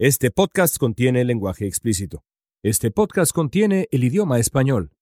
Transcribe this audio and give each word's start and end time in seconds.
Este 0.00 0.30
podcast 0.30 0.78
contiene 0.78 1.24
lenguaje 1.24 1.66
explícito. 1.66 2.22
Este 2.62 2.92
podcast 2.92 3.32
contiene 3.32 3.88
el 3.90 4.04
idioma 4.04 4.38
español. 4.38 4.92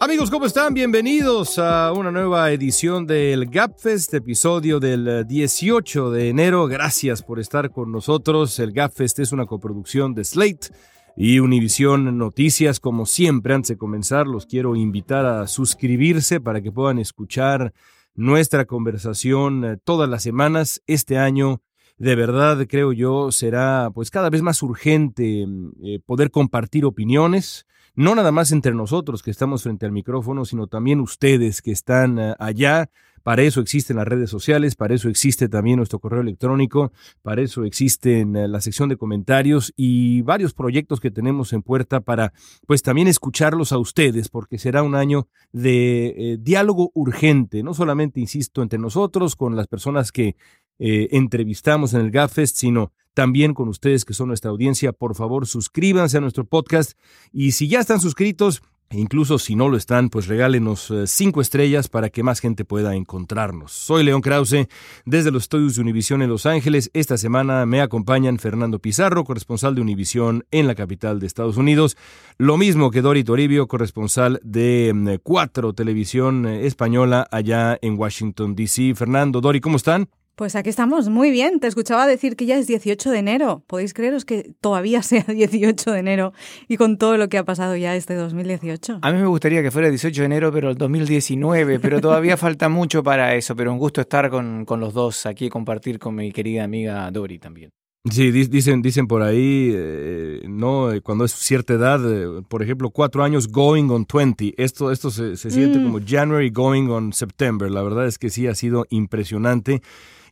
Amigos, 0.00 0.30
¿cómo 0.30 0.44
están? 0.44 0.74
Bienvenidos 0.74 1.58
a 1.58 1.94
una 1.94 2.10
nueva 2.10 2.50
edición 2.50 3.06
del 3.06 3.46
GapFest, 3.46 4.12
episodio 4.12 4.80
del 4.80 5.26
18 5.26 6.10
de 6.10 6.28
enero. 6.28 6.66
Gracias 6.66 7.22
por 7.22 7.40
estar 7.40 7.70
con 7.70 7.90
nosotros. 7.90 8.58
El 8.58 8.72
GapFest 8.72 9.20
es 9.20 9.32
una 9.32 9.46
coproducción 9.46 10.12
de 10.14 10.24
Slate 10.24 10.68
y 11.16 11.38
Univision 11.38 12.18
Noticias. 12.18 12.80
Como 12.80 13.06
siempre, 13.06 13.54
antes 13.54 13.70
de 13.70 13.78
comenzar, 13.78 14.26
los 14.26 14.44
quiero 14.44 14.76
invitar 14.76 15.24
a 15.24 15.46
suscribirse 15.46 16.38
para 16.38 16.60
que 16.60 16.70
puedan 16.70 16.98
escuchar 16.98 17.72
nuestra 18.14 18.66
conversación 18.66 19.64
eh, 19.64 19.78
todas 19.82 20.06
las 20.06 20.22
semanas. 20.22 20.82
Este 20.86 21.16
año 21.16 21.62
de 22.02 22.16
verdad 22.16 22.66
creo 22.68 22.92
yo 22.92 23.30
será 23.30 23.92
pues 23.94 24.10
cada 24.10 24.28
vez 24.28 24.42
más 24.42 24.60
urgente 24.64 25.46
mm, 25.46 25.70
eh, 25.84 26.00
poder 26.04 26.32
compartir 26.32 26.84
opiniones, 26.84 27.64
no 27.94 28.16
nada 28.16 28.32
más 28.32 28.50
entre 28.50 28.74
nosotros 28.74 29.22
que 29.22 29.30
estamos 29.30 29.62
frente 29.62 29.86
al 29.86 29.92
micrófono, 29.92 30.44
sino 30.44 30.66
también 30.66 30.98
ustedes 30.98 31.62
que 31.62 31.70
están 31.70 32.18
eh, 32.18 32.34
allá. 32.40 32.90
Para 33.22 33.42
eso 33.42 33.60
existen 33.60 33.98
las 33.98 34.08
redes 34.08 34.30
sociales, 34.30 34.74
para 34.74 34.96
eso 34.96 35.08
existe 35.08 35.48
también 35.48 35.76
nuestro 35.76 36.00
correo 36.00 36.22
electrónico, 36.22 36.90
para 37.22 37.40
eso 37.40 37.62
existen 37.62 38.34
eh, 38.34 38.48
la 38.48 38.60
sección 38.60 38.88
de 38.88 38.96
comentarios 38.96 39.72
y 39.76 40.22
varios 40.22 40.54
proyectos 40.54 40.98
que 40.98 41.12
tenemos 41.12 41.52
en 41.52 41.62
puerta 41.62 42.00
para 42.00 42.32
pues 42.66 42.82
también 42.82 43.06
escucharlos 43.06 43.70
a 43.70 43.78
ustedes, 43.78 44.28
porque 44.28 44.58
será 44.58 44.82
un 44.82 44.96
año 44.96 45.28
de 45.52 46.36
diálogo 46.40 46.90
urgente, 46.94 47.62
no 47.62 47.74
solamente, 47.74 48.18
insisto, 48.18 48.60
entre 48.60 48.80
nosotros, 48.80 49.36
con 49.36 49.54
las 49.54 49.68
personas 49.68 50.10
que 50.10 50.34
eh, 50.78 51.08
entrevistamos 51.12 51.94
en 51.94 52.00
el 52.00 52.10
GAFest, 52.10 52.56
sino 52.56 52.92
también 53.14 53.54
con 53.54 53.68
ustedes 53.68 54.04
que 54.04 54.14
son 54.14 54.28
nuestra 54.28 54.50
audiencia. 54.50 54.92
Por 54.92 55.14
favor, 55.14 55.46
suscríbanse 55.46 56.18
a 56.18 56.20
nuestro 56.20 56.44
podcast 56.44 56.92
y 57.32 57.52
si 57.52 57.68
ya 57.68 57.80
están 57.80 58.00
suscritos, 58.00 58.62
e 58.92 59.00
incluso 59.00 59.38
si 59.38 59.56
no 59.56 59.70
lo 59.70 59.78
están, 59.78 60.10
pues 60.10 60.26
regálenos 60.26 60.90
eh, 60.90 61.06
cinco 61.06 61.40
estrellas 61.40 61.88
para 61.88 62.10
que 62.10 62.22
más 62.22 62.40
gente 62.40 62.66
pueda 62.66 62.94
encontrarnos. 62.94 63.72
Soy 63.72 64.04
León 64.04 64.20
Krause, 64.20 64.68
desde 65.06 65.30
los 65.30 65.44
estudios 65.44 65.76
de 65.76 65.80
Univisión 65.80 66.20
en 66.20 66.28
Los 66.28 66.44
Ángeles. 66.44 66.90
Esta 66.92 67.16
semana 67.16 67.64
me 67.64 67.80
acompañan 67.80 68.38
Fernando 68.38 68.80
Pizarro, 68.80 69.24
corresponsal 69.24 69.74
de 69.74 69.80
Univisión 69.80 70.44
en 70.50 70.66
la 70.66 70.74
capital 70.74 71.20
de 71.20 71.26
Estados 71.26 71.56
Unidos. 71.56 71.96
Lo 72.36 72.58
mismo 72.58 72.90
que 72.90 73.00
Dori 73.00 73.24
Toribio, 73.24 73.66
corresponsal 73.66 74.40
de 74.44 74.92
mm, 74.94 75.08
Cuatro 75.22 75.72
Televisión 75.72 76.44
eh, 76.44 76.66
Española 76.66 77.26
allá 77.30 77.78
en 77.80 77.98
Washington, 77.98 78.54
D.C. 78.54 78.94
Fernando, 78.94 79.40
Dori, 79.40 79.62
¿cómo 79.62 79.78
están? 79.78 80.10
Pues 80.34 80.56
aquí 80.56 80.70
estamos, 80.70 81.10
muy 81.10 81.30
bien. 81.30 81.60
Te 81.60 81.66
escuchaba 81.66 82.06
decir 82.06 82.36
que 82.36 82.46
ya 82.46 82.56
es 82.56 82.66
18 82.66 83.10
de 83.10 83.18
enero. 83.18 83.62
¿Podéis 83.66 83.92
creeros 83.92 84.24
que 84.24 84.54
todavía 84.60 85.02
sea 85.02 85.24
18 85.24 85.92
de 85.92 85.98
enero 85.98 86.32
y 86.68 86.78
con 86.78 86.96
todo 86.96 87.16
lo 87.16 87.28
que 87.28 87.38
ha 87.38 87.44
pasado 87.44 87.76
ya 87.76 87.94
este 87.94 88.14
2018? 88.14 89.00
A 89.02 89.12
mí 89.12 89.18
me 89.18 89.26
gustaría 89.26 89.62
que 89.62 89.70
fuera 89.70 89.90
18 89.90 90.22
de 90.22 90.26
enero, 90.26 90.50
pero 90.50 90.70
el 90.70 90.76
2019, 90.76 91.80
pero 91.80 92.00
todavía 92.00 92.36
falta 92.38 92.68
mucho 92.68 93.02
para 93.02 93.34
eso. 93.34 93.54
Pero 93.54 93.72
un 93.72 93.78
gusto 93.78 94.00
estar 94.00 94.30
con, 94.30 94.64
con 94.64 94.80
los 94.80 94.94
dos 94.94 95.26
aquí 95.26 95.46
y 95.46 95.50
compartir 95.50 95.98
con 95.98 96.14
mi 96.14 96.32
querida 96.32 96.64
amiga 96.64 97.10
Dori 97.10 97.38
también. 97.38 97.70
Sí, 98.10 98.32
dicen, 98.32 98.82
dicen 98.82 99.06
por 99.06 99.22
ahí, 99.22 99.70
eh, 99.72 100.42
¿no? 100.48 100.88
Cuando 101.04 101.24
es 101.24 101.32
cierta 101.32 101.74
edad, 101.74 102.00
eh, 102.04 102.42
por 102.48 102.60
ejemplo, 102.60 102.90
cuatro 102.90 103.22
años 103.22 103.46
going 103.46 103.90
on 103.90 104.06
20. 104.12 104.54
Esto, 104.56 104.90
esto 104.90 105.10
se, 105.12 105.36
siente 105.36 105.78
mm. 105.78 105.84
como 105.84 106.00
January 106.04 106.50
going 106.50 106.88
on 106.88 107.12
September. 107.12 107.70
La 107.70 107.80
verdad 107.82 108.08
es 108.08 108.18
que 108.18 108.28
sí 108.28 108.48
ha 108.48 108.56
sido 108.56 108.86
impresionante. 108.90 109.82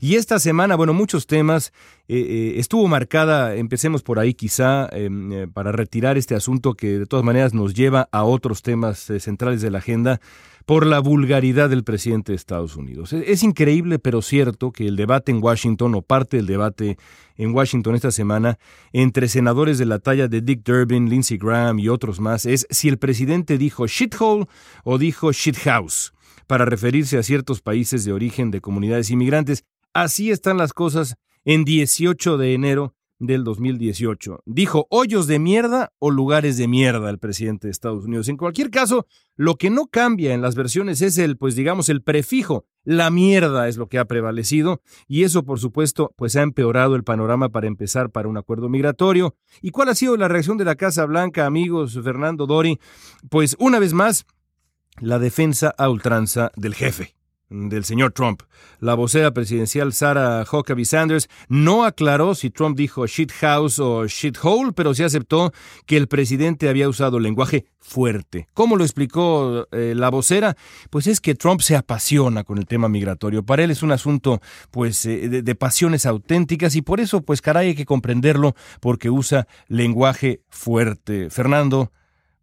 Y 0.02 0.14
esta 0.14 0.38
semana, 0.38 0.76
bueno, 0.76 0.94
muchos 0.94 1.26
temas. 1.26 1.72
Eh, 2.08 2.16
eh, 2.18 2.52
estuvo 2.56 2.88
marcada, 2.88 3.54
empecemos 3.54 4.02
por 4.02 4.18
ahí 4.18 4.32
quizá, 4.32 4.88
em, 4.92 5.32
eh, 5.32 5.46
para 5.46 5.72
retirar 5.72 6.16
este 6.16 6.34
asunto 6.34 6.72
que 6.72 6.98
de 7.00 7.06
todas 7.06 7.24
maneras 7.24 7.52
nos 7.52 7.74
lleva 7.74 8.08
a 8.10 8.24
otros 8.24 8.62
temas 8.62 8.98
centrales 9.18 9.60
de 9.60 9.70
la 9.70 9.78
agenda, 9.78 10.20
por 10.64 10.86
la 10.86 11.00
vulgaridad 11.00 11.68
del 11.68 11.84
presidente 11.84 12.32
de 12.32 12.36
Estados 12.36 12.76
Unidos. 12.76 13.12
Es, 13.12 13.28
es 13.28 13.42
increíble, 13.42 13.98
pero 13.98 14.22
cierto, 14.22 14.72
que 14.72 14.86
el 14.86 14.97
debate 14.97 15.32
en 15.32 15.42
Washington, 15.42 15.94
o 15.94 16.02
parte 16.02 16.38
del 16.38 16.46
debate 16.46 16.96
en 17.36 17.54
Washington 17.54 17.94
esta 17.94 18.10
semana, 18.10 18.58
entre 18.92 19.28
senadores 19.28 19.78
de 19.78 19.86
la 19.86 19.98
talla 19.98 20.28
de 20.28 20.41
Dick 20.41 20.64
Durbin, 20.64 21.10
Lindsey 21.10 21.36
Graham 21.36 21.78
y 21.78 21.88
otros 21.88 22.20
más, 22.20 22.46
es 22.46 22.66
si 22.70 22.88
el 22.88 22.98
presidente 22.98 23.58
dijo 23.58 23.86
shithole 23.86 24.46
o 24.84 24.96
dijo 24.96 25.32
shithouse 25.32 26.12
para 26.46 26.64
referirse 26.64 27.19
a 27.19 27.22
ciertos 27.22 27.60
países 27.60 28.04
de 28.04 28.12
origen 28.12 28.50
de 28.50 28.60
comunidades 28.60 29.10
inmigrantes. 29.10 29.64
Así 29.92 30.30
están 30.30 30.56
las 30.56 30.72
cosas 30.72 31.16
en 31.44 31.64
18 31.64 32.38
de 32.38 32.54
enero 32.54 32.94
del 33.18 33.42
2018. 33.42 34.42
Dijo 34.46 34.86
hoyos 34.88 35.26
de 35.26 35.40
mierda 35.40 35.92
o 35.98 36.10
lugares 36.12 36.56
de 36.56 36.68
mierda 36.68 37.10
el 37.10 37.18
presidente 37.18 37.66
de 37.66 37.72
Estados 37.72 38.04
Unidos. 38.04 38.28
En 38.28 38.36
cualquier 38.36 38.70
caso, 38.70 39.06
lo 39.36 39.56
que 39.56 39.68
no 39.68 39.88
cambia 39.88 40.32
en 40.32 40.42
las 40.42 40.54
versiones 40.54 41.02
es 41.02 41.18
el, 41.18 41.36
pues 41.36 41.56
digamos, 41.56 41.88
el 41.88 42.02
prefijo. 42.02 42.66
La 42.84 43.10
mierda 43.10 43.68
es 43.68 43.76
lo 43.76 43.88
que 43.88 43.98
ha 43.98 44.04
prevalecido 44.04 44.80
y 45.08 45.24
eso, 45.24 45.44
por 45.44 45.58
supuesto, 45.58 46.14
pues 46.16 46.36
ha 46.36 46.42
empeorado 46.42 46.94
el 46.94 47.02
panorama 47.02 47.50
para 47.50 47.66
empezar 47.66 48.10
para 48.10 48.28
un 48.28 48.36
acuerdo 48.38 48.68
migratorio. 48.68 49.36
¿Y 49.60 49.70
cuál 49.70 49.88
ha 49.88 49.94
sido 49.96 50.16
la 50.16 50.28
reacción 50.28 50.56
de 50.56 50.64
la 50.64 50.76
Casa 50.76 51.04
Blanca, 51.04 51.46
amigos 51.46 51.98
Fernando 52.02 52.46
Dori? 52.46 52.78
Pues 53.28 53.56
una 53.58 53.80
vez 53.80 53.92
más, 53.92 54.24
la 55.00 55.18
defensa 55.18 55.74
a 55.76 55.90
ultranza 55.90 56.52
del 56.56 56.74
jefe 56.74 57.19
del 57.50 57.84
señor 57.84 58.12
Trump. 58.12 58.43
La 58.78 58.94
vocera 58.94 59.33
presidencial 59.33 59.93
Sarah 59.93 60.44
Huckabee 60.50 60.84
Sanders 60.84 61.28
no 61.49 61.84
aclaró 61.84 62.34
si 62.34 62.50
Trump 62.50 62.77
dijo 62.77 63.06
shit 63.06 63.33
house 63.33 63.78
o 63.78 64.06
shit 64.06 64.38
hole, 64.41 64.72
pero 64.72 64.94
sí 64.94 65.03
aceptó 65.03 65.53
que 65.87 65.97
el 65.97 66.09
presidente 66.09 66.69
había 66.69 66.88
usado 66.88 67.19
lenguaje 67.19 67.66
fuerte. 67.81 68.49
¿Cómo 68.55 68.77
lo 68.77 68.84
explicó 68.84 69.66
eh, 69.72 69.94
la 69.97 70.11
vocera? 70.11 70.56
Pues 70.91 71.06
es 71.06 71.21
que 71.21 71.34
Trump 71.34 71.61
se 71.61 71.77
apasiona 71.77 72.44
con 72.44 72.59
el 72.59 72.66
tema 72.66 72.88
migratorio. 72.88 73.43
Para 73.43 73.65
él 73.65 73.71
es 73.71 73.82
un 73.82 73.93
asunto 73.93 74.41
pues 74.71 75.05
eh, 75.06 75.28
de, 75.28 75.43
de 75.43 75.55
pasiones 75.55 76.06
auténticas 76.06 76.77
y 76.77 76.82
por 76.82 77.00
eso 77.00 77.22
pues 77.22 77.43
caray 77.43 77.69
hay 77.69 77.75
que 77.75 77.87
comprenderlo 77.87 78.55
porque 78.81 79.11
usa 79.11 79.47
lenguaje 79.67 80.43
fuerte. 80.49 81.31
Fernando, 81.31 81.93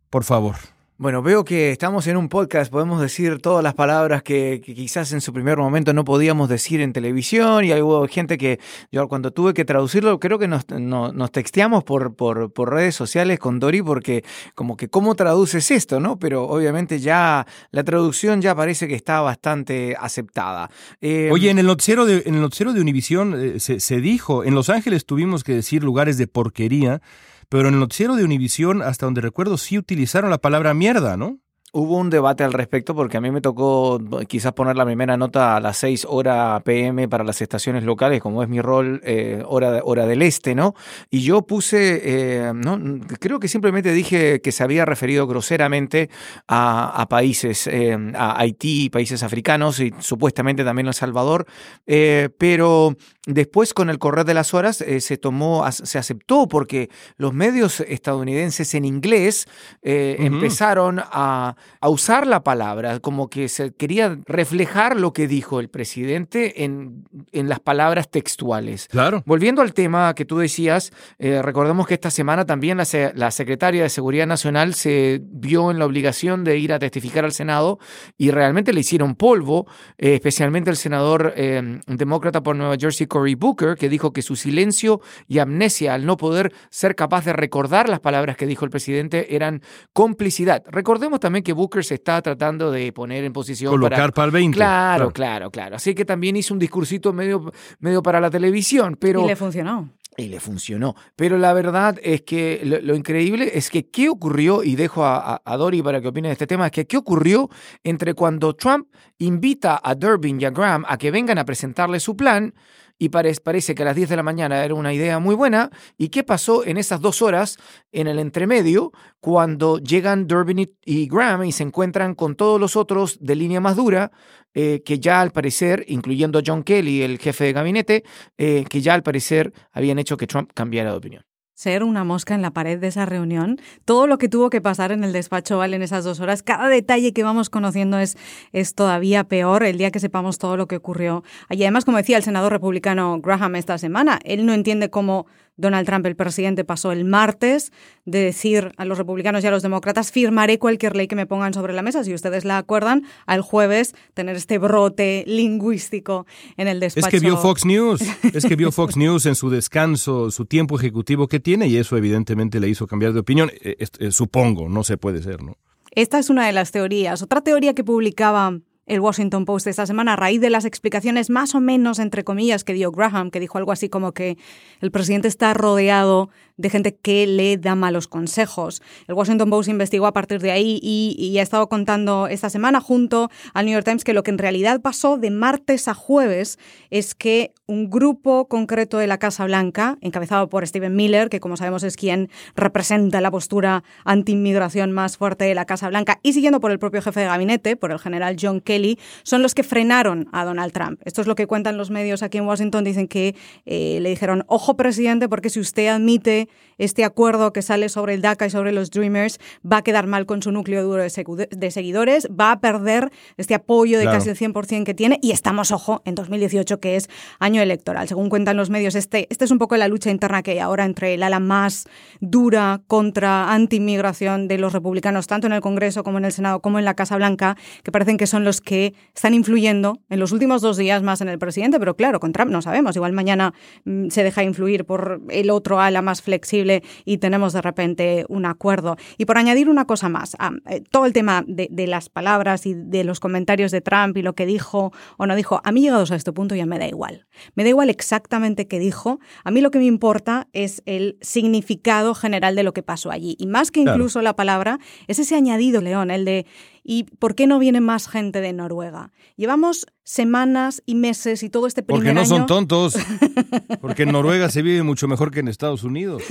por 0.10 0.24
favor. 0.24 0.77
Bueno, 1.00 1.22
veo 1.22 1.46
que 1.46 1.72
estamos 1.72 2.08
en 2.08 2.18
un 2.18 2.28
podcast, 2.28 2.72
podemos 2.72 3.00
decir 3.00 3.38
todas 3.40 3.64
las 3.64 3.76
palabras 3.76 4.24
que, 4.24 4.64
quizás 4.66 5.12
en 5.12 5.22
su 5.22 5.32
primer 5.32 5.56
momento 5.60 5.94
no 5.94 6.04
podíamos 6.04 6.50
decir 6.50 6.82
en 6.82 6.92
televisión 6.92 7.64
y 7.66 7.74
hubo 7.80 8.08
gente 8.08 8.40
que 8.40 8.60
yo 8.92 9.08
cuando 9.08 9.30
tuve 9.30 9.54
que 9.54 9.64
traducirlo 9.64 10.20
creo 10.20 10.40
que 10.40 10.48
nos, 10.48 10.68
nos 10.70 11.32
texteamos 11.32 11.84
por, 11.84 12.16
por, 12.16 12.52
por, 12.52 12.74
redes 12.74 12.96
sociales 12.96 13.38
con 13.38 13.60
Dori 13.60 13.84
porque 13.84 14.24
como 14.56 14.76
que 14.76 14.90
cómo 14.90 15.14
traduces 15.14 15.70
esto, 15.70 16.00
¿no? 16.00 16.18
Pero 16.18 16.46
obviamente 16.46 17.00
ya 17.00 17.46
la 17.70 17.84
traducción 17.84 18.42
ya 18.42 18.56
parece 18.56 18.88
que 18.88 18.96
está 18.96 19.22
bastante 19.22 19.96
aceptada. 20.00 20.72
Eh, 21.00 21.30
Oye, 21.32 21.52
en 21.52 21.60
el 21.60 21.68
noticiero 21.68 22.08
de, 22.08 22.24
en 22.26 22.34
el 22.34 22.42
noticiero 22.42 22.74
de 22.74 22.82
Univisión 22.82 23.36
eh, 23.40 23.60
se, 23.60 23.80
se 23.80 24.02
dijo, 24.02 24.44
en 24.44 24.56
Los 24.56 24.72
Ángeles 24.72 25.06
tuvimos 25.06 25.44
que 25.44 25.54
decir 25.54 25.84
lugares 25.84 26.18
de 26.18 26.26
porquería 26.26 27.04
pero 27.50 27.68
en 27.68 27.76
el 27.76 27.80
noticiero 27.80 28.16
de 28.16 28.24
Univisión, 28.24 28.82
hasta 28.82 29.06
donde 29.06 29.22
recuerdo, 29.22 29.58
sí 29.58 29.78
utilizaron 29.78 30.30
la 30.30 30.38
palabra 30.38 30.74
mierda, 30.74 31.18
¿no? 31.18 31.40
Hubo 31.74 31.98
un 31.98 32.10
debate 32.10 32.46
al 32.46 32.54
respecto 32.54 32.96
porque 32.96 33.18
a 33.18 33.22
mí 33.22 33.30
me 33.30 33.42
tocó 33.42 34.00
quizás 34.30 34.54
poner 34.54 34.78
la 34.78 34.86
primera 34.86 35.18
nota 35.18 35.58
a 35.58 35.60
las 35.60 35.76
6 35.80 36.08
horas 36.10 36.64
PM 36.64 37.10
para 37.10 37.26
las 37.26 37.42
estaciones 37.42 37.84
locales, 37.84 38.22
como 38.22 38.42
es 38.42 38.48
mi 38.48 38.62
rol, 38.62 39.02
eh, 39.04 39.44
hora, 39.46 39.82
hora 39.84 40.06
del 40.06 40.22
este, 40.22 40.56
¿no? 40.56 40.76
Y 41.10 41.24
yo 41.24 41.42
puse, 41.42 42.02
eh, 42.06 42.54
¿no? 42.56 42.80
creo 43.20 43.42
que 43.42 43.50
simplemente 43.50 43.92
dije 43.92 44.40
que 44.40 44.54
se 44.54 44.64
había 44.64 44.86
referido 44.86 45.28
groseramente 45.28 46.10
a, 46.48 47.06
países, 47.10 47.68
eh, 47.68 47.98
a 48.16 48.40
Haití, 48.40 48.90
países 48.90 49.22
africanos 49.22 49.82
y 49.82 49.94
supuestamente 50.00 50.64
también 50.64 50.88
El 50.88 50.94
Salvador, 50.94 51.46
pero 51.86 52.96
después 53.26 53.74
con 53.74 53.90
el 53.90 54.00
correr 54.00 54.24
de 54.24 54.34
las 54.34 54.54
horas 54.54 54.78
se 54.78 55.18
tomó, 55.18 55.70
se 55.70 55.98
aceptó 55.98 56.48
porque 56.48 56.90
los 57.18 57.34
medios 57.34 57.82
estadounidenses 57.82 58.74
en 58.74 58.86
inglés 58.86 59.48
empezaron 59.82 61.02
a 61.04 61.57
a 61.82 61.90
usar 61.90 62.28
la 62.28 62.44
palabra, 62.44 63.00
como 63.00 63.30
que 63.30 63.50
se 63.50 63.74
quería 63.74 64.18
reflejar 64.26 65.00
lo 65.00 65.14
que 65.14 65.28
dijo 65.28 65.60
el 65.60 65.70
presidente 65.70 66.64
en, 66.64 67.06
en 67.32 67.50
las 67.50 67.60
palabras 67.60 68.10
textuales. 68.10 68.88
Claro. 68.88 69.24
Volviendo 69.26 69.62
al 69.62 69.74
tema 69.74 70.14
que 70.14 70.26
tú 70.26 70.38
decías, 70.38 70.92
eh, 71.20 71.42
recordemos 71.42 71.88
que 71.88 71.94
esta 71.94 72.12
semana 72.12 72.46
también 72.46 72.78
la, 72.78 72.86
la, 73.16 73.32
secretaria 73.32 73.84
de 73.84 73.90
Seguridad 73.90 74.28
Nacional 74.28 74.74
se 74.74 75.22
vio 75.24 75.72
en 75.72 75.80
la 75.80 75.86
obligación 75.86 76.44
de 76.44 76.58
ir 76.58 76.74
a 76.74 76.80
testificar 76.80 77.26
al 77.26 77.32
Senado 77.32 77.80
y 78.18 78.32
realmente 78.32 78.74
le 78.74 78.82
hicieron 78.82 79.16
polvo, 79.16 79.68
eh, 79.98 80.16
especialmente 80.16 80.70
el 80.70 80.78
senador 80.78 81.34
eh, 81.36 81.82
demócrata 81.88 82.42
por 82.42 82.56
Nueva 82.56 82.76
Jersey, 82.80 83.08
Cory 83.08 83.36
Booker, 83.36 83.76
que 83.76 83.90
dijo 83.90 84.14
que 84.14 84.22
su 84.22 84.36
silencio 84.36 85.02
y 85.28 85.40
amnesia 85.40 85.94
al 85.94 86.06
no 86.06 86.18
poder 86.18 86.54
ser 86.70 86.96
capaz 86.96 87.26
de 87.26 87.34
recordar 87.34 87.90
las 87.90 88.00
palabras 88.00 88.38
que 88.38 88.48
dijo 88.48 88.66
el 88.66 88.72
presidente 88.72 89.36
eran 89.36 89.62
complicidad. 89.94 90.64
Recordemos 90.68 91.20
también 91.20 91.44
que 91.44 91.47
Booker 91.54 91.84
se 91.84 91.96
está 91.96 92.22
tratando 92.22 92.72
de 92.72 92.92
poner 92.92 93.24
en 93.24 93.34
posición 93.34 93.72
Colocar 93.72 94.14
para, 94.14 94.26
el 94.26 94.32
20. 94.32 94.56
Claro, 94.56 95.12
claro, 95.12 95.52
claro, 95.52 95.76
Así 95.76 95.94
que 95.94 96.06
también 96.06 96.36
hizo 96.36 96.54
un 96.54 96.60
discursito 96.60 97.14
medio, 97.14 97.52
medio 97.80 98.02
para 98.02 98.20
la 98.20 98.30
televisión, 98.30 98.98
pero... 99.00 99.24
Y 99.24 99.28
le 99.28 99.36
funcionó. 99.36 99.90
Y 100.20 100.30
le 100.30 100.40
funcionó. 100.40 100.96
Pero 101.16 101.38
la 101.38 101.54
verdad 101.54 102.00
es 102.02 102.24
que 102.24 102.62
lo, 102.64 102.96
increíble 102.96 103.52
es 103.54 103.70
que 103.70 103.88
qué 103.90 104.10
ocurrió, 104.10 104.64
y 104.64 104.76
dejo 104.76 105.06
a, 105.06 105.42
a, 105.46 105.58
Dori 105.58 105.84
para 105.84 106.02
que 106.02 106.08
opine 106.08 106.30
de 106.30 106.34
este 106.34 106.48
tema, 106.48 106.66
es 106.66 106.72
que 106.72 106.88
qué 106.88 106.98
ocurrió 106.98 107.50
entre 107.84 108.16
cuando 108.16 108.56
Trump 108.56 108.88
invita 109.20 109.80
a 109.84 109.94
Durbin 109.94 110.42
y 110.42 110.46
a 110.46 110.50
Graham 110.50 110.86
a 110.88 110.98
que 110.98 111.12
vengan 111.12 111.38
a 111.38 111.46
presentarle 111.46 112.00
su 112.00 112.18
plan 112.18 112.54
y 113.00 113.10
parece 113.10 113.76
que 113.76 113.84
a 113.84 113.86
las 113.86 113.96
10 113.96 114.10
de 114.10 114.16
la 114.16 114.24
mañana 114.24 114.64
era 114.64 114.74
una 114.74 114.94
idea 114.94 115.20
muy 115.20 115.36
buena. 115.36 115.70
¿Y 115.98 116.10
qué 116.10 116.24
pasó 116.24 116.66
en 116.66 116.78
esas 116.78 117.02
dos 117.02 117.22
horas 117.22 117.58
en 117.92 118.08
el 118.08 118.20
entremedio 118.20 118.92
cuando 119.20 119.78
llegan 119.78 120.28
Durbin 120.28 120.70
y 120.86 121.08
Graham 121.08 121.44
y 121.44 121.52
se 121.52 121.64
encuentran 121.64 122.16
con 122.16 122.36
todos 122.36 122.60
los 122.60 122.76
otros 122.76 123.18
de 123.20 123.36
línea 123.36 123.62
más 123.62 123.76
dura 123.76 124.12
eh, 124.54 124.82
que 124.84 125.00
ya 125.00 125.22
al 125.22 125.32
parecer, 125.32 125.86
incluyendo 125.88 126.42
John 126.46 126.64
Kelly, 126.64 127.04
el 127.04 127.20
jefe 127.20 127.44
de 127.44 127.54
gabinete, 127.54 128.04
eh, 128.38 128.66
que 128.68 128.82
ya 128.82 128.96
al 128.96 129.04
parecer 129.04 129.54
habían 129.72 130.00
hecho 130.00 130.18
que 130.18 130.26
Trump 130.26 130.52
cambiara 130.54 130.92
de 130.92 130.98
opinión? 130.98 131.27
Ser 131.58 131.84
una 131.84 132.04
mosca 132.04 132.36
en 132.36 132.44
la 132.44 132.52
pared 132.52 132.78
de 132.78 132.86
esa 132.86 133.08
reunión, 133.08 133.60
todo 133.84 134.06
lo 134.06 134.20
que 134.20 134.30
tuvo 134.30 134.52
que 134.52 134.62
pasar 134.62 134.92
en 134.92 135.04
el 135.04 135.12
despacho 135.12 135.58
Val 135.58 135.74
en 135.74 135.82
esas 135.82 136.04
dos 136.04 136.20
horas, 136.20 136.44
cada 136.44 136.68
detalle 136.68 137.14
que 137.14 137.24
vamos 137.24 137.50
conociendo 137.50 137.98
es, 137.98 138.16
es 138.54 138.76
todavía 138.76 139.24
peor 139.24 139.64
el 139.64 139.80
día 139.80 139.90
que 139.90 140.00
sepamos 140.00 140.38
todo 140.38 140.56
lo 140.56 140.68
que 140.68 140.76
ocurrió. 140.76 141.24
Y 141.50 141.64
además, 141.64 141.84
como 141.84 141.98
decía 141.98 142.18
el 142.18 142.22
senador 142.22 142.52
republicano 142.52 143.20
Graham 143.22 143.56
esta 143.56 143.80
semana, 143.80 144.20
él 144.24 144.46
no 144.46 144.54
entiende 144.54 144.92
cómo 144.92 145.26
Donald 145.58 145.86
Trump, 145.86 146.06
el 146.06 146.16
presidente, 146.16 146.64
pasó 146.64 146.92
el 146.92 147.04
martes 147.04 147.72
de 148.06 148.20
decir 148.20 148.72
a 148.78 148.86
los 148.86 148.98
republicanos 148.98 149.44
y 149.44 149.48
a 149.48 149.52
los 149.52 149.64
demócratas, 149.64 150.12
firmaré 150.12 150.60
cualquier 150.60 150.96
ley 150.96 151.08
que 151.08 151.16
me 151.16 151.26
pongan 151.26 151.54
sobre 151.54 151.74
la 151.74 151.82
mesa, 151.82 152.04
si 152.04 152.14
ustedes 152.14 152.46
la 152.46 152.58
acuerdan, 152.58 153.04
al 153.26 153.42
jueves 153.42 153.96
tener 154.14 154.36
este 154.36 154.58
brote 154.60 155.24
lingüístico 155.28 156.26
en 156.56 156.68
el 156.68 156.80
despacho. 156.80 157.08
Es 157.08 157.12
que 157.12 157.20
vio 157.20 157.38
Fox 157.38 157.66
News, 157.66 158.02
es 158.34 158.46
que 158.46 158.56
vio 158.56 158.72
Fox 158.72 158.96
News 158.96 159.26
en 159.26 159.36
su 159.36 159.50
descanso, 159.50 160.32
su 160.32 160.46
tiempo 160.46 160.78
ejecutivo 160.78 161.28
que 161.28 161.40
tiene 161.40 161.68
y 161.68 161.78
eso 161.78 161.98
evidentemente 161.98 162.60
le 162.60 162.70
hizo 162.70 162.88
cambiar 162.88 163.14
de 163.14 163.20
opinión. 163.20 163.52
Eh, 163.62 163.78
eh, 164.00 164.12
supongo, 164.12 164.70
no 164.70 164.84
se 164.84 164.98
puede 164.98 165.22
ser, 165.22 165.42
¿no? 165.44 165.58
Esta 165.92 166.20
es 166.20 166.30
una 166.30 166.46
de 166.46 166.54
las 166.54 166.72
teorías. 166.72 167.24
Otra 167.24 167.42
teoría 167.42 167.74
que 167.74 167.84
publicaba 167.84 168.60
el 168.88 169.02
Washington 169.02 169.46
Post 169.46 169.68
esta 169.68 169.86
semana 169.86 170.14
a 170.14 170.16
raíz 170.16 170.42
de 170.42 170.50
las 170.50 170.66
explicaciones 170.66 171.30
más 171.30 171.54
o 171.54 171.60
menos, 171.60 172.00
entre 172.00 172.24
comillas, 172.24 172.64
que 172.64 172.74
dio 172.74 172.92
Graham, 172.92 173.30
que 173.30 173.40
dijo 173.40 173.58
algo 173.58 173.72
así 173.72 173.90
como 173.90 174.14
que 174.14 174.38
el 174.82 174.92
presidente 174.92 175.28
está 175.28 175.54
rodeado 175.54 176.30
de 176.58 176.70
gente 176.70 176.96
que 176.96 177.28
le 177.28 177.58
da 177.58 177.76
malos 177.76 178.08
consejos. 178.08 178.82
El 179.08 179.16
Washington 179.16 179.50
Post 179.50 179.70
investigó 179.70 180.08
a 180.08 180.14
partir 180.14 180.42
de 180.42 180.52
ahí 180.52 180.80
y, 180.82 181.38
ha 181.38 181.44
estado 181.44 181.70
contando 181.70 182.28
esta 182.28 182.50
semana 182.50 182.82
junto 182.82 183.30
al 183.54 183.66
New 183.66 183.74
York 183.74 183.86
Times 183.86 184.04
que 184.04 184.14
lo 184.14 184.24
que 184.24 184.32
en 184.32 184.40
realidad 184.40 184.82
pasó 184.82 185.18
de 185.18 185.30
martes 185.30 185.88
a 185.88 185.94
jueves 185.94 186.58
es 186.90 187.14
que 187.14 187.54
un 187.68 187.90
grupo 187.90 188.48
concreto 188.48 188.98
de 188.98 189.08
la 189.08 189.20
Casa 189.20 189.46
Blanca, 189.46 189.98
encabezado 190.02 190.50
por 190.50 190.66
Stephen 190.66 190.96
Miller, 190.96 191.30
que 191.30 191.40
como 191.40 191.58
sabemos 191.58 191.84
es 191.84 191.96
quien 191.96 192.30
representa 192.56 193.22
la 193.22 193.30
postura 193.30 193.84
anti-inmigración 194.04 194.92
más 194.92 195.18
fuerte 195.18 195.46
de 195.46 195.54
la 195.54 195.66
Casa 195.66 195.90
Blanca, 195.90 196.20
y 196.24 196.34
siguiendo 196.34 196.60
por 196.60 196.72
el 196.72 196.80
propio 196.80 197.02
jefe 197.02 197.20
de 197.20 197.26
gabinete, 197.28 197.76
por 197.76 197.92
el 197.92 198.00
general 198.00 198.38
John 198.42 198.62
Kelly, 198.62 198.98
son 199.24 199.44
los 199.44 199.54
que 199.54 199.64
frenaron 199.64 200.28
a 200.32 200.46
Donald 200.46 200.72
Trump. 200.72 201.02
Esto 201.06 201.22
es 201.22 201.28
lo 201.28 201.36
que 201.36 201.46
cuentan 201.46 201.78
los 201.78 201.92
medios 201.92 202.24
aquí 202.24 202.38
en 202.38 202.46
Washington. 202.46 202.84
Dicen 202.84 203.08
que 203.08 203.36
eh, 203.66 204.00
le 204.02 204.10
dijeron, 204.10 204.44
ojo 204.48 204.76
presidente, 204.76 205.30
porque 205.30 205.50
si 205.50 205.60
usted 205.60 205.88
admite 205.88 206.47
este 206.78 207.04
acuerdo 207.04 207.54
que 207.54 207.62
sale 207.62 207.90
sobre 207.90 208.14
el 208.14 208.22
DACA 208.22 208.46
y 208.46 208.50
sobre 208.50 208.72
los 208.72 208.92
Dreamers 208.92 209.40
va 209.70 209.78
a 209.78 209.82
quedar 209.82 210.08
mal 210.08 210.26
con 210.26 210.42
su 210.42 210.52
núcleo 210.52 210.84
duro 210.84 211.04
de, 211.04 211.72
seguidores, 211.72 212.28
va 212.28 212.52
a 212.52 212.60
perder 212.60 213.12
este 213.38 213.56
apoyo 213.56 214.00
de 214.00 214.06
casi 214.06 214.30
el 214.30 214.38
100% 214.38 214.84
que 214.84 214.94
tiene 214.94 215.20
y 215.22 215.32
estamos, 215.32 215.72
ojo, 215.72 216.02
en 216.06 216.16
2018 216.16 216.80
que 216.80 216.96
es 216.96 217.10
año 217.40 217.62
electoral. 217.62 218.08
Según 218.08 218.30
cuentan 218.30 218.58
los 218.58 218.70
medios, 218.70 218.96
este, 218.96 219.28
este 219.30 219.46
es 219.46 219.52
un 219.52 219.58
poco 219.58 219.76
la 219.78 219.88
lucha 219.88 220.12
interna 220.12 220.44
que 220.44 220.52
hay 220.52 220.60
ahora 220.60 220.86
entre 220.86 221.14
el 221.14 221.24
ala 221.24 221.40
más 221.40 221.86
dura 222.20 222.82
contra 222.88 223.54
anti-inmigración 223.54 224.48
de 224.48 224.58
los 224.58 224.74
republicanos, 224.74 225.28
tanto 225.28 225.48
en 225.48 225.54
el 225.54 225.62
Congreso 225.62 226.04
como 226.04 226.18
en 226.18 226.26
el 226.26 226.32
Senado, 226.32 226.62
como 226.62 226.80
en 226.80 226.86
la 226.86 226.94
Casa 226.94 227.16
Blanca, 227.18 227.58
que 227.84 227.92
parecen 227.92 228.18
que 228.18 228.28
son 228.28 228.44
los 228.44 228.62
que 228.62 228.94
están 229.16 229.34
influyendo 229.34 230.00
en 230.10 230.20
los 230.20 230.32
últimos 230.32 230.62
dos 230.62 230.78
días 230.78 231.04
más 231.04 231.22
en 231.22 231.30
el 231.30 231.40
presidente, 231.40 231.80
pero 231.80 231.96
claro, 231.96 232.20
con 232.20 232.32
Trump 232.32 232.52
no 232.52 232.62
sabemos, 232.62 232.96
igual 232.96 233.14
mañana 233.14 233.54
mm, 233.86 234.10
se 234.10 234.24
deja 234.24 234.44
influir 234.44 234.86
por 234.86 235.22
el 235.30 235.50
otro 235.50 235.80
ala 235.80 236.02
más 236.02 236.22
flexible 236.22 236.37
flexible 236.38 236.84
y 237.04 237.18
tenemos 237.18 237.54
de 237.54 237.62
repente 237.62 238.26
un 238.30 238.46
acuerdo. 238.46 238.96
Y 239.18 239.26
por 239.26 239.38
añadir 239.38 239.70
una 239.70 239.86
cosa 239.86 240.10
más, 240.10 240.36
ah, 240.40 240.52
eh, 240.70 240.82
todo 240.90 241.06
el 241.06 241.14
tema 241.14 241.44
de, 241.48 241.88
las 241.88 242.10
palabras 242.10 242.66
y 242.66 242.74
de 242.74 243.04
los 243.06 243.20
comentarios 243.20 243.72
de 243.72 243.82
Trump 243.82 244.18
y 244.18 244.22
lo 244.22 244.34
que 244.34 244.46
dijo 244.46 244.92
o 245.18 245.26
no 245.26 245.36
dijo, 245.36 245.62
a 245.64 245.72
mí 245.72 245.82
llegados 245.82 246.12
a 246.12 246.16
este 246.16 246.34
punto 246.34 246.54
ya 246.54 246.66
me 246.66 246.80
da 246.80 246.88
igual. 246.88 247.26
Me 247.56 247.64
da 247.64 247.70
igual 247.70 247.90
exactamente 247.90 248.68
qué 248.68 248.78
dijo. 248.78 249.20
A 249.44 249.52
mí 249.52 249.62
lo 249.62 249.72
que 249.72 249.80
me 249.80 249.86
importa 249.86 250.48
es 250.54 250.84
el 250.86 251.18
significado 251.22 252.14
general 252.14 252.56
de 252.56 252.64
lo 252.64 252.74
que 252.74 252.84
pasó 252.84 253.10
allí. 253.10 253.36
Y 253.40 253.48
más 253.48 253.72
que 253.72 253.80
incluso 253.80 254.22
la 254.22 254.36
palabra, 254.36 254.80
es 255.08 255.20
ese 255.20 255.36
añadido, 255.36 255.82
León, 255.82 256.12
el 256.12 256.26
de 256.26 256.46
¿Y 256.90 257.04
por 257.04 257.36
qué 257.36 257.48
no 257.48 257.60
viene 257.60 257.82
más 257.82 258.08
gente 258.08 258.40
de 258.40 258.54
Noruega? 258.54 259.12
Llevamos 259.36 259.88
semanas 260.06 260.82
y 260.86 260.96
meses 260.96 261.44
y 261.44 261.50
todo 261.50 261.68
este 261.68 261.84
primer 261.84 262.02
Porque 262.02 262.14
no 262.14 262.26
son 262.26 262.46
tontos. 262.46 262.96
Porque 263.82 264.04
en 264.04 264.14
Noruega 264.14 264.50
se 264.50 264.62
vive 264.62 264.84
mucho 264.84 265.10
mejor 265.10 265.30
que 265.30 265.42
en 265.42 265.50
Estados 265.50 265.84
Unidos. 265.84 266.24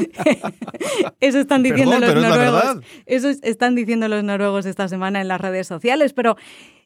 Eso 1.20 1.40
están 1.40 1.62
diciendo 1.62 1.98
los 2.00 2.14
noruegos. 2.14 2.84
Eso 3.04 3.28
están 3.42 3.74
diciendo 3.74 4.08
los 4.08 4.24
noruegos 4.24 4.64
esta 4.64 4.88
semana 4.88 5.20
en 5.20 5.28
las 5.28 5.42
redes 5.42 5.66
sociales, 5.66 6.14
pero 6.14 6.38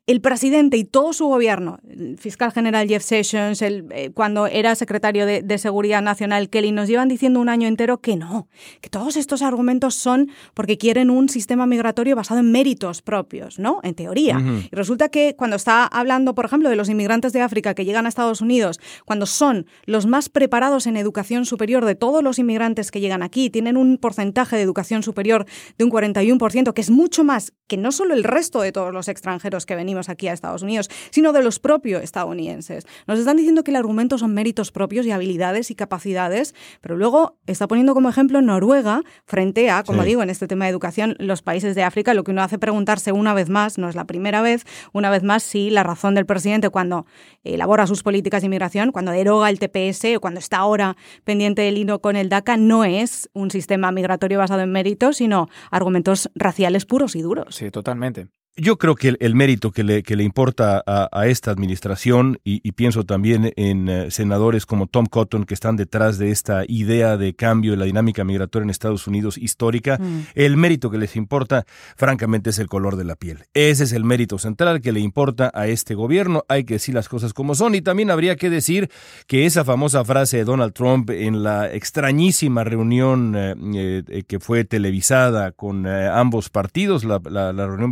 el 0.06 0.20
presidente 0.20 0.76
y 0.76 0.85
todo 0.85 1.12
su 1.12 1.26
gobierno, 1.26 1.79
el 1.88 2.19
fiscal 2.19 2.52
general 2.52 2.88
Jeff 2.88 3.02
Sessions, 3.02 3.62
el, 3.62 3.87
eh, 3.93 4.11
cuando 4.11 4.47
era 4.47 4.75
secretario 4.75 5.26
de, 5.26 5.58
Seguridad 5.58 6.00
Nacional 6.00 6.49
Kelly, 6.49 6.73
nos 6.73 6.88
llevan 6.88 7.08
diciendo 7.08 7.38
un 7.38 7.49
año 7.49 7.69
entero 7.69 7.99
que 7.99 8.17
no, 8.17 8.49
que 8.81 8.88
todos 8.88 9.17
estos 9.17 9.43
argumentos 9.43 9.94
son 9.94 10.31
porque 10.55 10.79
quieren 10.79 11.11
un 11.11 11.29
sistema 11.29 11.67
migratorio 11.67 12.17
basado 12.17 12.41
en 12.41 12.50
méritos 12.50 13.02
propios, 13.02 13.58
¿no? 13.58 13.81
En 13.82 13.94
teoría. 13.94 14.41
Y 14.73 14.75
resulta 14.75 15.11
que 15.11 15.37
cuando 15.37 15.56
está 15.56 15.85
hablando, 15.85 16.35
por 16.35 16.47
ejemplo, 16.47 16.70
de 16.70 16.76
los 16.76 16.88
inmigrantes 16.88 17.32
de 17.32 17.43
África 17.43 17.75
que 17.75 17.85
llegan 17.85 18.06
a 18.06 18.08
Estados 18.08 18.41
Unidos, 18.41 18.81
cuando 19.05 19.26
son 19.26 19.67
los 19.85 20.06
más 20.06 20.29
preparados 20.29 20.87
en 20.87 20.97
educación 20.97 21.44
superior 21.44 21.85
de 21.85 21.94
todos 21.94 22.23
los 22.23 22.38
inmigrantes 22.38 22.91
que 22.91 23.00
llegan 23.00 23.23
aquí, 23.23 23.50
tienen 23.50 23.76
un 23.76 23.99
porcentaje 23.99 24.56
de 24.56 24.62
educación 24.62 25.02
superior 25.02 25.47
de 25.76 25.85
un 25.85 25.91
41%, 25.91 26.73
que 26.73 26.81
es 26.81 26.91
mucho 26.91 27.23
más 27.23 27.52
que 27.67 27.76
no 27.76 27.93
solo 27.93 28.14
el 28.14 28.25
resto 28.25 28.62
de 28.62 28.73
todos 28.73 28.93
los 28.93 29.08
extranjeros 29.08 29.67
que 29.67 29.76
venimos 29.91 30.09
aquí 30.09 30.29
a 30.29 30.33
Estados 30.33 30.63
Unidos, 30.63 30.89
sino 31.11 31.33
de 31.33 31.43
los 31.43 31.59
propios 31.59 32.05
estadounidenses. 32.05 32.87
Nos 33.09 33.19
están 33.19 33.37
diciendo 33.37 33.65
que 33.65 33.73
el 33.73 33.77
argumento 33.77 34.19
son 34.19 34.33
méritos 34.33 34.71
propios 34.71 35.05
y 35.05 35.11
habilidades 35.11 35.73
y 35.73 35.75
capacidades, 35.75 36.55
pero 36.81 36.97
luego 36.97 37.39
está 37.47 37.67
poniendo 37.67 37.93
como 37.93 38.09
ejemplo 38.09 38.41
Noruega 38.41 39.03
frente 39.25 39.69
a, 39.69 39.83
como 39.83 40.05
digo, 40.05 40.23
en 40.23 40.31
este 40.31 40.47
tema 40.47 40.67
de 40.67 40.71
educación, 40.71 41.17
los 41.19 41.43
países 41.43 41.75
de 41.75 41.83
África, 41.83 42.14
lo 42.14 42.23
que 42.23 42.31
uno 42.31 42.43
hace 42.43 42.57
preguntarse 42.57 43.11
una 43.11 43.35
vez 43.35 43.49
más, 43.49 43.79
no 43.79 43.88
es 43.88 43.97
la 43.97 44.05
primera 44.05 44.43
vez, 44.43 44.64
una 44.93 45.11
vez 45.11 45.25
más, 45.25 45.43
si 45.43 45.71
la 45.71 45.83
razón 45.83 46.14
del 46.14 46.25
presidente 46.25 46.71
cuando 46.71 47.05
elabora 47.43 47.88
sus 47.88 48.05
políticas 48.05 48.43
de 48.43 48.47
inmigración, 48.47 48.93
cuando 48.93 49.11
deroga 49.11 49.50
el 49.50 49.59
TPS 49.59 50.17
o 50.17 50.21
cuando 50.21 50.38
está 50.38 50.59
ahora 50.59 50.97
pendiente 51.25 51.62
del 51.62 51.79
hilo 51.79 52.00
con 52.00 52.14
el 52.14 52.29
DACA, 52.29 52.57
no 52.57 52.85
es 52.85 53.29
un 53.33 53.50
sistema 53.50 53.91
migratorio 53.91 54.38
basado 54.38 54.61
en 54.61 54.71
méritos, 54.71 55.17
sino 55.17 55.49
argumentos 55.73 56.31
raciales 56.37 56.87
puros 56.87 57.17
y 57.17 57.23
duros. 57.23 57.57
Sí, 57.57 57.73
totalmente. 57.73 58.29
Yo 58.57 58.78
creo 58.78 58.97
que 58.97 59.16
el, 59.21 59.35
mérito 59.37 59.71
que 59.71 59.85
le, 59.85 60.02
que 60.02 60.16
le 60.16 60.25
importa 60.25 60.83
a, 60.85 61.26
esta 61.28 61.52
administración, 61.52 62.40
y, 62.42 62.73
pienso 62.73 63.04
también 63.04 63.52
en 63.57 63.88
eh, 63.88 64.11
senadores 64.11 64.66
como 64.66 64.88
Tom 64.88 65.07
Cotton, 65.07 65.45
que 65.45 65.54
están 65.54 65.76
detrás 65.76 66.19
de 66.19 66.30
esta 66.30 66.64
idea 66.66 67.16
de 67.16 67.35
cambio 67.35 67.71
de 67.71 67.76
la 67.78 67.85
dinámica 67.85 68.25
migratoria 68.25 68.64
en 68.64 68.71
Estados 68.71 69.07
Unidos 69.07 69.38
histórica, 69.38 69.99
mm. 69.99 70.26
el 70.35 70.57
mérito 70.57 70.90
que 70.90 70.99
les 70.99 71.14
importa, 71.14 71.64
francamente, 71.97 72.50
es 72.50 72.59
el 72.59 72.66
color 72.66 72.97
de 72.97 73.04
la 73.04 73.14
piel. 73.14 73.45
Ese 73.54 73.85
es 73.85 73.92
el 73.92 74.02
mérito 74.04 74.37
central 74.37 74.80
que 74.80 74.92
le 74.92 75.00
importa 75.00 75.52
a 75.54 75.69
este 75.69 75.95
gobierno. 75.95 76.45
Hay 76.49 76.64
que 76.64 76.75
decir 76.75 76.95
las 76.95 77.09
cosas 77.09 77.33
como 77.33 77.54
son. 77.54 77.76
Y 77.76 77.83
también 77.83 78.11
habría 78.11 78.35
que 78.35 78.50
decir 78.50 78.90
que 79.28 79.47
esa 79.47 79.64
famosa 79.64 80.04
frase 80.04 80.38
de 80.38 80.45
Donald 80.45 80.73
Trump 80.73 81.09
en 81.11 81.45
la 81.45 81.73
extrañísima 81.73 82.64
reunión 82.64 83.35
eh, 83.37 84.02
eh, 84.09 84.23
que 84.26 84.40
fue 84.40 84.64
televisada 84.64 85.52
con 85.52 85.87
ambos 85.87 86.50
partidos, 86.50 87.04
la, 87.04 87.21
la 87.25 87.66
reunión 87.66 87.90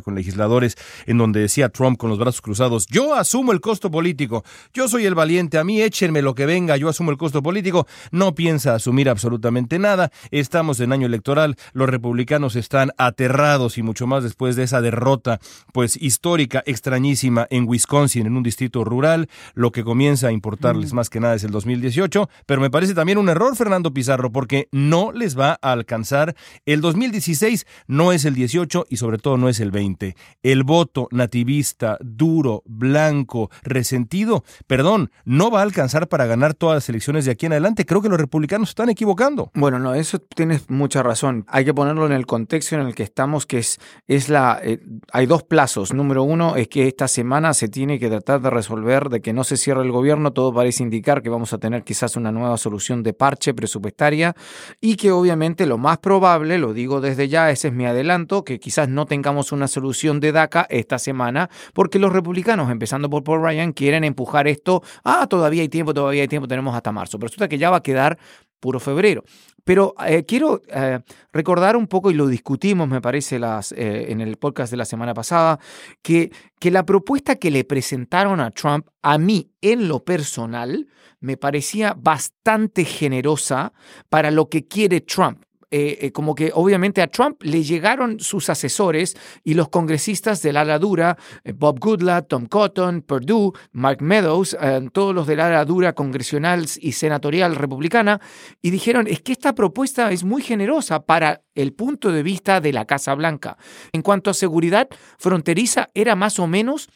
con 0.00 0.14
legisladores 0.14 0.76
en 1.06 1.18
donde 1.18 1.40
decía 1.40 1.68
Trump 1.68 1.98
con 1.98 2.10
los 2.10 2.18
brazos 2.18 2.40
cruzados, 2.40 2.86
yo 2.86 3.14
asumo 3.14 3.52
el 3.52 3.60
costo 3.60 3.90
político, 3.90 4.44
yo 4.72 4.88
soy 4.88 5.06
el 5.06 5.14
valiente, 5.14 5.58
a 5.58 5.64
mí 5.64 5.80
échenme 5.82 6.22
lo 6.22 6.34
que 6.34 6.46
venga, 6.46 6.76
yo 6.76 6.88
asumo 6.88 7.10
el 7.10 7.18
costo 7.18 7.42
político, 7.42 7.86
no 8.10 8.34
piensa 8.34 8.74
asumir 8.74 9.08
absolutamente 9.08 9.78
nada, 9.78 10.10
estamos 10.30 10.80
en 10.80 10.92
año 10.92 11.06
electoral, 11.06 11.56
los 11.72 11.88
republicanos 11.88 12.56
están 12.56 12.90
aterrados 12.96 13.78
y 13.78 13.82
mucho 13.82 14.06
más 14.06 14.22
después 14.22 14.56
de 14.56 14.64
esa 14.64 14.80
derrota 14.80 15.40
pues 15.72 15.96
histórica, 15.96 16.62
extrañísima 16.66 17.46
en 17.50 17.68
Wisconsin, 17.68 18.26
en 18.26 18.36
un 18.36 18.42
distrito 18.42 18.84
rural, 18.84 19.28
lo 19.54 19.72
que 19.72 19.84
comienza 19.84 20.28
a 20.28 20.32
importarles 20.32 20.92
mm. 20.92 20.96
más 20.96 21.10
que 21.10 21.20
nada 21.20 21.34
es 21.34 21.44
el 21.44 21.50
2018, 21.50 22.28
pero 22.46 22.60
me 22.60 22.70
parece 22.70 22.94
también 22.94 23.18
un 23.18 23.28
error 23.28 23.56
Fernando 23.56 23.92
Pizarro 23.92 24.32
porque 24.32 24.68
no 24.72 25.12
les 25.12 25.38
va 25.38 25.58
a 25.60 25.72
alcanzar. 25.72 26.34
El 26.66 26.80
2016, 26.80 27.66
no 27.86 28.12
es 28.12 28.24
el 28.24 28.34
18 28.34 28.86
y 28.88 28.96
sobre 28.96 29.18
todo 29.18 29.36
no 29.36 29.48
es 29.48 29.60
el 29.60 29.70
20 29.70 29.81
2020. 29.82 30.16
El 30.42 30.64
voto 30.64 31.08
nativista, 31.10 31.98
duro, 32.00 32.62
blanco, 32.66 33.50
resentido, 33.62 34.44
perdón, 34.66 35.10
no 35.24 35.50
va 35.50 35.60
a 35.60 35.62
alcanzar 35.62 36.08
para 36.08 36.26
ganar 36.26 36.54
todas 36.54 36.76
las 36.76 36.88
elecciones 36.88 37.24
de 37.24 37.32
aquí 37.32 37.46
en 37.46 37.52
adelante. 37.52 37.84
Creo 37.84 38.02
que 38.02 38.08
los 38.08 38.18
republicanos 38.18 38.70
están 38.70 38.88
equivocando. 38.88 39.50
Bueno, 39.54 39.78
no, 39.78 39.94
eso 39.94 40.18
tienes 40.18 40.68
mucha 40.70 41.02
razón. 41.02 41.44
Hay 41.48 41.64
que 41.64 41.74
ponerlo 41.74 42.06
en 42.06 42.12
el 42.12 42.26
contexto 42.26 42.76
en 42.76 42.82
el 42.82 42.94
que 42.94 43.02
estamos, 43.02 43.46
que 43.46 43.58
es, 43.58 43.78
es 44.06 44.28
la... 44.28 44.60
Eh, 44.62 44.80
hay 45.12 45.26
dos 45.26 45.42
plazos. 45.42 45.92
Número 45.92 46.22
uno 46.22 46.56
es 46.56 46.68
que 46.68 46.88
esta 46.88 47.08
semana 47.08 47.54
se 47.54 47.68
tiene 47.68 47.98
que 47.98 48.08
tratar 48.08 48.40
de 48.40 48.50
resolver 48.50 49.08
de 49.08 49.20
que 49.20 49.32
no 49.32 49.44
se 49.44 49.56
cierre 49.56 49.82
el 49.82 49.92
gobierno. 49.92 50.32
Todo 50.32 50.52
parece 50.52 50.82
indicar 50.82 51.22
que 51.22 51.28
vamos 51.28 51.52
a 51.52 51.58
tener 51.58 51.84
quizás 51.84 52.16
una 52.16 52.32
nueva 52.32 52.56
solución 52.56 53.02
de 53.02 53.12
parche 53.12 53.54
presupuestaria 53.54 54.34
y 54.80 54.96
que 54.96 55.12
obviamente 55.12 55.66
lo 55.66 55.78
más 55.78 55.98
probable, 55.98 56.58
lo 56.58 56.72
digo 56.72 57.00
desde 57.00 57.28
ya, 57.28 57.50
ese 57.50 57.68
es 57.68 57.74
mi 57.74 57.86
adelanto, 57.86 58.44
que 58.44 58.58
quizás 58.58 58.88
no 58.88 59.06
tengamos 59.06 59.52
una 59.52 59.68
solución 59.72 60.20
de 60.20 60.30
DACA 60.30 60.66
esta 60.70 60.98
semana 60.98 61.50
porque 61.72 61.98
los 61.98 62.12
republicanos, 62.12 62.70
empezando 62.70 63.10
por 63.10 63.24
Paul 63.24 63.42
Ryan, 63.42 63.72
quieren 63.72 64.04
empujar 64.04 64.46
esto. 64.46 64.82
Ah, 65.02 65.26
todavía 65.26 65.62
hay 65.62 65.68
tiempo, 65.68 65.94
todavía 65.94 66.22
hay 66.22 66.28
tiempo, 66.28 66.46
tenemos 66.46 66.74
hasta 66.74 66.92
marzo. 66.92 67.18
Pero 67.18 67.28
resulta 67.28 67.48
que 67.48 67.58
ya 67.58 67.70
va 67.70 67.78
a 67.78 67.82
quedar 67.82 68.18
puro 68.60 68.78
febrero. 68.78 69.24
Pero 69.64 69.94
eh, 70.06 70.24
quiero 70.24 70.62
eh, 70.68 71.00
recordar 71.32 71.76
un 71.76 71.86
poco, 71.86 72.10
y 72.10 72.14
lo 72.14 72.26
discutimos, 72.26 72.88
me 72.88 73.00
parece, 73.00 73.38
las, 73.38 73.72
eh, 73.72 74.10
en 74.10 74.20
el 74.20 74.36
podcast 74.36 74.70
de 74.70 74.76
la 74.76 74.84
semana 74.84 75.14
pasada, 75.14 75.58
que, 76.00 76.32
que 76.58 76.70
la 76.70 76.84
propuesta 76.84 77.36
que 77.36 77.50
le 77.50 77.64
presentaron 77.64 78.40
a 78.40 78.50
Trump, 78.50 78.86
a 79.02 79.18
mí 79.18 79.50
en 79.60 79.88
lo 79.88 80.04
personal, 80.04 80.88
me 81.20 81.36
parecía 81.36 81.94
bastante 81.96 82.84
generosa 82.84 83.72
para 84.08 84.30
lo 84.30 84.48
que 84.48 84.66
quiere 84.66 85.00
Trump. 85.00 85.42
Eh, 85.74 85.98
eh, 86.02 86.12
como 86.12 86.34
que 86.34 86.50
obviamente 86.54 87.00
a 87.00 87.06
Trump 87.06 87.42
le 87.42 87.62
llegaron 87.62 88.20
sus 88.20 88.50
asesores 88.50 89.16
y 89.42 89.54
los 89.54 89.70
congresistas 89.70 90.42
del 90.42 90.58
ala 90.58 90.78
dura, 90.78 91.16
eh, 91.44 91.52
Bob 91.52 91.78
Goodlatte, 91.80 92.28
Tom 92.28 92.44
Cotton, 92.44 93.00
Perdue, 93.00 93.52
Mark 93.72 94.02
Meadows, 94.02 94.54
todos 94.92 95.14
los 95.14 95.26
del 95.26 95.40
ala 95.40 95.64
dura 95.64 95.94
congresional 95.94 96.66
y 96.78 96.92
senatorial 96.92 97.56
republicana, 97.56 98.20
y 98.60 98.68
dijeron, 98.68 99.06
es 99.06 99.22
que 99.22 99.32
esta 99.32 99.54
propuesta 99.54 100.12
es 100.12 100.24
muy 100.24 100.42
generosa 100.42 101.06
para 101.06 101.40
el 101.54 101.72
punto 101.72 102.12
de 102.12 102.22
vista 102.22 102.60
de 102.60 102.72
la 102.74 102.84
Casa 102.84 103.14
Blanca. 103.14 103.56
En 103.92 104.02
cuanto 104.02 104.28
a 104.28 104.34
seguridad 104.34 104.88
fronteriza, 105.18 105.88
era 105.94 106.16
más 106.16 106.38
o 106.38 106.46
menos 106.46 106.90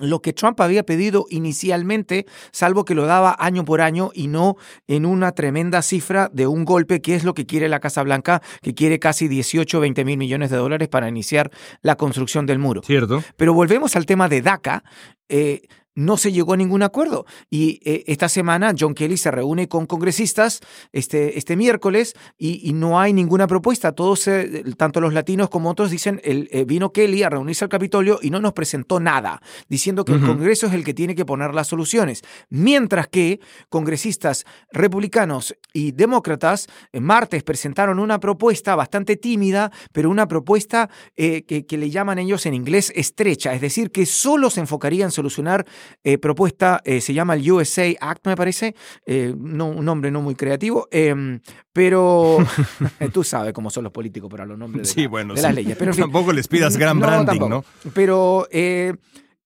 lo 0.00 0.20
que 0.20 0.32
Trump 0.32 0.60
había 0.60 0.82
pedido 0.82 1.26
inicialmente, 1.30 2.26
salvo 2.52 2.84
que 2.84 2.94
lo 2.94 3.06
daba 3.06 3.36
año 3.38 3.64
por 3.64 3.80
año 3.80 4.10
y 4.14 4.28
no 4.28 4.56
en 4.86 5.06
una 5.06 5.32
tremenda 5.32 5.82
cifra 5.82 6.30
de 6.32 6.46
un 6.46 6.64
golpe, 6.64 7.00
que 7.00 7.14
es 7.14 7.24
lo 7.24 7.34
que 7.34 7.46
quiere 7.46 7.68
la 7.68 7.80
Casa 7.80 8.02
Blanca, 8.02 8.42
que 8.62 8.74
quiere 8.74 8.98
casi 8.98 9.28
18 9.28 9.78
o 9.78 9.80
20 9.80 10.04
mil 10.04 10.18
millones 10.18 10.50
de 10.50 10.56
dólares 10.56 10.88
para 10.88 11.08
iniciar 11.08 11.50
la 11.82 11.96
construcción 11.96 12.46
del 12.46 12.58
muro. 12.58 12.82
Cierto. 12.82 13.22
Pero 13.36 13.54
volvemos 13.54 13.96
al 13.96 14.06
tema 14.06 14.28
de 14.28 14.42
DACA. 14.42 14.84
Eh, 15.28 15.62
no 15.98 16.16
se 16.16 16.30
llegó 16.30 16.52
a 16.52 16.56
ningún 16.56 16.84
acuerdo. 16.84 17.26
Y 17.50 17.80
eh, 17.84 18.04
esta 18.06 18.28
semana 18.28 18.72
John 18.78 18.94
Kelly 18.94 19.16
se 19.16 19.32
reúne 19.32 19.66
con 19.66 19.86
congresistas 19.86 20.60
este, 20.92 21.38
este 21.38 21.56
miércoles 21.56 22.14
y, 22.38 22.68
no 22.78 23.00
hay 23.00 23.12
ninguna 23.12 23.48
propuesta. 23.48 23.92
Todos, 23.92 24.28
eh, 24.28 24.62
tanto 24.76 25.00
los 25.00 25.12
latinos 25.12 25.48
como 25.50 25.70
otros, 25.70 25.90
dicen, 25.90 26.20
el, 26.22 26.48
eh, 26.52 26.64
vino 26.64 26.92
Kelly 26.92 27.24
a 27.24 27.30
reunirse 27.30 27.64
al 27.64 27.68
Capitolio 27.68 28.20
y 28.22 28.30
no 28.30 28.40
nos 28.40 28.52
presentó 28.52 29.00
nada, 29.00 29.42
diciendo 29.68 30.04
que 30.04 30.12
el 30.12 30.20
Congreso 30.20 30.68
es 30.68 30.74
el 30.74 30.84
que 30.84 30.94
tiene 30.94 31.16
que 31.16 31.24
poner 31.24 31.52
las 31.52 31.66
soluciones. 31.66 32.22
Mientras 32.48 33.08
que 33.08 33.40
congresistas 33.68 34.44
republicanos 34.70 35.56
y 35.72 35.90
demócratas 35.90 36.68
en 36.92 37.02
martes 37.02 37.42
presentaron 37.42 37.98
una 37.98 38.20
propuesta 38.20 38.76
bastante 38.76 39.16
tímida, 39.16 39.72
pero 39.92 40.10
una 40.10 40.28
propuesta 40.28 40.88
que, 41.16 41.42
que 41.44 41.78
le 41.78 41.90
llaman 41.90 42.20
ellos 42.20 42.46
en 42.46 42.54
inglés 42.54 42.92
estrecha, 42.94 43.54
es 43.54 43.60
decir, 43.60 43.90
que 43.90 44.06
solo 44.06 44.50
se 44.50 44.60
enfocaría 44.60 45.04
en 45.04 45.10
solucionar 45.10 45.66
eh, 46.02 46.18
propuesta, 46.18 46.80
eh, 46.84 47.00
se 47.00 47.14
llama 47.14 47.34
el 47.34 47.50
USA 47.50 47.86
Act, 48.00 48.26
me 48.26 48.36
parece, 48.36 48.74
eh, 49.06 49.34
no, 49.36 49.68
un 49.68 49.84
nombre 49.84 50.10
no 50.10 50.22
muy 50.22 50.34
creativo, 50.34 50.88
em, 50.90 51.40
pero 51.72 52.38
tú 53.12 53.24
sabes 53.24 53.52
cómo 53.52 53.70
son 53.70 53.84
los 53.84 53.92
políticos 53.92 54.30
para 54.30 54.44
los 54.44 54.58
nombres 54.58 54.94
de, 54.94 55.08
las 55.08 55.54
leyes. 55.54 55.76
Pero, 55.78 55.94
tampoco 55.94 56.32
les 56.32 56.48
pidas 56.48 56.76
gran 56.76 56.98
branding, 56.98 57.40
¿no? 57.48 57.64
Pero 57.94 58.46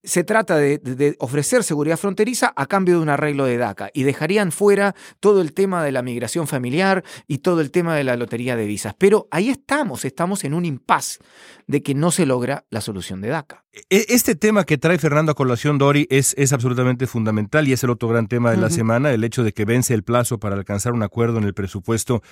se 0.05 0.25
trata 0.25 0.57
de, 0.57 1.17
ofrecer 1.19 1.63
seguridad 1.63 1.97
fronteriza 1.97 2.53
a 2.57 2.67
cambio 2.67 2.97
de 2.97 3.03
un 3.03 3.09
arreglo 3.09 3.45
de 3.45 3.57
DACA 3.57 3.91
y 3.95 4.03
dejarían 4.03 4.51
fuera 4.51 4.95
todo 5.21 5.41
el 5.41 5.53
tema 5.53 5.85
de 5.85 5.93
la 5.93 6.03
migración 6.03 6.49
familiar 6.49 7.05
y 7.29 7.39
todo 7.39 7.61
el 7.61 7.71
tema 7.71 7.95
de 7.97 8.05
la 8.05 8.17
lotería 8.17 8.57
de 8.57 8.67
visas. 8.67 8.95
Pero 8.99 9.29
ahí 9.31 9.49
estamos, 9.49 10.05
estamos 10.05 10.45
en 10.45 10.55
un 10.55 10.65
impasse 10.65 11.21
de 11.67 11.83
que 11.83 11.95
no 11.95 12.11
se 12.11 12.27
logra 12.27 12.65
la 12.71 12.81
solución 12.81 13.21
de 13.21 13.29
DACA. 13.29 13.65
E, 13.73 14.07
este 14.09 14.35
tema 14.35 14.65
que 14.65 14.77
trae 14.77 14.99
Fernando 14.99 15.33
a 15.33 15.35
colación, 15.35 15.79
Dori, 15.79 16.07
es, 16.11 16.35
es 16.37 16.53
absolutamente 16.53 17.07
fundamental 17.07 17.69
y 17.69 17.73
es 17.73 17.85
el 17.85 17.91
otro 17.91 18.09
gran 18.09 18.27
tema 18.27 18.51
de 18.51 18.57
la 18.57 18.71
semana, 18.71 19.13
el 19.13 19.25
hecho 19.25 19.45
de 19.45 19.53
que 19.53 19.65
vence 19.65 19.95
el 19.95 20.03
plazo 20.03 20.39
para 20.39 20.57
alcanzar 20.57 20.93
un 20.93 21.03
acuerdo 21.03 21.39
en 21.39 21.45
el 21.45 21.55
presupuesto 21.55 22.23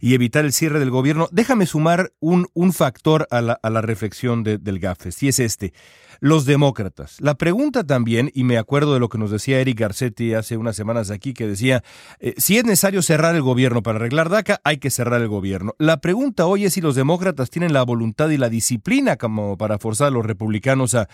y 0.00 0.14
evitar 0.14 0.44
el 0.44 0.52
cierre 0.52 0.80
del 0.80 0.90
gobierno. 0.90 1.28
Déjame 1.30 1.66
sumar 1.66 2.12
un, 2.20 2.48
un 2.54 2.72
factor 2.72 3.28
a 3.30 3.42
la, 3.42 3.60
a 3.62 3.70
la 3.70 3.82
reflexión 3.82 4.42
del 4.42 4.78
GAFES, 4.80 5.22
y 5.22 5.28
es 5.28 5.38
este 5.38 5.72
los 6.20 6.44
demócratas. 6.44 7.20
La 7.20 7.36
pregunta 7.36 7.84
también, 7.84 8.30
y 8.34 8.44
me 8.44 8.58
acuerdo 8.58 8.94
de 8.94 9.00
lo 9.00 9.08
que 9.08 9.18
nos 9.18 9.30
decía 9.30 9.60
Eric 9.60 9.78
Garcetti 9.78 10.34
hace 10.34 10.56
unas 10.56 10.76
semanas 10.76 11.10
aquí, 11.10 11.34
que 11.34 11.46
decía, 11.46 11.82
eh, 12.20 12.34
si 12.36 12.58
es 12.58 12.64
necesario 12.64 13.02
cerrar 13.02 13.34
el 13.34 13.42
gobierno 13.42 13.82
para 13.82 13.98
arreglar 13.98 14.28
DACA, 14.28 14.60
hay 14.64 14.78
que 14.78 14.90
cerrar 14.90 15.20
el 15.20 15.28
gobierno. 15.28 15.74
La 15.78 16.00
pregunta 16.00 16.46
hoy 16.46 16.64
es 16.64 16.74
si 16.74 16.80
los 16.80 16.94
demócratas 16.94 17.50
tienen 17.50 17.72
la 17.72 17.82
voluntad 17.82 18.30
y 18.30 18.36
la 18.36 18.48
disciplina 18.48 19.16
como 19.16 19.56
para 19.56 19.78
forzar 19.78 20.08
a 20.08 20.10
los 20.10 20.26
republicanos 20.26 20.94
a, 20.94 21.08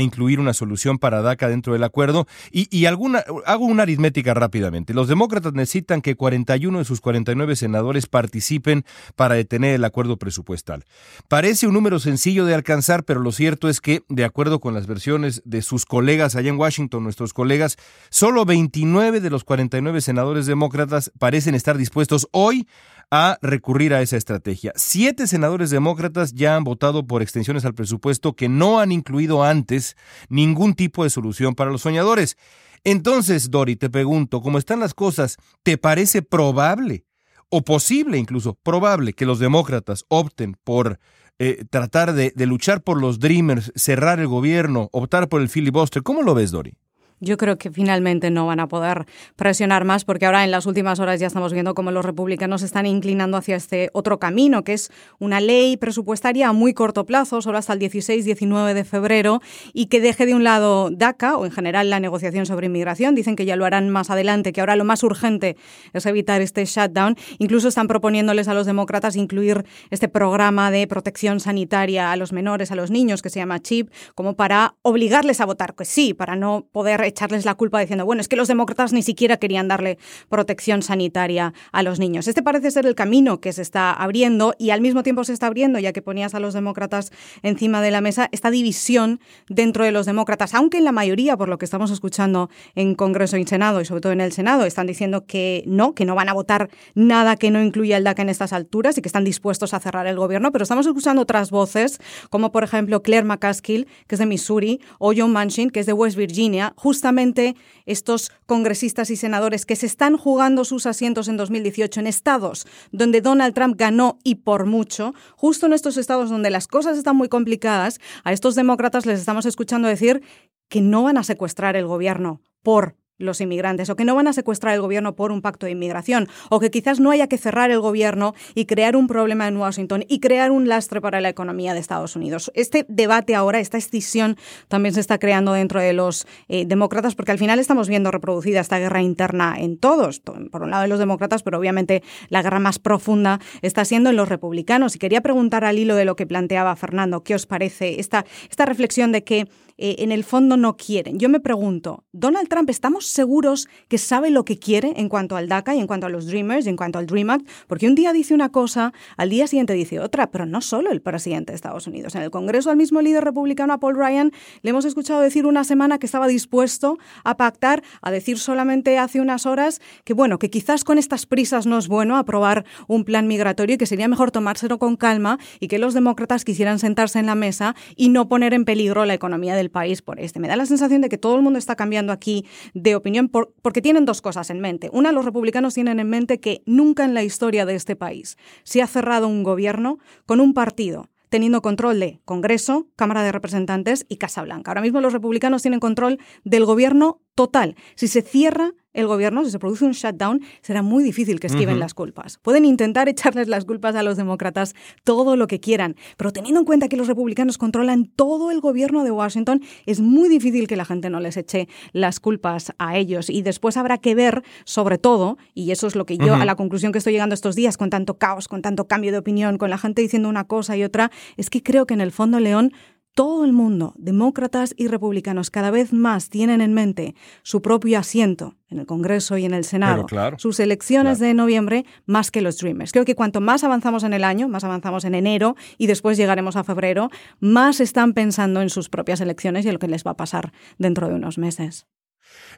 incluir 0.00 0.38
una 0.38 0.54
solución 0.54 0.98
para 0.98 1.22
DACA 1.22 1.48
dentro 1.48 1.72
del 1.72 1.84
acuerdo. 1.84 2.26
Y, 2.50 2.86
alguna, 2.86 3.24
hago 3.46 3.64
una 3.64 3.82
aritmética 3.82 4.34
rápidamente. 4.34 4.94
Los 4.94 5.08
demócratas 5.08 5.52
necesitan 5.54 6.00
que 6.00 6.14
41 6.14 6.78
de 6.78 6.84
sus 6.84 7.00
49 7.00 7.56
senadores 7.56 8.06
participen 8.06 8.84
para 9.16 9.34
detener 9.34 9.74
el 9.74 9.84
acuerdo 9.84 10.16
presupuestal. 10.16 10.84
Parece 11.28 11.66
un 11.66 11.74
número 11.74 11.98
sencillo 11.98 12.44
de 12.44 12.54
alcanzar, 12.54 13.04
pero 13.04 13.20
lo 13.20 13.32
cierto 13.32 13.68
es 13.68 13.80
que, 13.80 14.02
de 14.08 14.24
acuerdo 14.24 14.47
con 14.56 14.72
las 14.72 14.86
versiones 14.86 15.42
de 15.44 15.60
sus 15.60 15.84
colegas 15.84 16.34
allá 16.34 16.48
en 16.48 16.58
Washington, 16.58 17.04
nuestros 17.04 17.34
colegas, 17.34 17.76
solo 18.08 18.46
29 18.46 19.20
de 19.20 19.30
los 19.30 19.44
49 19.44 20.00
senadores 20.00 20.46
demócratas 20.46 21.12
parecen 21.18 21.54
estar 21.54 21.76
dispuestos 21.76 22.26
hoy 22.32 22.66
a 23.10 23.38
recurrir 23.42 23.94
a 23.94 24.00
esa 24.00 24.16
estrategia. 24.16 24.72
Siete 24.76 25.26
senadores 25.26 25.70
demócratas 25.70 26.32
ya 26.32 26.56
han 26.56 26.64
votado 26.64 27.06
por 27.06 27.22
extensiones 27.22 27.64
al 27.64 27.74
presupuesto 27.74 28.34
que 28.34 28.48
no 28.48 28.80
han 28.80 28.90
incluido 28.90 29.44
antes 29.44 29.96
ningún 30.28 30.74
tipo 30.74 31.04
de 31.04 31.10
solución 31.10 31.54
para 31.54 31.70
los 31.70 31.82
soñadores. 31.82 32.36
Entonces, 32.84 33.50
Dori, 33.50 33.76
te 33.76 33.90
pregunto, 33.90 34.40
¿cómo 34.40 34.58
están 34.58 34.80
las 34.80 34.94
cosas? 34.94 35.36
¿Te 35.62 35.78
parece 35.78 36.22
probable 36.22 37.04
o 37.50 37.62
posible 37.62 38.18
incluso 38.18 38.54
probable 38.54 39.14
que 39.14 39.26
los 39.26 39.38
demócratas 39.38 40.04
opten 40.08 40.56
por 40.64 40.98
eh, 41.38 41.64
tratar 41.70 42.14
de, 42.14 42.32
de, 42.34 42.46
luchar 42.46 42.82
por 42.82 43.00
los 43.00 43.20
Dreamers, 43.20 43.72
cerrar 43.74 44.20
el 44.20 44.26
gobierno, 44.26 44.88
optar 44.92 45.28
por 45.28 45.40
el 45.40 45.48
filibuster. 45.48 46.02
¿Cómo 46.02 46.22
lo 46.22 46.34
ves, 46.34 46.50
Dori? 46.50 46.74
Yo 47.20 47.36
creo 47.36 47.58
que 47.58 47.70
finalmente 47.70 48.30
no 48.30 48.46
van 48.46 48.60
a 48.60 48.68
poder 48.68 49.06
presionar 49.36 49.84
más 49.84 50.04
porque 50.04 50.26
ahora 50.26 50.44
en 50.44 50.50
las 50.50 50.66
últimas 50.66 51.00
horas 51.00 51.20
ya 51.20 51.26
estamos 51.26 51.52
viendo 51.52 51.74
cómo 51.74 51.90
los 51.90 52.04
republicanos 52.04 52.62
están 52.62 52.86
inclinando 52.86 53.36
hacia 53.36 53.56
este 53.56 53.90
otro 53.92 54.18
camino, 54.18 54.64
que 54.64 54.74
es 54.74 54.90
una 55.18 55.40
ley 55.40 55.76
presupuestaria 55.76 56.48
a 56.48 56.52
muy 56.52 56.74
corto 56.74 57.04
plazo, 57.06 57.42
solo 57.42 57.58
hasta 57.58 57.72
el 57.72 57.80
16-19 57.80 58.74
de 58.74 58.84
febrero, 58.84 59.40
y 59.72 59.86
que 59.86 60.00
deje 60.00 60.26
de 60.26 60.34
un 60.34 60.44
lado 60.44 60.90
DACA 60.90 61.36
o 61.36 61.44
en 61.44 61.52
general 61.52 61.90
la 61.90 62.00
negociación 62.00 62.46
sobre 62.46 62.66
inmigración. 62.66 63.14
Dicen 63.14 63.36
que 63.36 63.44
ya 63.44 63.56
lo 63.56 63.64
harán 63.64 63.90
más 63.90 64.10
adelante, 64.10 64.52
que 64.52 64.60
ahora 64.60 64.76
lo 64.76 64.84
más 64.84 65.02
urgente 65.02 65.56
es 65.92 66.06
evitar 66.06 66.40
este 66.40 66.64
shutdown. 66.64 67.16
Incluso 67.38 67.68
están 67.68 67.88
proponiéndoles 67.88 68.48
a 68.48 68.54
los 68.54 68.66
demócratas 68.66 69.16
incluir 69.16 69.64
este 69.90 70.08
programa 70.08 70.70
de 70.70 70.86
protección 70.86 71.40
sanitaria 71.40 72.12
a 72.12 72.16
los 72.16 72.32
menores, 72.32 72.70
a 72.70 72.76
los 72.76 72.90
niños, 72.90 73.22
que 73.22 73.30
se 73.30 73.40
llama 73.40 73.60
CHIP, 73.60 73.90
como 74.14 74.34
para 74.34 74.74
obligarles 74.82 75.40
a 75.40 75.46
votar, 75.46 75.74
que 75.74 75.84
sí, 75.84 76.14
para 76.14 76.36
no 76.36 76.66
poder 76.72 77.07
echarles 77.08 77.44
la 77.44 77.54
culpa 77.54 77.80
diciendo, 77.80 78.04
bueno, 78.04 78.20
es 78.20 78.28
que 78.28 78.36
los 78.36 78.48
demócratas 78.48 78.92
ni 78.92 79.02
siquiera 79.02 79.36
querían 79.36 79.68
darle 79.68 79.98
protección 80.28 80.82
sanitaria 80.82 81.52
a 81.72 81.82
los 81.82 81.98
niños. 81.98 82.28
Este 82.28 82.42
parece 82.42 82.70
ser 82.70 82.86
el 82.86 82.94
camino 82.94 83.40
que 83.40 83.52
se 83.52 83.62
está 83.62 83.92
abriendo 83.92 84.54
y 84.58 84.70
al 84.70 84.80
mismo 84.80 85.02
tiempo 85.02 85.24
se 85.24 85.32
está 85.32 85.46
abriendo, 85.46 85.78
ya 85.78 85.92
que 85.92 86.02
ponías 86.02 86.34
a 86.34 86.40
los 86.40 86.54
demócratas 86.54 87.12
encima 87.42 87.82
de 87.82 87.90
la 87.90 88.00
mesa, 88.00 88.28
esta 88.32 88.50
división 88.50 89.20
dentro 89.48 89.84
de 89.84 89.92
los 89.92 90.06
demócratas, 90.06 90.54
aunque 90.54 90.78
en 90.78 90.84
la 90.84 90.92
mayoría, 90.92 91.36
por 91.36 91.48
lo 91.48 91.58
que 91.58 91.64
estamos 91.64 91.90
escuchando 91.90 92.50
en 92.74 92.94
Congreso 92.94 93.36
y 93.36 93.46
Senado, 93.46 93.80
y 93.80 93.84
sobre 93.84 94.00
todo 94.00 94.12
en 94.12 94.20
el 94.20 94.32
Senado, 94.32 94.64
están 94.64 94.86
diciendo 94.86 95.24
que 95.26 95.62
no, 95.66 95.94
que 95.94 96.04
no 96.04 96.14
van 96.14 96.28
a 96.28 96.32
votar 96.32 96.68
nada 96.94 97.36
que 97.36 97.50
no 97.50 97.62
incluya 97.62 97.96
el 97.96 98.04
DACA 98.04 98.22
en 98.22 98.28
estas 98.28 98.52
alturas 98.52 98.98
y 98.98 99.02
que 99.02 99.08
están 99.08 99.24
dispuestos 99.24 99.74
a 99.74 99.80
cerrar 99.80 100.06
el 100.06 100.16
gobierno, 100.16 100.52
pero 100.52 100.62
estamos 100.62 100.86
escuchando 100.86 101.22
otras 101.22 101.50
voces, 101.50 102.00
como 102.30 102.52
por 102.52 102.64
ejemplo 102.64 103.02
Claire 103.02 103.24
McCaskill, 103.24 103.86
que 104.06 104.14
es 104.14 104.18
de 104.18 104.26
Missouri, 104.26 104.80
o 104.98 105.12
John 105.16 105.32
Manchin, 105.32 105.70
que 105.70 105.80
es 105.80 105.86
de 105.86 105.92
West 105.92 106.16
Virginia, 106.16 106.72
justo 106.76 106.97
justamente 106.98 107.54
estos 107.86 108.32
congresistas 108.46 109.10
y 109.10 109.14
senadores 109.16 109.64
que 109.64 109.76
se 109.76 109.86
están 109.86 110.16
jugando 110.16 110.64
sus 110.64 110.84
asientos 110.84 111.28
en 111.28 111.36
2018 111.36 112.00
en 112.00 112.08
estados 112.08 112.66
donde 112.90 113.20
Donald 113.20 113.54
Trump 113.54 113.76
ganó 113.78 114.18
y 114.24 114.34
por 114.34 114.66
mucho, 114.66 115.14
justo 115.36 115.66
en 115.66 115.74
estos 115.74 115.96
estados 115.96 116.28
donde 116.28 116.50
las 116.50 116.66
cosas 116.66 116.98
están 116.98 117.14
muy 117.14 117.28
complicadas, 117.28 118.00
a 118.24 118.32
estos 118.32 118.56
demócratas 118.56 119.06
les 119.06 119.20
estamos 119.20 119.46
escuchando 119.46 119.86
decir 119.86 120.22
que 120.68 120.80
no 120.80 121.04
van 121.04 121.18
a 121.18 121.22
secuestrar 121.22 121.76
el 121.76 121.86
gobierno 121.86 122.42
por 122.64 122.96
los 123.18 123.40
inmigrantes 123.40 123.90
o 123.90 123.96
que 123.96 124.04
no 124.04 124.14
van 124.14 124.28
a 124.28 124.32
secuestrar 124.32 124.74
el 124.74 124.80
gobierno 124.80 125.14
por 125.14 125.32
un 125.32 125.42
pacto 125.42 125.66
de 125.66 125.72
inmigración 125.72 126.28
o 126.50 126.60
que 126.60 126.70
quizás 126.70 127.00
no 127.00 127.10
haya 127.10 127.26
que 127.26 127.38
cerrar 127.38 127.70
el 127.70 127.80
gobierno 127.80 128.34
y 128.54 128.66
crear 128.66 128.96
un 128.96 129.06
problema 129.06 129.48
en 129.48 129.56
Washington 129.56 130.04
y 130.08 130.20
crear 130.20 130.50
un 130.50 130.68
lastre 130.68 131.00
para 131.00 131.20
la 131.20 131.28
economía 131.28 131.74
de 131.74 131.80
Estados 131.80 132.16
Unidos. 132.16 132.50
Este 132.54 132.86
debate 132.88 133.34
ahora, 133.34 133.60
esta 133.60 133.78
escisión 133.78 134.36
también 134.68 134.94
se 134.94 135.00
está 135.00 135.18
creando 135.18 135.52
dentro 135.52 135.80
de 135.80 135.92
los 135.92 136.26
eh, 136.48 136.64
demócratas 136.66 137.14
porque 137.14 137.32
al 137.32 137.38
final 137.38 137.58
estamos 137.58 137.88
viendo 137.88 138.10
reproducida 138.10 138.60
esta 138.60 138.78
guerra 138.78 139.02
interna 139.02 139.56
en 139.58 139.78
todos, 139.78 140.20
por 140.20 140.62
un 140.62 140.70
lado 140.70 140.82
de 140.82 140.88
los 140.88 140.98
demócratas, 140.98 141.42
pero 141.42 141.58
obviamente 141.58 142.02
la 142.28 142.42
guerra 142.42 142.60
más 142.60 142.78
profunda 142.78 143.40
está 143.62 143.84
siendo 143.84 144.10
en 144.10 144.16
los 144.16 144.28
republicanos. 144.28 144.96
Y 144.96 144.98
quería 144.98 145.20
preguntar 145.20 145.64
al 145.64 145.78
hilo 145.78 145.96
de 145.96 146.04
lo 146.04 146.16
que 146.16 146.26
planteaba 146.26 146.76
Fernando, 146.76 147.22
¿qué 147.22 147.34
os 147.34 147.46
parece 147.46 148.00
esta, 148.00 148.24
esta 148.50 148.64
reflexión 148.64 149.12
de 149.12 149.24
que 149.24 149.48
eh, 149.78 149.96
en 150.00 150.12
el 150.12 150.24
fondo 150.24 150.56
no 150.56 150.76
quieren. 150.76 151.18
Yo 151.18 151.28
me 151.28 151.40
pregunto, 151.40 152.04
¿Donald 152.12 152.48
Trump 152.48 152.68
estamos 152.68 153.06
seguros 153.06 153.68
que 153.88 153.96
sabe 153.96 154.30
lo 154.30 154.44
que 154.44 154.58
quiere 154.58 154.92
en 154.96 155.08
cuanto 155.08 155.36
al 155.36 155.48
DACA 155.48 155.76
y 155.76 155.78
en 155.78 155.86
cuanto 155.86 156.06
a 156.06 156.10
los 156.10 156.26
Dreamers 156.26 156.66
y 156.66 156.68
en 156.68 156.76
cuanto 156.76 156.98
al 156.98 157.06
Dream 157.06 157.30
Act? 157.30 157.48
Porque 157.68 157.86
un 157.86 157.94
día 157.94 158.12
dice 158.12 158.34
una 158.34 158.50
cosa, 158.50 158.92
al 159.16 159.30
día 159.30 159.46
siguiente 159.46 159.72
dice 159.74 160.00
otra, 160.00 160.30
pero 160.30 160.46
no 160.46 160.60
solo 160.60 160.90
el 160.90 161.00
presidente 161.00 161.52
de 161.52 161.56
Estados 161.56 161.86
Unidos. 161.86 162.14
En 162.16 162.22
el 162.22 162.30
Congreso 162.30 162.70
al 162.70 162.76
mismo 162.76 163.00
líder 163.00 163.24
republicano, 163.24 163.78
Paul 163.78 163.96
Ryan, 163.96 164.32
le 164.62 164.70
hemos 164.70 164.84
escuchado 164.84 165.20
decir 165.20 165.46
una 165.46 165.62
semana 165.62 165.98
que 165.98 166.06
estaba 166.06 166.26
dispuesto 166.26 166.98
a 167.22 167.36
pactar, 167.36 167.82
a 168.02 168.10
decir 168.10 168.38
solamente 168.38 168.98
hace 168.98 169.20
unas 169.20 169.46
horas 169.46 169.80
que, 170.04 170.12
bueno, 170.12 170.38
que 170.38 170.50
quizás 170.50 170.82
con 170.82 170.98
estas 170.98 171.26
prisas 171.26 171.66
no 171.66 171.78
es 171.78 171.86
bueno 171.86 172.16
aprobar 172.16 172.64
un 172.88 173.04
plan 173.04 173.28
migratorio 173.28 173.74
y 173.74 173.78
que 173.78 173.86
sería 173.86 174.08
mejor 174.08 174.32
tomárselo 174.32 174.78
con 174.78 174.96
calma 174.96 175.38
y 175.60 175.68
que 175.68 175.78
los 175.78 175.94
demócratas 175.94 176.44
quisieran 176.44 176.78
sentarse 176.78 177.18
en 177.20 177.26
la 177.26 177.34
mesa 177.36 177.76
y 177.94 178.08
no 178.08 178.28
poner 178.28 178.54
en 178.54 178.64
peligro 178.64 179.04
la 179.04 179.14
economía 179.14 179.54
del 179.54 179.67
país 179.70 180.02
por 180.02 180.20
este. 180.20 180.40
Me 180.40 180.48
da 180.48 180.56
la 180.56 180.66
sensación 180.66 181.00
de 181.00 181.08
que 181.08 181.18
todo 181.18 181.36
el 181.36 181.42
mundo 181.42 181.58
está 181.58 181.76
cambiando 181.76 182.12
aquí 182.12 182.46
de 182.74 182.94
opinión 182.94 183.28
porque 183.28 183.82
tienen 183.82 184.04
dos 184.04 184.20
cosas 184.20 184.50
en 184.50 184.60
mente. 184.60 184.90
Una, 184.92 185.12
los 185.12 185.24
republicanos 185.24 185.74
tienen 185.74 186.00
en 186.00 186.08
mente 186.08 186.40
que 186.40 186.62
nunca 186.66 187.04
en 187.04 187.14
la 187.14 187.22
historia 187.22 187.66
de 187.66 187.74
este 187.74 187.96
país 187.96 188.36
se 188.64 188.82
ha 188.82 188.86
cerrado 188.86 189.28
un 189.28 189.42
gobierno 189.42 189.98
con 190.26 190.40
un 190.40 190.54
partido 190.54 191.08
teniendo 191.28 191.62
control 191.62 192.00
de 192.00 192.20
Congreso, 192.24 192.88
Cámara 192.96 193.22
de 193.22 193.32
Representantes 193.32 194.06
y 194.08 194.16
Casa 194.16 194.42
Blanca. 194.42 194.70
Ahora 194.70 194.80
mismo 194.80 195.00
los 195.00 195.12
republicanos 195.12 195.62
tienen 195.62 195.80
control 195.80 196.18
del 196.44 196.64
gobierno 196.64 197.20
total. 197.34 197.76
Si 197.94 198.08
se 198.08 198.22
cierra 198.22 198.72
el 198.98 199.06
gobierno, 199.06 199.44
si 199.44 199.50
se 199.50 199.58
produce 199.58 199.84
un 199.84 199.92
shutdown, 199.92 200.42
será 200.60 200.82
muy 200.82 201.04
difícil 201.04 201.38
que 201.38 201.46
esquiven 201.46 201.78
las 201.78 201.94
culpas. 201.94 202.38
Pueden 202.38 202.64
intentar 202.64 203.08
echarles 203.08 203.46
las 203.46 203.64
culpas 203.64 203.94
a 203.94 204.02
los 204.02 204.16
demócratas 204.16 204.74
todo 205.04 205.36
lo 205.36 205.46
que 205.46 205.60
quieran, 205.60 205.94
pero 206.16 206.32
teniendo 206.32 206.60
en 206.60 206.66
cuenta 206.66 206.88
que 206.88 206.96
los 206.96 207.06
republicanos 207.06 207.58
controlan 207.58 208.06
todo 208.06 208.50
el 208.50 208.60
gobierno 208.60 209.04
de 209.04 209.12
Washington, 209.12 209.62
es 209.86 210.00
muy 210.00 210.28
difícil 210.28 210.66
que 210.66 210.76
la 210.76 210.84
gente 210.84 211.10
no 211.10 211.20
les 211.20 211.36
eche 211.36 211.68
las 211.92 212.18
culpas 212.18 212.72
a 212.78 212.96
ellos. 212.96 213.30
Y 213.30 213.42
después 213.42 213.76
habrá 213.76 213.98
que 213.98 214.14
ver, 214.14 214.42
sobre 214.64 214.98
todo, 214.98 215.38
y 215.54 215.70
eso 215.70 215.86
es 215.86 215.94
lo 215.94 216.04
que 216.04 216.18
yo, 216.18 216.34
a 216.34 216.44
la 216.44 216.56
conclusión 216.56 216.90
que 216.90 216.98
estoy 216.98 217.12
llegando 217.12 217.34
estos 217.34 217.54
días, 217.54 217.76
con 217.76 217.90
tanto 217.90 218.18
caos, 218.18 218.48
con 218.48 218.62
tanto 218.62 218.88
cambio 218.88 219.12
de 219.12 219.18
opinión, 219.18 219.58
con 219.58 219.70
la 219.70 219.78
gente 219.78 220.02
diciendo 220.02 220.28
una 220.28 220.44
cosa 220.44 220.76
y 220.76 220.82
otra, 220.82 221.10
es 221.36 221.50
que 221.50 221.62
creo 221.62 221.86
que 221.86 221.94
en 221.94 222.00
el 222.00 222.10
fondo 222.10 222.40
León 222.40 222.72
todo 223.18 223.44
el 223.44 223.52
mundo, 223.52 223.94
demócratas 223.96 224.74
y 224.76 224.86
republicanos, 224.86 225.50
cada 225.50 225.72
vez 225.72 225.92
más 225.92 226.30
tienen 226.30 226.60
en 226.60 226.72
mente 226.72 227.16
su 227.42 227.60
propio 227.60 227.98
asiento 227.98 228.54
en 228.70 228.78
el 228.78 228.86
Congreso 228.86 229.36
y 229.36 229.44
en 229.44 229.54
el 229.54 229.64
Senado, 229.64 230.06
sus 230.36 230.60
elecciones 230.60 231.18
de 231.18 231.34
noviembre, 231.34 231.84
más 232.06 232.30
que 232.30 232.42
los 232.42 232.58
Dreamers. 232.58 232.92
Creo 232.92 233.04
que 233.04 233.16
cuanto 233.16 233.40
más 233.40 233.64
avanzamos 233.64 234.04
en 234.04 234.12
el 234.12 234.22
año, 234.22 234.48
más 234.48 234.62
avanzamos 234.62 235.04
en 235.04 235.16
enero 235.16 235.56
y 235.78 235.88
después 235.88 236.16
llegaremos 236.16 236.54
a 236.54 236.62
febrero, 236.62 237.10
más 237.40 237.80
están 237.80 238.12
pensando 238.12 238.62
en 238.62 238.70
sus 238.70 238.88
propias 238.88 239.20
elecciones 239.20 239.64
y 239.64 239.68
en 239.68 239.74
lo 239.74 239.80
que 239.80 239.88
les 239.88 240.04
va 240.04 240.12
a 240.12 240.16
pasar 240.16 240.52
dentro 240.78 241.08
de 241.08 241.14
unos 241.14 241.38
meses. 241.38 241.88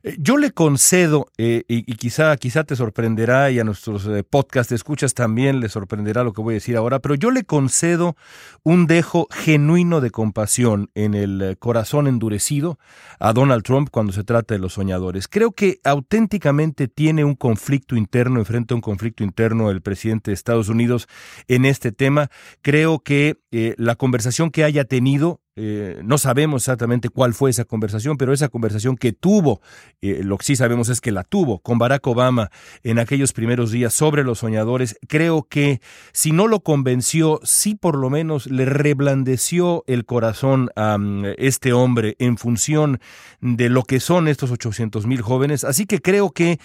Eh, 0.03 0.17
yo 0.19 0.39
le 0.39 0.51
concedo, 0.53 1.29
eh, 1.37 1.65
y, 1.69 1.83
quizá, 1.95 2.35
quizá 2.39 2.65
te 2.65 2.75
sorprenderá 2.75 3.51
y 3.51 3.59
a 3.59 3.65
nuestros 3.65 4.07
eh, 4.07 4.25
podcast 4.25 4.73
escuchas 4.73 5.13
también 5.13 5.61
les 5.61 5.73
sorprenderá 5.73 6.25
lo 6.25 6.33
que 6.33 6.41
voy 6.41 6.55
a 6.55 6.57
decir 6.57 6.77
ahora, 6.77 7.01
pero 7.01 7.15
yo 7.15 7.31
le 7.31 7.45
concedo 7.45 8.17
un 8.63 8.87
dejo 8.87 9.29
genuino 9.31 10.01
de 10.01 10.11
compasión 10.11 10.91
en 10.95 11.15
el 11.15 11.57
corazón 11.59 12.07
endurecido 12.07 12.79
a 13.19 13.33
Donald 13.33 13.63
Trump 13.63 13.89
cuando 13.91 14.13
se 14.13 14.25
trata 14.25 14.55
de 14.55 14.61
los 14.61 14.75
soñadores. 14.75 15.29
Creo 15.29 15.53
que 15.53 15.81
auténticamente 15.85 16.89
tiene 16.89 17.25
un 17.25 17.35
conflicto 17.35 17.97
interno, 17.97 18.41
enfrenta 18.41 18.75
un 18.75 18.81
conflicto 18.81 19.23
interno 19.23 19.71
el 19.71 19.83
presidente 19.83 20.31
de 20.31 20.35
Estados 20.35 20.69
Unidos 20.69 21.09
en 21.49 21.65
este 21.67 21.93
tema. 21.93 22.31
Creo 22.63 23.01
que 23.01 23.39
la 23.51 23.97
conversación 23.97 24.51
que 24.51 24.65
haya 24.65 24.85
tenido 24.85 25.41
eh, 25.63 26.01
no 26.05 26.17
sabemos 26.17 26.63
exactamente 26.63 27.11
cuál 27.11 27.35
fue 27.35 27.51
esa 27.51 27.67
conversación, 27.67 28.17
pero 28.17 28.33
esa 28.33 28.49
conversación 28.49 28.97
que 28.97 29.13
tuvo, 29.13 29.61
eh, 30.03 30.21
lo 30.23 30.39
que 30.39 30.47
sí 30.47 30.57
sabemos 30.57 30.89
es 30.89 31.01
que 31.01 31.13
la 31.13 31.25
tuvo 31.25 31.59
con 31.59 31.79
Barack 31.79 32.07
Obama 32.07 32.51
en 32.83 32.99
aquellos 32.99 33.33
primeros 33.33 33.71
días 33.71 33.93
sobre 33.93 34.25
los 34.25 34.39
soñadores, 34.39 34.97
creo 35.09 35.47
que 35.49 35.81
si 36.13 36.33
no 36.33 36.47
lo 36.47 36.61
convenció, 36.61 37.41
sí 37.45 37.75
por 37.75 37.97
lo 37.97 38.11
menos 38.11 38.47
le 38.47 38.65
reblandeció 38.65 39.85
el 39.87 40.05
corazón 40.05 40.71
a 40.77 40.97
mm, 40.99 41.35
este 41.39 41.73
hombre 41.73 42.17
en 42.19 42.39
función 42.39 43.01
de 43.41 43.69
lo 43.69 43.83
que 43.83 44.01
son 44.01 44.29
estos 44.29 44.51
800 44.51 45.07
mil 45.07 45.23
jóvenes. 45.23 45.65
Así 45.65 45.87
que 45.87 46.01
creo 46.01 46.31
que 46.31 46.59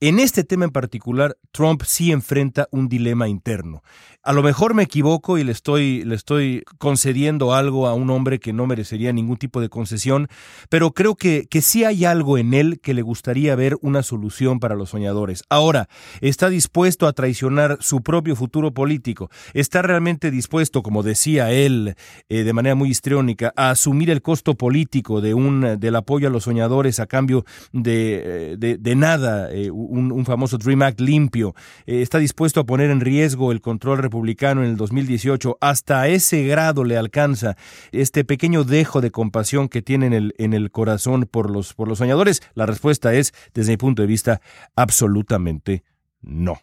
en 0.00 0.18
este 0.18 0.42
tema 0.42 0.64
en 0.64 0.72
particular, 0.72 1.36
Trump 1.52 1.82
sí 1.86 2.10
enfrenta 2.10 2.66
un 2.72 2.88
dilema 2.88 3.28
interno. 3.28 3.82
A 4.24 4.32
lo 4.32 4.42
mejor 4.42 4.74
me 4.74 4.82
equivoco 4.82 5.38
y 5.38 5.44
le 5.44 5.52
estoy, 5.52 6.04
le 6.04 6.16
estoy 6.16 6.64
concediendo 6.78 7.54
algo 7.54 7.86
a 7.86 7.94
un 7.94 8.10
hombre 8.10 8.40
que 8.40 8.52
no 8.52 8.66
merecería 8.66 9.12
ningún 9.12 9.36
tipo 9.36 9.60
de 9.60 9.68
concesión, 9.68 10.28
pero 10.68 10.92
creo 10.92 11.14
que, 11.14 11.46
que 11.48 11.62
sí 11.62 11.84
hay 11.84 12.04
algo 12.04 12.36
en 12.36 12.52
él 12.52 12.80
que 12.82 12.94
le 12.94 13.02
gustaría 13.02 13.54
ver 13.54 13.76
una 13.80 14.02
solución 14.02 14.60
para 14.60 14.74
los 14.74 14.90
soñadores. 14.90 15.44
Ahora, 15.48 15.88
está 16.20 16.50
dispuesto 16.50 17.06
a 17.06 17.12
traicionar 17.12 17.78
su 17.80 18.02
propio 18.02 18.36
futuro 18.36 18.72
político, 18.72 19.30
está 19.54 19.82
realmente 19.82 20.30
dispuesto, 20.30 20.82
como 20.82 21.02
decía 21.02 21.50
él 21.52 21.94
eh, 22.28 22.42
de 22.42 22.52
manera 22.52 22.74
muy 22.74 22.90
histriónica, 22.90 23.52
a 23.56 23.70
asumir 23.70 24.10
el 24.10 24.22
costo 24.22 24.54
político 24.54 25.20
de 25.20 25.34
un, 25.34 25.78
del 25.78 25.96
apoyo 25.96 26.28
a 26.28 26.30
los 26.30 26.44
soñadores 26.44 27.00
a 27.00 27.06
cambio 27.06 27.44
de, 27.72 28.56
eh, 28.60 28.76
de, 28.78 28.94
nada, 28.96 29.50
eh, 29.52 29.70
un, 29.70 30.24
famoso 30.26 30.58
Dream 30.58 30.82
Act 30.82 31.00
limpio, 31.00 31.54
está 31.86 32.18
dispuesto 32.18 32.60
a 32.60 32.64
poner 32.64 32.90
en 32.90 33.00
riesgo 33.00 33.50
el 33.50 33.60
control 33.60 33.98
republicano 33.98 34.62
en 34.62 34.70
el 34.70 34.76
2018, 34.76 35.58
hasta 35.60 36.06
ese 36.08 36.44
grado 36.44 36.84
le 36.84 36.96
alcanza 36.96 37.56
este 37.90 38.24
pequeño 38.24 38.64
dejo 38.64 39.00
de 39.00 39.10
compasión 39.10 39.68
que 39.68 39.82
tiene 39.82 40.06
en 40.06 40.12
el, 40.12 40.34
en 40.38 40.52
el 40.52 40.70
corazón 40.70 41.28
por 41.30 41.50
los, 41.50 41.74
por 41.74 41.88
los 41.88 41.98
soñadores? 41.98 42.42
La 42.54 42.66
respuesta 42.72 43.14
es, 43.14 43.32
desde 43.54 43.72
mi 43.72 43.76
punto 43.76 44.02
de 44.02 44.08
vista, 44.08 44.40
absolutamente 44.74 45.84
no. 46.20 46.60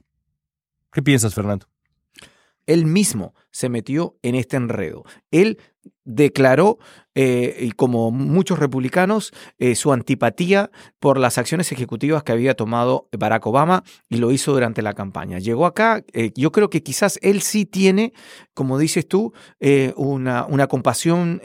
¿Qué 0.92 1.02
piensas, 1.02 1.34
Fernando? 1.34 1.68
Él 2.66 2.86
mismo 2.86 3.34
se 3.52 3.68
metió 3.68 4.18
en 4.22 4.36
este 4.36 4.56
enredo. 4.56 5.04
Él 5.32 5.58
declaró, 6.04 6.78
eh, 7.16 7.58
y 7.62 7.72
como 7.72 8.12
muchos 8.12 8.60
republicanos, 8.60 9.32
eh, 9.58 9.76
su 9.76 9.92
antipatía 9.92 10.70
por 11.00 11.18
las 11.18 11.38
acciones 11.38 11.72
ejecutivas 11.72 12.24
que 12.24 12.32
había 12.32 12.54
tomado 12.56 13.08
Barack 13.12 13.46
Obama 13.48 13.84
y 14.08 14.18
lo 14.18 14.32
hizo 14.32 14.54
durante 14.54 14.82
la 14.82 14.94
campaña. 14.94 15.40
Llegó 15.40 15.66
acá, 15.66 16.04
eh, 16.14 16.32
yo 16.36 16.52
creo 16.52 16.70
que 16.70 16.84
quizás 16.84 17.18
él 17.22 17.42
sí 17.42 17.66
tiene, 17.66 18.14
como 18.54 18.78
dices 18.78 19.08
tú, 19.08 19.34
una, 19.96 20.46
una, 20.46 20.68
compasión 20.68 21.42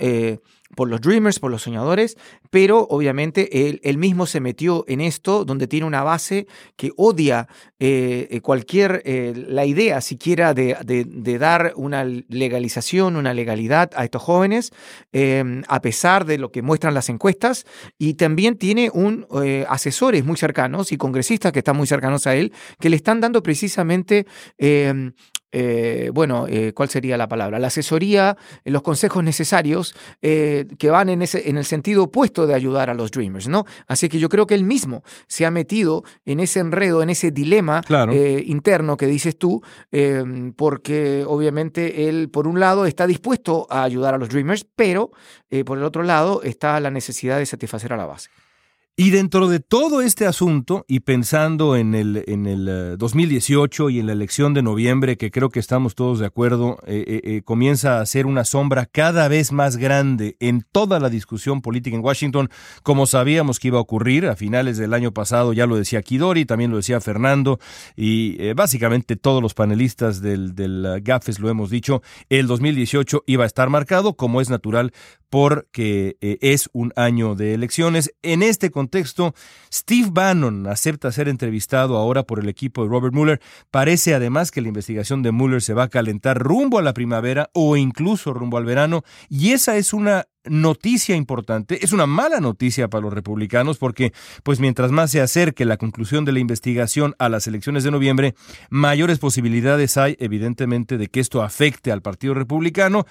por 0.76 0.88
los 0.88 1.00
dreamers, 1.00 1.38
por 1.38 1.50
los 1.50 1.62
soñadores, 1.62 2.16
pero 2.50 2.86
obviamente 2.90 3.68
él, 3.68 3.80
él, 3.82 3.98
mismo 3.98 4.26
se 4.26 4.40
metió 4.40 4.84
en 4.88 5.00
esto 5.00 5.44
donde 5.44 5.66
tiene 5.66 5.86
una 5.86 6.02
base 6.02 6.46
que 6.76 6.90
odia 6.96 7.48
cualquier, 8.42 9.02
la 9.34 9.66
idea 9.66 10.00
siquiera 10.00 10.54
de, 10.54 10.76
de 10.84 11.38
dar 11.38 11.72
una 11.76 12.04
legalización, 12.04 13.16
una 13.16 13.34
legalidad 13.34 13.90
a 13.96 14.04
estos 14.04 14.22
jóvenes, 14.22 14.72
em, 15.12 15.62
a 15.68 15.80
pesar 15.80 16.24
de 16.24 16.38
lo 16.38 16.50
que 16.50 16.62
muestran 16.62 16.94
las 16.94 17.08
encuestas, 17.08 17.66
y 17.98 18.14
también 18.14 18.56
tiene 18.56 18.90
un 18.92 19.26
eh, 19.42 19.64
asesores 19.68 20.24
muy 20.24 20.36
cercanos 20.36 20.92
y 20.92 20.96
congresistas 20.96 21.52
que 21.52 21.60
están 21.60 21.76
muy 21.76 21.86
cercanos 21.86 22.26
a 22.26 22.34
él, 22.34 22.52
que 22.80 22.90
le 22.90 22.96
están 22.96 23.20
dando 23.20 23.42
precisamente 23.42 24.26
em, 24.58 25.12
eh, 25.56 26.10
bueno, 26.12 26.46
eh, 26.48 26.72
¿cuál 26.74 26.88
sería 26.88 27.16
la 27.16 27.28
palabra? 27.28 27.60
La 27.60 27.68
asesoría, 27.68 28.36
los 28.64 28.82
consejos 28.82 29.22
necesarios 29.22 29.94
que 30.20 30.90
van 30.90 31.08
en, 31.08 31.22
ese, 31.22 31.48
en 31.48 31.56
el 31.58 31.64
sentido 31.64 32.04
opuesto 32.04 32.46
de 32.46 32.54
ayudar 32.54 32.90
a 32.90 32.94
los 32.94 33.12
Dreamers, 33.12 33.46
¿no? 33.46 33.64
Así 33.86 34.08
que 34.08 34.18
yo 34.18 34.28
creo 34.28 34.46
que 34.46 34.54
él 34.54 34.64
mismo 34.64 35.04
se 35.28 35.46
ha 35.46 35.50
metido 35.50 36.02
en 36.24 36.40
ese 36.40 36.58
enredo, 36.58 37.02
en 37.02 37.10
ese 37.10 37.30
dilema 37.30 37.82
interno 38.44 38.96
que 38.96 39.06
dices 39.06 39.38
tú, 39.38 39.62
porque 40.56 41.24
obviamente 41.26 42.08
él, 42.08 42.30
por 42.30 42.48
un 42.48 42.58
lado, 42.58 42.86
está 42.86 43.06
dispuesto 43.06 43.68
a 43.70 43.84
ayudar 43.84 44.14
a 44.14 44.18
los 44.18 44.30
Dreamers, 44.30 44.66
pero 44.74 45.12
por 45.64 45.78
el 45.78 45.84
otro 45.84 46.02
lado 46.02 46.42
está 46.42 46.80
la 46.80 46.90
necesidad 46.90 47.38
de 47.38 47.46
satisfacer 47.46 47.92
a 47.92 47.96
la 47.96 48.06
base. 48.06 48.30
Y 48.96 49.10
dentro 49.10 49.48
de 49.48 49.58
todo 49.58 50.02
este 50.02 50.24
asunto, 50.24 50.84
y 50.86 51.00
pensando 51.00 51.74
en 51.74 51.96
el, 51.96 52.22
en 52.28 52.46
el 52.46 52.96
2018 52.96 53.90
y 53.90 53.98
en 53.98 54.06
la 54.06 54.12
elección 54.12 54.54
de 54.54 54.62
noviembre, 54.62 55.16
que 55.16 55.32
creo 55.32 55.48
que 55.48 55.58
estamos 55.58 55.96
todos 55.96 56.20
de 56.20 56.26
acuerdo, 56.26 56.78
comienza 57.44 58.00
a 58.00 58.06
ser 58.06 58.26
una 58.26 58.44
sombra 58.44 58.86
cada 58.86 59.26
vez 59.26 59.50
más 59.50 59.78
grande 59.78 60.36
en 60.38 60.64
toda 60.70 61.00
la 61.00 61.10
discusión 61.10 61.60
política 61.60 61.96
en 61.96 62.04
Washington, 62.04 62.50
como 62.84 63.06
sabíamos 63.06 63.58
que 63.58 63.66
iba 63.66 63.78
a 63.78 63.80
ocurrir 63.80 64.28
a 64.28 64.36
finales 64.36 64.78
del 64.78 64.94
año 64.94 65.10
pasado, 65.10 65.52
ya 65.52 65.66
lo 65.66 65.74
decía 65.74 66.00
Kidori, 66.00 66.44
también 66.44 66.70
lo 66.70 66.76
decía 66.76 67.00
Fernando, 67.00 67.58
y 67.96 68.52
básicamente 68.52 69.16
todos 69.16 69.42
los 69.42 69.54
panelistas 69.54 70.20
del, 70.20 70.54
del 70.54 71.00
GAFES 71.02 71.40
lo 71.40 71.48
hemos 71.48 71.68
dicho, 71.68 72.00
el 72.28 72.46
2018 72.46 73.24
iba 73.26 73.42
a 73.42 73.48
estar 73.48 73.70
marcado, 73.70 74.14
como 74.14 74.40
es 74.40 74.50
natural, 74.50 74.92
porque 75.34 76.16
es 76.20 76.70
un 76.72 76.92
año 76.94 77.34
de 77.34 77.54
elecciones. 77.54 78.14
En 78.22 78.40
este 78.40 78.70
contexto, 78.70 79.34
Steve 79.68 80.10
Bannon 80.12 80.68
acepta 80.68 81.10
ser 81.10 81.28
entrevistado 81.28 81.96
ahora 81.96 82.22
por 82.22 82.38
el 82.38 82.48
equipo 82.48 82.84
de 82.84 82.88
Robert 82.88 83.12
Mueller. 83.12 83.40
Parece 83.72 84.14
además 84.14 84.52
que 84.52 84.60
la 84.60 84.68
investigación 84.68 85.24
de 85.24 85.32
Mueller 85.32 85.60
se 85.60 85.74
va 85.74 85.82
a 85.82 85.88
calentar 85.88 86.38
rumbo 86.38 86.78
a 86.78 86.82
la 86.82 86.94
primavera 86.94 87.50
o 87.52 87.76
incluso 87.76 88.32
rumbo 88.32 88.58
al 88.58 88.64
verano, 88.64 89.02
y 89.28 89.50
esa 89.50 89.76
es 89.76 89.92
una 89.92 90.26
noticia 90.44 91.16
importante, 91.16 91.84
es 91.84 91.92
una 91.92 92.06
mala 92.06 92.38
noticia 92.38 92.88
para 92.88 93.02
los 93.02 93.12
republicanos 93.12 93.78
porque 93.78 94.12
pues 94.42 94.60
mientras 94.60 94.92
más 94.92 95.10
se 95.10 95.20
acerque 95.20 95.64
la 95.64 95.78
conclusión 95.78 96.24
de 96.24 96.32
la 96.32 96.38
investigación 96.38 97.14
a 97.18 97.28
las 97.28 97.48
elecciones 97.48 97.82
de 97.82 97.90
noviembre, 97.90 98.34
mayores 98.70 99.18
posibilidades 99.18 99.96
hay 99.96 100.16
evidentemente 100.20 100.98
de 100.98 101.08
que 101.08 101.20
esto 101.20 101.42
afecte 101.42 101.90
al 101.90 102.02
Partido 102.02 102.34
Republicano 102.34 103.06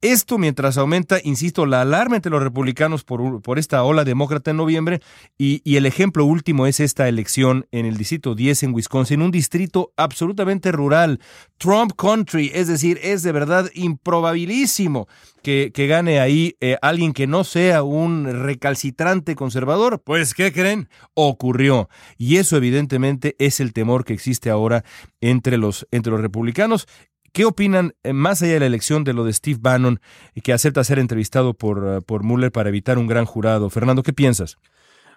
esto 0.00 0.38
mientras 0.38 0.78
aumenta, 0.78 1.18
insisto, 1.22 1.66
la 1.66 1.82
alarma 1.82 2.16
entre 2.16 2.30
los 2.30 2.42
republicanos 2.42 3.04
por, 3.04 3.42
por 3.42 3.58
esta 3.58 3.82
ola 3.82 4.04
demócrata 4.04 4.50
en 4.50 4.56
noviembre 4.56 5.00
y, 5.36 5.60
y, 5.64 5.76
el 5.76 5.86
ejemplo 5.86 6.24
último 6.24 6.66
es 6.66 6.80
esta 6.80 7.08
elección 7.08 7.66
en 7.70 7.86
el 7.86 7.96
distrito 7.96 8.34
10 8.34 8.62
en 8.64 8.74
Wisconsin, 8.74 9.22
un 9.22 9.30
distrito 9.30 9.92
absolutamente 9.96 10.72
rural, 10.72 11.20
Trump 11.58 11.92
Country, 11.96 12.50
es 12.54 12.68
decir, 12.68 12.98
es 13.02 13.22
de 13.22 13.32
verdad 13.32 13.70
improbabilísimo 13.74 15.06
que, 15.42 15.70
que 15.74 15.86
gane 15.86 16.20
ahí 16.20 16.56
eh, 16.60 16.76
alguien 16.82 17.12
que 17.12 17.26
no 17.26 17.44
sea 17.44 17.82
un 17.82 18.26
recalcitrante 18.26 19.34
conservador. 19.34 20.02
Pues, 20.02 20.34
¿qué 20.34 20.52
creen? 20.52 20.88
Ocurrió. 21.14 21.88
Y 22.16 22.36
eso 22.36 22.56
evidentemente 22.56 23.36
es 23.38 23.60
el 23.60 23.72
temor 23.72 24.04
que 24.04 24.12
existe 24.12 24.50
ahora 24.50 24.84
entre 25.20 25.58
los, 25.58 25.86
entre 25.90 26.12
los 26.12 26.20
republicanos 26.20 26.86
¿Qué 27.32 27.44
opinan, 27.44 27.94
eh, 28.02 28.12
más 28.12 28.42
allá 28.42 28.54
de 28.54 28.60
la 28.60 28.66
elección, 28.66 29.04
de 29.04 29.12
lo 29.12 29.24
de 29.24 29.32
Steve 29.32 29.58
Bannon, 29.60 30.00
que 30.42 30.52
acepta 30.52 30.82
ser 30.82 30.98
entrevistado 30.98 31.54
por, 31.54 31.84
eh, 31.86 32.00
por 32.00 32.24
Mueller 32.24 32.50
para 32.50 32.68
evitar 32.68 32.98
un 32.98 33.06
gran 33.06 33.24
jurado? 33.24 33.70
Fernando, 33.70 34.02
¿qué 34.02 34.12
piensas? 34.12 34.58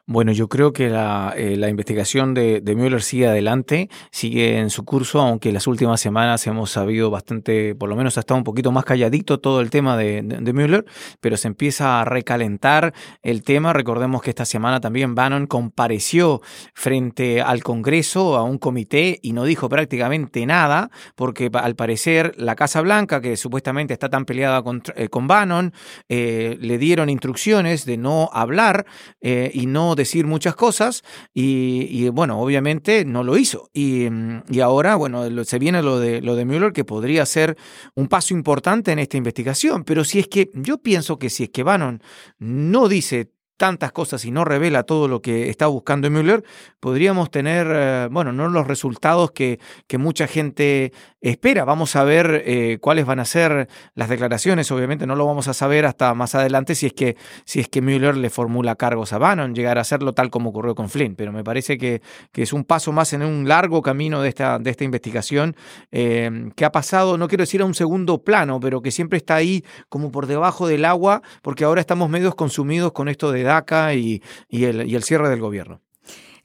Bueno, 0.06 0.34
yo 0.34 0.50
creo 0.50 0.74
que 0.74 0.90
la, 0.90 1.34
eh, 1.38 1.56
la 1.56 1.70
investigación 1.70 2.34
de, 2.34 2.60
de, 2.60 2.76
Mueller 2.76 3.02
sigue 3.02 3.26
adelante, 3.26 3.90
sigue 4.12 4.58
en 4.60 4.70
su 4.70 4.84
curso, 4.84 5.22
aunque 5.22 5.54
las 5.54 5.66
últimas 5.66 6.02
semanas 6.02 6.46
hemos 6.46 6.72
sabido 6.72 7.10
bastante, 7.10 7.74
por 7.74 7.88
lo 7.88 7.96
menos 7.96 8.18
ha 8.18 8.20
estado 8.20 8.38
un 8.38 8.44
poquito 8.44 8.74
más 8.74 8.84
calladito 8.84 9.40
todo 9.40 9.62
el 9.62 9.70
tema 9.70 9.96
de, 9.96 10.22
de, 10.22 10.52
Mueller, 10.52 10.84
pero 11.22 11.38
se 11.38 11.48
empieza 11.48 12.02
a 12.02 12.06
recalentar 12.06 12.94
el 13.22 13.44
tema. 13.44 13.72
Recordemos 13.72 14.22
que 14.22 14.32
esta 14.32 14.44
semana 14.44 14.82
también 14.82 15.16
Bannon 15.16 15.48
compareció 15.48 16.42
frente 16.74 17.42
al 17.42 17.64
Congreso, 17.64 18.36
a 18.36 18.44
un 18.44 18.58
comité, 18.58 19.22
y 19.22 19.32
no 19.32 19.46
dijo 19.46 19.70
prácticamente 19.70 20.46
nada, 20.46 20.92
porque 21.16 21.50
al 21.54 21.78
parecer 21.78 22.34
la 22.36 22.58
Casa 22.58 22.82
Blanca, 22.82 23.22
que 23.22 23.38
supuestamente 23.38 23.94
está 23.94 24.10
tan 24.10 24.26
peleada 24.26 24.64
con, 24.64 24.84
eh, 24.98 25.08
con 25.08 25.28
Bannon, 25.28 25.72
eh, 26.10 26.58
le 26.60 26.78
dieron 26.78 27.10
instrucciones 27.10 27.86
de 27.86 27.96
no 27.96 28.30
hablar 28.34 28.86
eh, 29.22 29.50
y 29.54 29.66
no 29.66 29.93
decir 29.96 30.26
muchas 30.26 30.56
cosas 30.56 31.04
y, 31.34 32.10
bueno, 32.10 32.40
obviamente 32.40 33.06
no 33.06 33.24
lo 33.24 33.38
hizo. 33.38 33.70
Y, 33.74 34.08
y, 34.50 34.60
ahora, 34.62 34.96
bueno, 34.96 35.44
se 35.44 35.60
viene 35.60 35.82
lo 35.82 36.00
de, 36.00 36.22
lo 36.22 36.36
de 36.36 36.46
Mueller 36.46 36.74
que 36.74 36.86
podría 36.86 37.26
ser 37.26 37.58
un 37.96 38.08
paso 38.08 38.34
importante 38.34 38.92
en 38.92 39.00
esta 39.00 39.18
investigación, 39.18 39.84
pero 39.84 40.04
si 40.04 40.20
es 40.20 40.28
que 40.28 40.52
yo 40.54 40.78
pienso 40.78 41.18
que 41.18 41.30
si 41.30 41.44
es 41.44 41.50
que 41.50 41.64
Bannon 41.64 42.02
no 42.40 42.88
dice 42.88 43.33
tantas 43.58 43.92
cosas 43.92 44.26
y 44.26 44.32
no 44.32 44.46
revela 44.46 44.84
todo 44.84 45.08
lo 45.08 45.22
que 45.22 45.50
está 45.50 45.68
buscando 45.68 46.10
Mueller, 46.10 46.44
podríamos 46.80 47.32
tener, 47.32 47.68
eh, 47.70 48.08
bueno, 48.12 48.34
no 48.34 48.50
los 48.50 48.68
resultados 48.68 49.32
que, 49.32 49.60
que 49.88 49.98
mucha 49.98 50.28
gente 50.28 50.92
espera. 51.22 51.64
Vamos 51.64 51.96
a 51.96 52.04
ver 52.04 52.44
eh, 52.46 52.78
cuáles 52.82 53.06
van 53.06 53.20
a 53.20 53.26
ser 53.26 53.68
las 53.96 54.10
declaraciones. 54.10 54.72
Obviamente 54.72 55.08
no 55.08 55.16
lo 55.16 55.26
vamos 55.26 55.48
a 55.48 55.54
saber 55.54 55.86
hasta 55.86 56.14
más 56.14 56.36
adelante 56.36 56.76
si 56.76 56.88
es 56.88 56.94
que, 56.94 57.16
si 57.46 57.60
es 57.60 57.70
que 57.70 57.82
Mueller 57.82 58.18
le 58.18 58.30
formula 58.30 58.76
cargos 58.76 59.14
a 59.14 59.18
Bannon, 59.18 59.56
llegar 59.56 59.78
a 59.78 59.82
hacerlo 59.82 60.14
tal 60.14 60.30
como 60.30 60.50
ocurrió 60.50 60.76
con 60.76 60.90
Flynn. 60.90 61.16
Pero 61.16 61.32
me 61.32 61.44
parece 61.44 61.78
que, 61.78 62.02
que 62.32 62.44
es 62.44 62.54
un 62.54 62.66
paso 62.66 62.92
más 62.92 63.14
en 63.14 63.24
un 63.24 63.48
largo 63.48 63.82
camino 63.82 64.22
de 64.22 64.30
esta, 64.30 64.60
de 64.60 64.70
esta 64.70 64.84
investigación 64.84 65.56
eh, 65.92 66.50
que 66.56 66.66
ha 66.66 66.72
pasado, 66.72 67.18
no 67.18 67.28
quiero 67.28 67.44
decir 67.44 67.62
a 67.62 67.66
un 67.66 67.74
segundo 67.74 68.24
plano, 68.24 68.60
pero 68.60 68.82
que 68.82 68.92
siempre 68.92 69.18
está 69.18 69.36
ahí 69.36 69.64
como 69.90 70.12
por 70.12 70.28
debajo 70.28 70.68
del 70.68 70.86
agua, 70.86 71.22
porque 71.42 71.64
ahora 71.64 71.82
estamos 71.82 72.10
medios 72.10 72.36
consumidos 72.36 72.92
con 72.92 73.08
esto 73.08 73.32
de 73.32 73.43
DACA 73.44 73.94
y, 73.94 74.22
el 74.50 75.04
cierre 75.04 75.30
del 75.30 75.40
gobierno. 75.40 75.82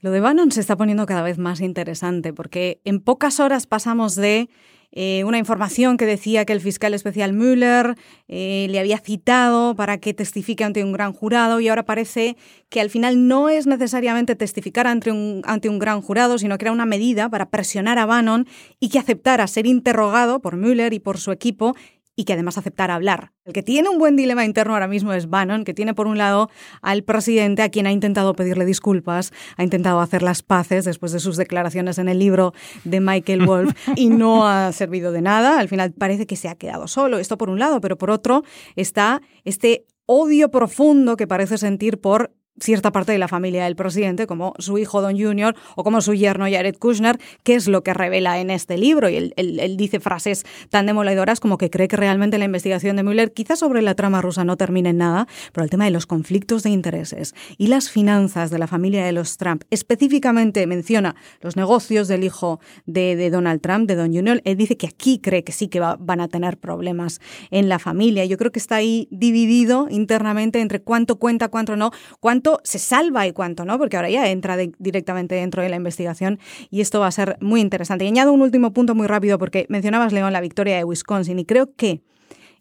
Lo 0.01 0.11
de 0.11 0.21
Bannon 0.21 0.51
se 0.51 0.61
está 0.61 0.77
poniendo 0.77 1.05
cada 1.05 1.23
vez 1.23 1.37
más 1.37 1.59
interesante 1.59 2.31
porque 2.31 2.79
en 2.85 3.01
pocas 3.01 3.41
horas 3.41 3.67
pasamos 3.67 4.15
de 4.15 4.49
eh, 4.91 5.23
una 5.23 5.37
información 5.37 5.97
que 5.97 6.05
decía 6.05 6.45
que 6.45 6.53
el 6.53 6.61
fiscal 6.61 6.95
especial 6.95 7.33
Müller 7.33 7.95
eh, 8.27 8.65
le 8.69 8.79
había 8.79 8.97
citado 8.97 9.75
para 9.75 9.99
que 9.99 10.15
testifique 10.15 10.63
ante 10.63 10.83
un 10.83 10.93
gran 10.93 11.13
jurado 11.13 11.59
y 11.59 11.67
ahora 11.67 11.85
parece 11.85 12.37
que 12.69 12.81
al 12.81 12.89
final 12.89 13.27
no 13.27 13.49
es 13.49 13.67
necesariamente 13.67 14.35
testificar 14.35 14.87
ante 14.87 15.11
un, 15.11 15.41
ante 15.45 15.69
un 15.69 15.77
gran 15.77 16.01
jurado, 16.01 16.39
sino 16.39 16.57
que 16.57 16.65
era 16.65 16.71
una 16.71 16.87
medida 16.87 17.29
para 17.29 17.49
presionar 17.49 17.99
a 17.99 18.07
Bannon 18.07 18.47
y 18.79 18.89
que 18.89 18.97
aceptara 18.97 19.45
ser 19.45 19.67
interrogado 19.67 20.39
por 20.39 20.57
Müller 20.57 20.93
y 20.93 20.99
por 20.99 21.19
su 21.19 21.31
equipo 21.31 21.75
y 22.19 22.25
que 22.25 22.33
además 22.33 22.57
aceptara 22.57 22.95
hablar. 22.95 23.31
El 23.45 23.53
que 23.53 23.63
tiene 23.63 23.87
un 23.87 23.97
buen 23.97 24.17
dilema 24.17 24.43
interno 24.43 24.73
ahora 24.73 24.89
mismo 24.89 25.13
es 25.13 25.29
Bannon, 25.29 25.63
que 25.63 25.73
tiene 25.73 25.93
por 25.93 26.05
un 26.05 26.17
lado 26.17 26.49
al 26.81 27.03
presidente 27.03 27.61
a 27.61 27.69
quien 27.69 27.87
ha 27.87 27.93
intentado 27.93 28.33
pedirle 28.33 28.65
disculpas, 28.65 29.31
ha 29.55 29.63
intentado 29.63 30.01
hacer 30.01 30.21
las 30.21 30.43
paces 30.43 30.83
después 30.83 31.13
de 31.13 31.21
sus 31.21 31.37
declaraciones 31.37 31.97
en 31.97 32.09
el 32.09 32.19
libro 32.19 32.53
de 32.83 32.99
Michael 32.99 33.45
Wolff 33.45 33.73
y 33.95 34.09
no 34.09 34.49
ha 34.49 34.73
servido 34.73 35.13
de 35.13 35.21
nada. 35.21 35.59
Al 35.59 35.69
final 35.69 35.93
parece 35.93 36.27
que 36.27 36.35
se 36.35 36.49
ha 36.49 36.55
quedado 36.55 36.89
solo. 36.89 37.19
Esto 37.19 37.37
por 37.37 37.49
un 37.49 37.57
lado, 37.57 37.79
pero 37.79 37.97
por 37.97 38.11
otro 38.11 38.43
está 38.75 39.21
este 39.45 39.85
odio 40.05 40.51
profundo 40.51 41.15
que 41.15 41.25
parece 41.25 41.57
sentir 41.57 42.01
por 42.01 42.33
cierta 42.61 42.91
parte 42.91 43.11
de 43.11 43.17
la 43.17 43.27
familia 43.27 43.65
del 43.65 43.75
presidente, 43.75 44.27
como 44.27 44.53
su 44.59 44.77
hijo 44.77 45.01
Don 45.01 45.19
Junior 45.19 45.55
o 45.75 45.83
como 45.83 46.01
su 46.01 46.13
yerno 46.13 46.45
Jared 46.45 46.75
Kushner, 46.77 47.19
que 47.43 47.55
es 47.55 47.67
lo 47.67 47.83
que 47.83 47.93
revela 47.93 48.39
en 48.39 48.49
este 48.49 48.77
libro. 48.77 49.09
Y 49.09 49.33
él, 49.35 49.77
dice 49.77 49.99
frases 49.99 50.45
tan 50.69 50.85
demoladoras 50.85 51.39
como 51.39 51.57
que 51.57 51.69
cree 51.69 51.87
que 51.87 51.95
realmente 51.95 52.37
la 52.37 52.45
investigación 52.45 52.95
de 52.95 53.03
Mueller, 53.03 53.31
quizás 53.31 53.59
sobre 53.59 53.81
la 53.81 53.95
trama 53.95 54.21
rusa 54.21 54.43
no 54.43 54.57
termine 54.57 54.89
en 54.89 54.97
nada, 54.97 55.27
pero 55.53 55.63
el 55.63 55.69
tema 55.69 55.85
de 55.85 55.91
los 55.91 56.05
conflictos 56.05 56.63
de 56.63 56.69
intereses 56.69 57.33
y 57.57 57.67
las 57.67 57.89
finanzas 57.89 58.49
de 58.49 58.59
la 58.59 58.67
familia 58.67 59.05
de 59.05 59.11
los 59.11 59.37
Trump, 59.37 59.63
específicamente 59.69 60.65
menciona 60.67 61.15
los 61.41 61.55
negocios 61.55 62.07
del 62.07 62.23
hijo 62.23 62.59
de, 62.85 63.29
Donald 63.29 63.61
Trump, 63.61 63.87
de 63.87 63.95
Don 63.95 64.13
Junior, 64.13 64.41
él 64.43 64.57
dice 64.57 64.77
que 64.77 64.87
aquí 64.87 65.19
cree 65.19 65.43
que 65.43 65.51
sí 65.51 65.67
que 65.67 65.79
va, 65.79 65.97
van 65.99 66.21
a 66.21 66.27
tener 66.27 66.57
problemas 66.57 67.19
en 67.51 67.69
la 67.69 67.79
familia. 67.79 68.25
Yo 68.25 68.37
creo 68.37 68.51
que 68.51 68.59
está 68.59 68.75
ahí 68.77 69.07
dividido 69.11 69.87
internamente 69.89 70.61
entre 70.61 70.81
cuánto 70.81 71.17
cuenta, 71.19 71.49
cuánto 71.49 71.75
no, 71.75 71.91
cuánto 72.19 72.48
se 72.63 72.79
salva 72.79 73.27
y 73.27 73.31
cuánto 73.31 73.65
no, 73.65 73.77
porque 73.77 73.97
ahora 73.97 74.09
ya 74.09 74.29
entra 74.29 74.57
directamente 74.57 75.35
dentro 75.35 75.61
de 75.61 75.69
la 75.69 75.75
investigación 75.75 76.39
y 76.69 76.81
esto 76.81 76.99
va 76.99 77.07
a 77.07 77.11
ser 77.11 77.37
muy 77.41 77.61
interesante. 77.61 78.05
Y 78.05 78.07
añado 78.07 78.33
un 78.33 78.41
último 78.41 78.73
punto 78.73 78.95
muy 78.95 79.07
rápido 79.07 79.37
porque 79.37 79.65
mencionabas, 79.69 80.13
León, 80.13 80.33
la 80.33 80.41
victoria 80.41 80.77
de 80.77 80.83
Wisconsin 80.83 81.39
y 81.39 81.45
creo 81.45 81.73
que 81.75 82.01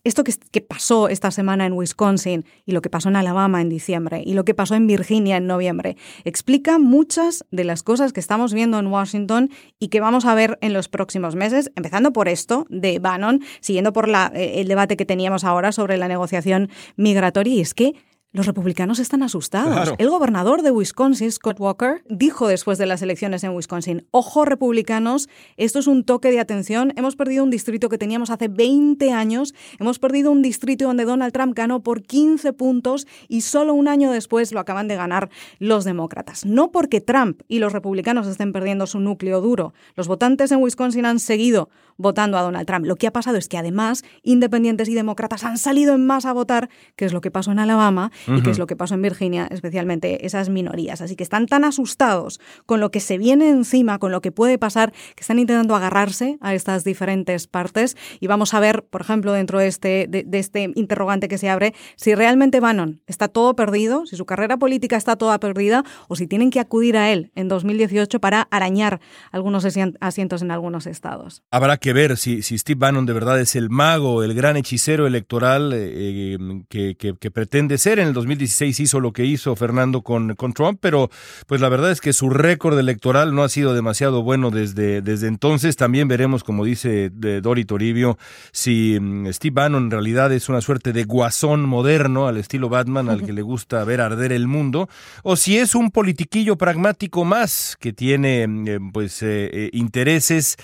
esto 0.05 0.24
que, 0.24 0.61
pasó 0.61 1.09
esta 1.09 1.31
semana 1.31 1.66
en 1.66 1.72
Wisconsin 1.72 2.44
y 2.64 2.72
lo 2.72 2.83
que 2.83 2.90
pasó 2.90 3.09
en 3.09 3.16
Alabama 3.16 3.61
en 3.61 3.68
diciembre 3.68 4.22
y 4.24 4.35
lo 4.35 4.44
que 4.44 4.55
pasó 4.55 4.74
en 4.74 4.87
Virginia 4.87 5.37
en 5.37 5.46
noviembre 5.46 5.96
explica 6.24 6.79
muchas 6.79 7.44
de 7.51 7.64
las 7.64 7.83
cosas 7.83 8.12
que 8.12 8.20
estamos 8.20 8.55
viendo 8.55 8.79
en 8.79 8.87
Washington 8.87 9.51
y 9.79 9.88
que 9.88 10.01
vamos 10.01 10.24
a 10.24 10.35
ver 10.35 10.59
en 10.62 10.72
los 10.72 10.88
próximos 10.88 11.35
meses, 11.35 11.72
empezando 11.77 12.12
por 12.12 12.29
esto 12.29 12.66
de 12.70 12.98
Bannon, 12.98 13.42
siguiendo 13.61 13.92
por 13.92 14.09
eh, 14.09 14.61
el 14.61 14.68
debate 14.68 14.96
que 14.96 15.05
teníamos 15.05 15.44
ahora 15.44 15.72
sobre 15.72 15.96
la 15.96 16.09
negociación 16.09 16.70
migratoria 16.96 17.55
y 17.55 17.61
es 17.61 17.74
que 17.74 17.94
los 18.32 18.46
republicanos 18.46 18.98
están 18.98 19.22
asustados. 19.22 19.94
El 19.96 20.10
gobernador 20.10 20.60
de 20.60 20.70
Wisconsin, 20.70 21.32
Scott 21.32 21.58
Walker, 21.58 22.02
dijo 22.10 22.46
después 22.46 22.76
de 22.76 22.84
las 22.84 23.00
elecciones 23.00 23.42
en 23.42 23.52
Wisconsin, 23.52 24.06
ojo 24.10 24.44
republicanos, 24.44 25.30
esto 25.56 25.78
es 25.78 25.86
un 25.86 26.04
toque 26.04 26.30
de 26.30 26.38
atención, 26.38 26.92
hemos 26.96 27.16
perdido 27.16 27.42
un 27.42 27.50
distrito 27.50 27.88
que 27.88 27.96
teníamos 27.96 28.28
hace 28.28 28.48
20 28.48 29.12
años, 29.12 29.54
hemos 29.80 29.98
perdido 29.98 30.30
un 30.30 30.42
distrito 30.42 30.84
donde 30.84 31.06
Donald 31.06 31.32
Trump 31.32 31.54
ganó 31.56 31.82
por 31.82 32.02
15 32.02 32.52
puntos 32.52 33.06
y 33.28 33.40
solo 33.40 33.72
un 33.72 33.88
año 33.88 34.10
después 34.10 34.52
lo 34.52 34.60
acaban 34.60 34.88
de 34.88 34.96
ganar 34.96 35.30
los 35.58 35.84
demócratas. 35.84 36.44
No 36.44 36.70
porque 36.70 37.00
Trump 37.00 37.40
y 37.48 37.60
los 37.60 37.72
republicanos 37.72 38.26
estén 38.26 38.52
perdiendo 38.52 38.86
su 38.86 39.00
núcleo 39.00 39.40
duro, 39.40 39.72
los 39.94 40.06
votantes 40.06 40.52
en 40.52 40.60
Wisconsin 40.60 41.06
han 41.06 41.18
seguido 41.18 41.70
votando 41.98 42.38
a 42.38 42.42
Donald 42.42 42.66
Trump. 42.66 42.87
Lo 42.87 42.96
que 42.96 43.06
ha 43.06 43.12
pasado 43.12 43.37
es 43.37 43.48
que 43.48 43.58
además 43.58 44.04
independientes 44.22 44.88
y 44.88 44.94
demócratas 44.94 45.44
han 45.44 45.58
salido 45.58 45.94
en 45.94 46.06
masa 46.06 46.30
a 46.30 46.32
votar, 46.32 46.70
que 46.96 47.04
es 47.04 47.12
lo 47.12 47.20
que 47.20 47.30
pasó 47.30 47.52
en 47.52 47.58
Alabama 47.58 48.11
y 48.26 48.42
que 48.42 48.50
es 48.50 48.58
lo 48.58 48.66
que 48.66 48.76
pasó 48.76 48.94
en 48.94 49.02
Virginia, 49.02 49.48
especialmente 49.50 50.24
esas 50.24 50.48
minorías. 50.48 51.00
Así 51.00 51.16
que 51.16 51.24
están 51.24 51.46
tan 51.46 51.64
asustados 51.64 52.40
con 52.64 52.80
lo 52.80 52.90
que 52.90 53.00
se 53.00 53.18
viene 53.18 53.50
encima, 53.50 53.98
con 53.98 54.12
lo 54.12 54.20
que 54.20 54.32
puede 54.32 54.58
pasar, 54.58 54.92
que 54.92 55.20
están 55.20 55.38
intentando 55.38 55.74
agarrarse 55.74 56.38
a 56.40 56.54
estas 56.54 56.84
diferentes 56.84 57.46
partes. 57.46 57.96
Y 58.20 58.28
vamos 58.28 58.54
a 58.54 58.61
ver, 58.61 58.84
por 58.84 59.00
ejemplo, 59.00 59.32
dentro 59.32 59.58
de 59.58 59.66
este, 59.66 60.06
de, 60.08 60.26
este 60.38 60.70
interrogante 60.76 61.28
que 61.28 61.38
se 61.38 61.50
abre, 61.50 61.74
si 61.96 62.14
realmente 62.14 62.61
Bannon 62.61 63.02
está 63.06 63.28
todo 63.28 63.56
perdido, 63.56 64.06
si 64.06 64.16
su 64.16 64.24
carrera 64.24 64.56
política 64.56 64.96
está 64.96 65.16
toda 65.16 65.40
perdida, 65.40 65.84
o 66.06 66.14
si 66.14 66.26
tienen 66.28 66.50
que 66.50 66.61
acudir 66.61 66.96
a 66.96 67.11
él 67.11 67.32
en 67.34 67.48
2018 67.48 68.20
para 68.20 68.42
arañar 68.50 69.00
algunos 69.32 69.66
asientos 70.00 70.42
en 70.42 70.50
algunos 70.52 70.87
estados. 70.87 71.42
Habrá 71.50 71.76
que 71.76 71.88
ver 71.92 72.16
si, 72.16 72.42
si 72.42 72.59
Steve 72.59 72.79
Bannon 72.79 73.07
de 73.07 73.12
verdad 73.12 73.40
es 73.40 73.57
el 73.57 73.70
mago, 73.70 74.22
el 74.22 74.35
gran 74.35 74.57
hechicero 74.57 75.07
electoral 75.07 75.72
eh, 75.74 76.37
que, 76.68 76.96
que, 76.96 77.31
pretende 77.31 77.79
ser. 77.79 77.98
En 77.98 78.09
el 78.09 78.14
2016 78.14 78.81
hizo 78.81 79.01
lo 79.01 79.12
que 79.12 79.24
hizo 79.24 79.55
Fernando 79.57 80.03
con, 80.03 80.35
con 80.35 80.53
Trump, 80.53 80.79
pero 80.81 81.11
pues 81.46 81.61
la 81.61 81.68
verdad 81.68 81.90
es 81.90 82.01
que 82.01 82.12
su 82.12 82.31
récord 82.31 82.79
electoral 82.79 83.35
no 83.35 83.42
ha 83.42 83.48
sido 83.48 83.74
demasiado 83.74 84.22
bueno 84.22 84.51
desde, 84.51 85.03
desde 85.03 85.29
entonces. 85.29 85.77
También 85.77 86.09
veremos, 86.09 86.44
como 86.44 86.64
dice 86.64 87.11
Dori 87.11 87.64
Toribio, 87.64 88.18
si 88.53 88.98
mm, 89.01 89.29
Steve 89.33 89.55
Bannon 89.55 89.85
en 89.85 89.90
realidad 89.90 90.33
es 90.33 90.48
una 90.48 90.61
suerte 90.61 90.92
de 90.92 91.05
guasón 91.05 91.64
moderno 91.64 92.27
al 92.27 92.37
estilo 92.37 92.68
Batman, 92.68 93.09
al 93.09 93.24
que 93.24 93.33
le 93.33 93.42
gusta 93.42 93.85
ver 93.85 94.01
arder 94.01 94.33
el 94.33 94.46
mundo, 94.46 94.88
o 95.22 95.37
si 95.37 95.59
es 95.59 95.74
un 95.74 95.90
politiquillo 95.90 96.57
pragmático 96.57 97.24
más 97.24 97.77
que 97.81 97.92
tiene 97.92 98.46
mm, 98.46 98.68
eh, 98.68 98.79
pues 98.92 99.22
eh, 99.22 99.51
eh, 99.53 99.70
intereses, 99.72 100.57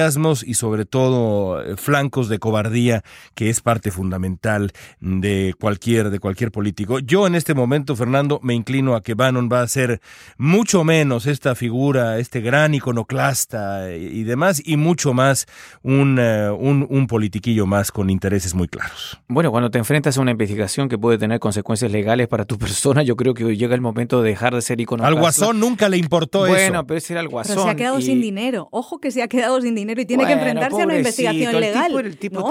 entusiasmos 0.00 0.42
y 0.42 0.54
sobre 0.54 0.84
todo 0.84 1.76
flancos 1.76 2.28
de 2.28 2.38
cobardía, 2.38 3.02
que 3.34 3.50
es 3.50 3.60
parte 3.60 3.90
fundamental 3.90 4.72
de 5.00 5.54
cualquier, 5.58 6.10
de 6.10 6.18
cualquier 6.18 6.50
político. 6.50 6.98
Yo 6.98 7.26
en 7.26 7.34
este 7.34 7.54
momento, 7.54 7.96
Fernando, 7.96 8.40
me 8.42 8.54
inclino 8.54 8.94
a 8.94 9.02
que 9.02 9.14
Bannon 9.14 9.48
va 9.52 9.62
a 9.62 9.68
ser 9.68 10.00
mucho 10.38 10.84
menos 10.84 11.26
esta 11.26 11.54
figura, 11.54 12.18
este 12.18 12.40
gran 12.40 12.74
iconoclasta 12.74 13.92
y 13.92 14.24
demás, 14.24 14.62
y 14.64 14.76
mucho 14.76 15.12
más 15.12 15.46
un, 15.82 16.18
un, 16.18 16.86
un 16.88 17.06
politiquillo 17.06 17.66
más 17.66 17.92
con 17.92 18.10
intereses 18.10 18.54
muy 18.54 18.68
claros. 18.68 19.20
Bueno, 19.28 19.50
cuando 19.50 19.70
te 19.70 19.78
enfrentas 19.78 20.16
a 20.16 20.20
una 20.20 20.30
investigación 20.30 20.88
que 20.88 20.98
puede 20.98 21.18
tener 21.18 21.40
consecuencias 21.40 21.90
legales 21.92 22.28
para 22.28 22.44
tu 22.44 22.58
persona, 22.58 23.02
yo 23.02 23.16
creo 23.16 23.34
que 23.34 23.56
llega 23.56 23.74
el 23.74 23.80
momento 23.80 24.22
de 24.22 24.30
dejar 24.30 24.54
de 24.54 24.62
ser 24.62 24.80
iconoclasta. 24.80 25.14
Al 25.14 25.20
Guasón 25.20 25.60
nunca 25.60 25.88
le 25.88 25.96
importó 25.96 26.46
eso. 26.46 26.54
Bueno, 26.54 26.86
pero 26.86 26.98
ese 26.98 27.12
era 27.14 27.20
el 27.20 27.28
Guasón. 27.28 27.54
Pero 27.54 27.64
se 27.64 27.70
ha 27.70 27.76
quedado 27.76 28.00
sin 28.00 28.20
dinero. 28.20 28.68
Ojo 28.70 29.00
que 29.00 29.10
se 29.10 29.22
ha 29.22 29.28
quedado 29.28 29.60
sin 29.60 29.74
dinero 29.74 29.89
y 29.98 30.06
tiene 30.06 30.26
que 30.26 30.32
enfrentarse 30.32 30.82
a 30.82 30.84
una 30.84 30.96
investigación 30.96 31.60
legal. 31.60 31.98
El 32.00 32.16
tipo 32.16 32.48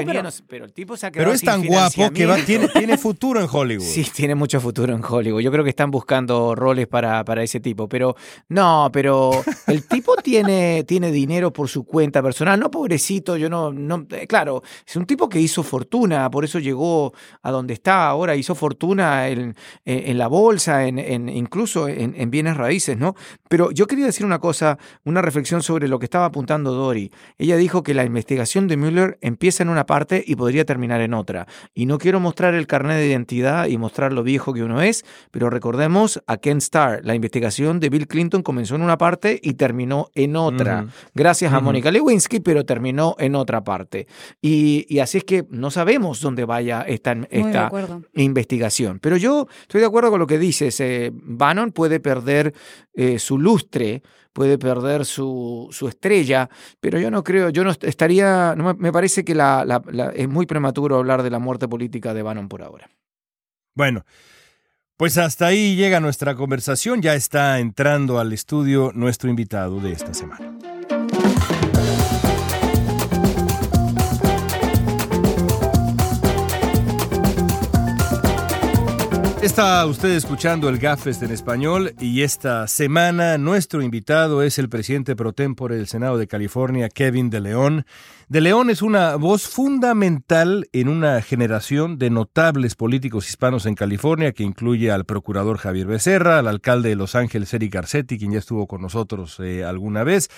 pero, 0.47 0.65
el 0.65 0.73
tipo 0.73 0.97
se 0.97 1.08
ha 1.08 1.12
quedado 1.12 1.25
Pero 1.25 1.36
es 1.36 1.41
tan 1.41 1.65
guapo 1.65 2.12
que 2.12 2.28
tiene, 2.45 2.67
tiene 2.73 2.97
futuro 2.97 3.39
en 3.39 3.47
Hollywood. 3.52 3.86
Sí, 3.86 4.06
tiene 4.13 4.36
mucho 4.36 4.60
futuro 4.60 4.93
en 4.93 5.04
Hollywood. 5.04 5.41
Yo 5.41 5.52
creo 5.52 5.63
que 5.63 5.69
están 5.69 5.91
buscando 5.91 6.56
roles 6.56 6.88
para, 6.88 7.23
para 7.23 7.43
ese 7.43 7.60
tipo. 7.60 7.88
Pero 7.88 8.15
no, 8.49 8.89
pero 8.91 9.32
el 9.67 9.86
tipo 9.88 10.15
tiene, 10.23 10.84
tiene 10.86 11.12
dinero 11.12 11.52
por 11.54 11.69
su 11.69 11.84
cuenta 11.84 12.21
personal. 12.21 12.60
No, 12.60 12.69
pobrecito, 12.71 13.38
yo 13.38 13.49
no, 13.49 13.71
no. 13.71 14.06
Eh, 14.12 14.28
claro, 14.28 14.63
es 14.86 14.95
un 14.95 15.06
tipo 15.06 15.30
que 15.30 15.39
hizo 15.39 15.63
fortuna, 15.63 16.30
por 16.30 16.45
eso 16.45 16.60
llegó 16.60 17.13
a 17.41 17.52
donde 17.52 17.73
está 17.73 18.08
ahora. 18.08 18.36
Hizo 18.36 18.56
fortuna 18.56 19.28
en, 19.28 19.56
en 19.86 20.17
la 20.17 20.28
bolsa, 20.28 20.86
en, 20.86 20.99
en 20.99 21.30
incluso 21.30 21.88
en, 21.88 22.13
en 22.15 22.32
bienes 22.32 22.58
raíces, 22.58 22.97
¿no? 22.97 23.15
Pero 23.47 23.71
yo 23.71 23.88
quería 23.88 24.06
decir 24.06 24.25
una 24.25 24.39
cosa, 24.39 24.78
una 25.04 25.21
reflexión 25.21 25.63
sobre 25.63 25.88
lo 25.88 25.99
que 25.99 26.06
estaba 26.06 26.25
apuntando 26.25 26.71
Dori. 26.73 27.12
Ella 27.38 27.58
dijo 27.58 27.84
que 27.84 27.93
la 27.93 28.03
investigación 28.03 28.67
de 28.67 28.77
Mueller 28.77 29.17
empieza 29.21 29.63
en 29.63 29.69
una 29.69 29.86
parte 29.86 30.23
y 30.25 30.36
podría 30.36 30.65
terminar 30.65 31.01
en 31.01 31.13
otra. 31.13 31.47
Y 31.73 31.86
no 31.86 31.97
quiero 31.97 32.19
mostrar 32.19 32.53
el 32.53 32.67
carnet 32.67 32.97
de 32.97 33.08
identidad 33.08 33.67
y 33.67 33.77
mostrar 33.77 34.13
lo 34.13 34.23
viejo 34.23 34.53
que 34.53 34.63
uno 34.63 34.82
es, 34.82 35.05
pero 35.32 35.49
recordemos 35.49 36.21
a 36.27 36.38
Ken 36.38 36.58
Starr. 36.58 37.01
La 37.03 37.15
investigación 37.15 37.79
de 37.79 37.89
Bill 37.89 38.08
Clinton 38.08 38.43
comenzó 38.43 38.75
en 38.75 38.82
una 38.82 38.97
parte 38.97 39.39
y 39.41 39.53
terminó 39.53 40.10
en 40.15 40.36
otra. 40.36 40.88
Gracias 41.13 41.53
a 41.53 41.60
Mónica 41.60 41.91
Lewinsky, 41.91 42.39
pero 42.39 42.65
terminó 42.65 43.15
en 43.19 43.36
otra 43.36 43.63
parte. 43.63 44.08
Y, 44.41 44.99
así 44.99 45.19
es 45.19 45.23
que 45.23 45.45
no 45.49 45.71
sabemos 45.71 46.21
dónde 46.21 46.45
vaya 46.45 46.82
esta, 46.82 47.15
esta 47.29 47.71
investigación. 48.15 48.99
Pero 48.99 49.17
yo 49.17 49.47
estoy 49.62 49.82
de 49.82 49.88
acuerdo 49.88 50.12
con 50.12 50.19
lo 50.19 50.27
que 50.27 50.38
dices. 50.38 50.79
Eh, 50.79 51.12
Bannon 51.13 51.71
puede 51.71 51.99
perder 51.99 52.53
eh, 52.93 53.19
su 53.19 53.38
lustre, 53.38 54.01
puede 54.34 54.58
perder 54.58 55.06
su, 55.06 55.68
su, 55.72 55.88
estrella, 55.88 56.50
pero 56.80 57.00
yo 57.00 57.12
no 57.12 57.24
creo, 57.24 57.50
yo 57.50 57.63
no 57.63 57.72
estaría, 57.72 58.56
me 58.78 58.92
parece 58.92 59.24
que 59.24 59.36
la, 59.36 59.82
es 60.15 60.30
muy 60.30 60.46
prematuro 60.46 60.98
hablar 60.98 61.24
de 61.24 61.30
la 61.30 61.39
muerte 61.39 61.68
política 61.68 62.13
de 62.13 62.22
Bannon 62.22 62.50
por 62.50 62.62
ahora. 62.62 62.89
Bueno. 63.76 64.06
Pues 65.00 65.18
hasta 65.18 65.48
ahí 65.48 65.78
llega 65.78 66.02
nuestra 66.02 66.36
conversación, 66.36 67.02
ya 67.02 67.15
está 67.15 67.60
entrando 67.60 68.20
al 68.20 68.34
estudio 68.34 68.92
nuestro 68.94 69.30
invitado 69.30 69.80
de 69.80 69.94
esta 69.94 70.13
semana. 70.13 70.58
Está 79.49 79.83
usted 79.88 80.09
escuchando 80.09 80.69
el 80.69 80.77
Gafest 80.77 81.23
en 81.23 81.31
español 81.31 81.95
y 81.99 82.21
esta 82.21 82.67
semana 82.67 83.39
nuestro 83.39 83.81
invitado 83.81 84.43
es 84.43 84.59
el 84.59 84.69
presidente 84.69 85.15
pro 85.15 85.33
tempore 85.33 85.75
del 85.75 85.88
Senado 85.88 86.19
de 86.19 86.27
California, 86.27 86.88
Kevin 86.88 87.31
De 87.31 87.41
León. 87.41 87.85
De 88.30 88.42
León 88.42 88.70
es 88.70 88.84
una 88.84 89.15
voz 89.15 89.48
fundamental 89.48 90.70
en 90.72 90.88
una 90.88 91.20
generación 91.24 91.98
de 91.98 92.12
notables 92.12 92.76
políticos 92.76 93.28
hispanos 93.28 93.65
en 93.65 93.74
California, 93.74 94.34
que 94.34 94.44
incluye 94.44 94.92
al 94.92 95.06
procurador 95.06 95.58
Javier 95.58 95.88
Becerra, 95.88 96.38
al 96.38 96.48
alcalde 96.48 96.89
de 96.89 96.96
Los 96.96 97.15
Ángeles, 97.15 97.52
Eric 97.56 97.74
Garcetti, 97.74 98.20
quien 98.20 98.34
ya 98.34 98.38
estuvo 98.38 98.68
con 98.68 98.84
nosotros 98.84 99.39
eh, 99.39 99.63
alguna 99.63 100.04
vez, 100.04 100.30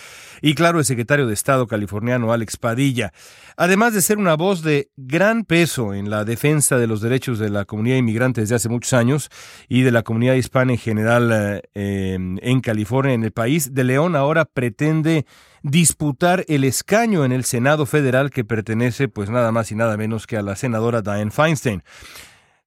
y 0.42 0.56
claro, 0.56 0.80
el 0.80 0.86
secretario 0.86 1.28
de 1.28 1.34
Estado 1.34 1.68
californiano, 1.68 2.32
Alex 2.32 2.56
Padilla. 2.56 3.12
Además 3.58 3.94
de 3.94 4.00
ser 4.00 4.20
una 4.20 4.36
voz 4.36 4.64
de 4.64 4.90
gran 4.96 5.44
peso 5.44 5.94
en 5.94 6.10
la 6.10 6.24
defensa 6.24 6.78
de 6.78 6.88
los 6.88 7.02
derechos 7.02 7.40
de 7.40 7.50
la 7.50 7.66
comunidad 7.66 7.98
inmigrante 7.98 8.40
desde 8.40 8.56
hace 8.56 8.70
muchos 8.70 8.94
años 8.94 9.30
y 9.68 9.82
de 9.82 9.92
la 9.92 10.04
comunidad 10.04 10.36
hispana 10.36 10.72
en 10.72 10.80
general 10.80 11.62
eh, 11.74 12.18
en 12.42 12.62
California, 12.62 13.16
en 13.16 13.26
el 13.26 13.34
país, 13.34 13.74
De 13.74 13.84
León 13.84 14.16
ahora 14.16 14.46
pretende 14.46 15.26
disputar 15.64 16.46
el 16.48 16.64
escaño 16.64 17.26
en 17.26 17.32
el 17.32 17.44
Senado 17.44 17.86
federal 17.86 18.32
que 18.32 18.44
pertenece 18.44 19.08
pues 19.08 19.30
nada 19.30 19.52
más 19.52 19.72
y 19.72 19.76
nada 19.76 19.98
menos 19.98 20.28
que 20.28 20.38
a 20.38 20.42
la 20.42 20.56
senadora 20.56 21.02
Diane 21.02 21.32
Feinstein. 21.32 21.84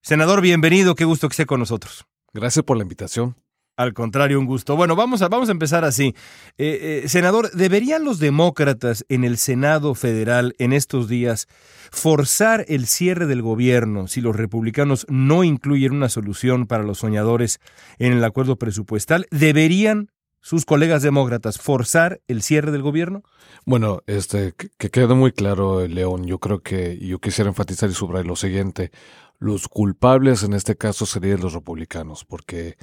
Senador, 0.01 0.41
bienvenido, 0.41 0.95
qué 0.95 1.05
gusto 1.05 1.27
que 1.27 1.33
esté 1.33 1.45
con 1.45 1.59
nosotros. 1.59 2.05
Gracias 2.33 2.63
por 2.63 2.77
la 2.77 2.83
invitación. 2.83 3.35
Al 3.77 3.93
contrario, 3.93 4.39
un 4.39 4.45
gusto. 4.45 4.77
Bueno, 4.77 4.95
vamos 4.95 5.21
a, 5.21 5.27
vamos 5.27 5.49
a 5.49 5.51
empezar 5.51 5.83
así. 5.83 6.15
Eh, 6.57 7.01
eh, 7.03 7.09
senador, 7.09 7.51
¿deberían 7.51 8.05
los 8.05 8.19
demócratas 8.19 9.05
en 9.09 9.25
el 9.25 9.37
Senado 9.37 9.95
federal 9.95 10.55
en 10.59 10.71
estos 10.71 11.09
días 11.09 11.47
forzar 11.91 12.65
el 12.69 12.87
cierre 12.87 13.25
del 13.25 13.41
gobierno 13.41 14.07
si 14.07 14.21
los 14.21 14.35
republicanos 14.35 15.05
no 15.09 15.43
incluyen 15.43 15.93
una 15.93 16.07
solución 16.07 16.67
para 16.67 16.83
los 16.83 16.99
soñadores 16.99 17.59
en 17.99 18.13
el 18.13 18.23
acuerdo 18.23 18.55
presupuestal? 18.55 19.27
¿Deberían 19.29 20.09
sus 20.45 20.63
colegas 20.63 21.01
demócratas 21.01 21.57
forzar 21.57 22.21
el 22.27 22.43
cierre 22.43 22.71
del 22.71 22.83
gobierno? 22.83 23.23
Bueno, 23.65 24.03
este, 24.05 24.53
que 24.53 24.91
quede 24.91 25.15
muy 25.15 25.31
claro, 25.31 25.87
León, 25.87 26.27
yo 26.27 26.37
creo 26.37 26.59
que 26.59 26.99
yo 26.99 27.17
quisiera 27.17 27.49
enfatizar 27.49 27.89
y 27.89 27.93
subrayar 27.93 28.27
lo 28.27 28.35
siguiente. 28.35 28.91
Los 29.39 29.67
culpables 29.67 30.43
en 30.43 30.53
este 30.53 30.75
caso 30.75 31.07
serían 31.07 31.41
los 31.41 31.53
republicanos, 31.53 32.25
porque 32.25 32.77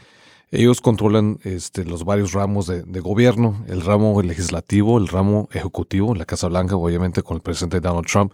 ellos 0.51 0.81
controlan 0.81 1.39
este, 1.45 1.85
los 1.85 2.05
varios 2.05 2.33
ramos 2.33 2.67
de, 2.67 3.01
gobierno, 3.01 3.65
el 3.69 3.83
ramo 3.83 4.21
legislativo, 4.23 4.99
el 4.99 5.07
ramo 5.07 5.49
ejecutivo, 5.53 6.17
la 6.17 6.25
Casa 6.25 6.49
Blanca, 6.49 6.75
obviamente 6.75 7.23
con 7.23 7.37
el 7.37 7.43
presidente 7.43 7.79
Donald 7.79 8.09
Trump, 8.09 8.33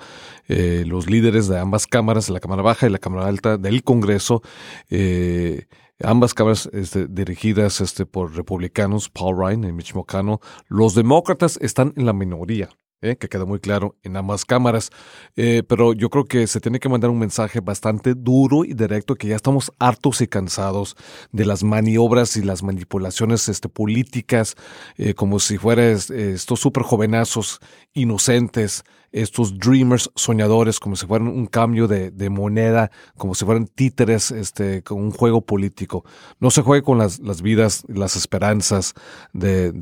eh, 0.49 0.85
los 0.87 1.11
líderes 1.11 1.49
de 1.49 1.59
ambas 1.59 1.87
cámaras, 1.87 2.31
la 2.31 2.41
Cámara 2.41 2.63
Baja 2.63 2.87
y 2.87 2.91
la 2.91 2.99
Cámara 2.99 3.29
Alta 3.29 3.59
del 3.59 3.85
Congreso, 3.85 4.41
eh, 4.89 5.67
ambas 6.03 6.35
cámaras 6.35 6.69
este, 6.73 7.07
dirigidas 7.09 7.81
este, 7.81 8.07
por 8.07 8.37
republicanos, 8.37 9.09
Paul 9.09 9.37
Ryan 9.37 9.65
y 9.65 9.73
Mitch 9.73 9.95
McConnell. 9.95 10.39
Los 10.69 10.95
demócratas 10.95 11.59
están 11.61 11.93
en 11.97 12.07
la 12.07 12.13
minoría. 12.13 12.69
¿Eh? 13.03 13.17
que 13.17 13.29
queda 13.29 13.45
muy 13.45 13.61
claro 13.61 13.97
en 14.03 14.17
ambas 14.17 14.45
cámaras. 14.45 14.91
Eh, 15.37 15.63
pero 15.69 15.93
yo 15.93 16.11
creo 16.11 16.25
que 16.25 16.47
se 16.47 16.61
tiene 16.61 16.81
que 16.81 16.89
mandar 16.89 17.11
un 17.11 17.19
mensaje 17.19 17.61
bastante 17.61 18.15
duro 18.15 18.65
y 18.65 18.75
directo 18.75 19.15
que 19.15 19.29
ya 19.29 19.37
estamos 19.37 19.73
hartos 19.79 20.21
y 20.21 20.27
cansados 20.29 20.97
de 21.33 21.47
las 21.47 21.63
maniobras 21.63 22.37
y 22.37 22.43
las 22.43 22.63
manipulaciones 22.63 23.49
este, 23.49 23.69
políticas, 23.69 24.57
eh, 24.97 25.15
como 25.15 25.41
si 25.41 25.59
fueran 25.59 25.79
estos 25.89 26.61
súper 26.61 26.83
jovenazos 26.83 27.61
inocentes 27.95 28.85
estos 29.13 29.59
dreamers 29.59 30.11
soñadores 30.15 30.81
como 30.81 30.97
si 30.97 31.07
fueran 31.07 31.29
un 31.29 31.47
cambio 31.47 31.89
de, 31.89 32.31
moneda, 32.31 32.91
como 33.17 33.35
si 33.35 33.45
fueran 33.45 33.67
títeres 33.67 34.31
este, 34.31 34.83
con 34.83 35.01
un 35.01 35.11
juego 35.11 35.41
político. 35.41 36.05
No 36.41 36.51
se 36.51 36.63
juegue 36.63 36.83
con 36.83 36.99
las, 36.99 37.19
las 37.21 37.41
vidas, 37.41 37.85
las 37.89 38.17
esperanzas 38.17 38.95
de, 39.33 39.73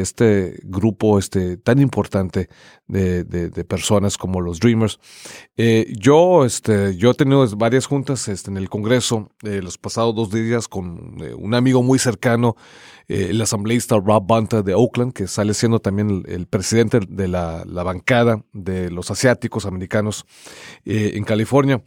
este 0.00 0.60
grupo 0.62 1.18
este, 1.18 1.56
tan 1.56 1.80
importante 1.80 2.25
de, 2.28 3.24
de, 3.24 3.64
personas 3.64 4.16
como 4.16 4.40
los 4.40 4.60
Dreamers. 4.60 4.98
Eh, 5.56 5.92
yo, 5.98 6.44
este, 6.44 6.96
yo 6.96 7.10
he 7.10 7.14
tenido 7.14 7.46
varias 7.56 7.86
juntas 7.86 8.28
este, 8.28 8.50
en 8.50 8.56
el 8.56 8.68
Congreso 8.68 9.30
eh, 9.42 9.60
los 9.62 9.78
pasados 9.78 10.14
dos 10.14 10.30
días 10.30 10.68
con 10.68 11.16
eh, 11.20 11.34
un 11.34 11.54
amigo 11.54 11.82
muy 11.82 11.98
cercano, 11.98 12.56
el 13.08 13.40
asambleísta 13.40 14.00
Rob 14.00 14.24
Bunta 14.26 14.62
de 14.62 14.74
Oakland, 14.74 15.12
que 15.12 15.28
sale 15.28 15.54
siendo 15.54 15.78
también 15.78 16.24
el, 16.26 16.48
presidente 16.48 16.98
de 17.08 17.28
la, 17.28 17.62
la, 17.64 17.84
bancada 17.84 18.42
de 18.52 18.90
los 18.90 19.12
asiáticos 19.12 19.64
americanos 19.64 20.26
en 20.84 21.22
California. 21.22 21.84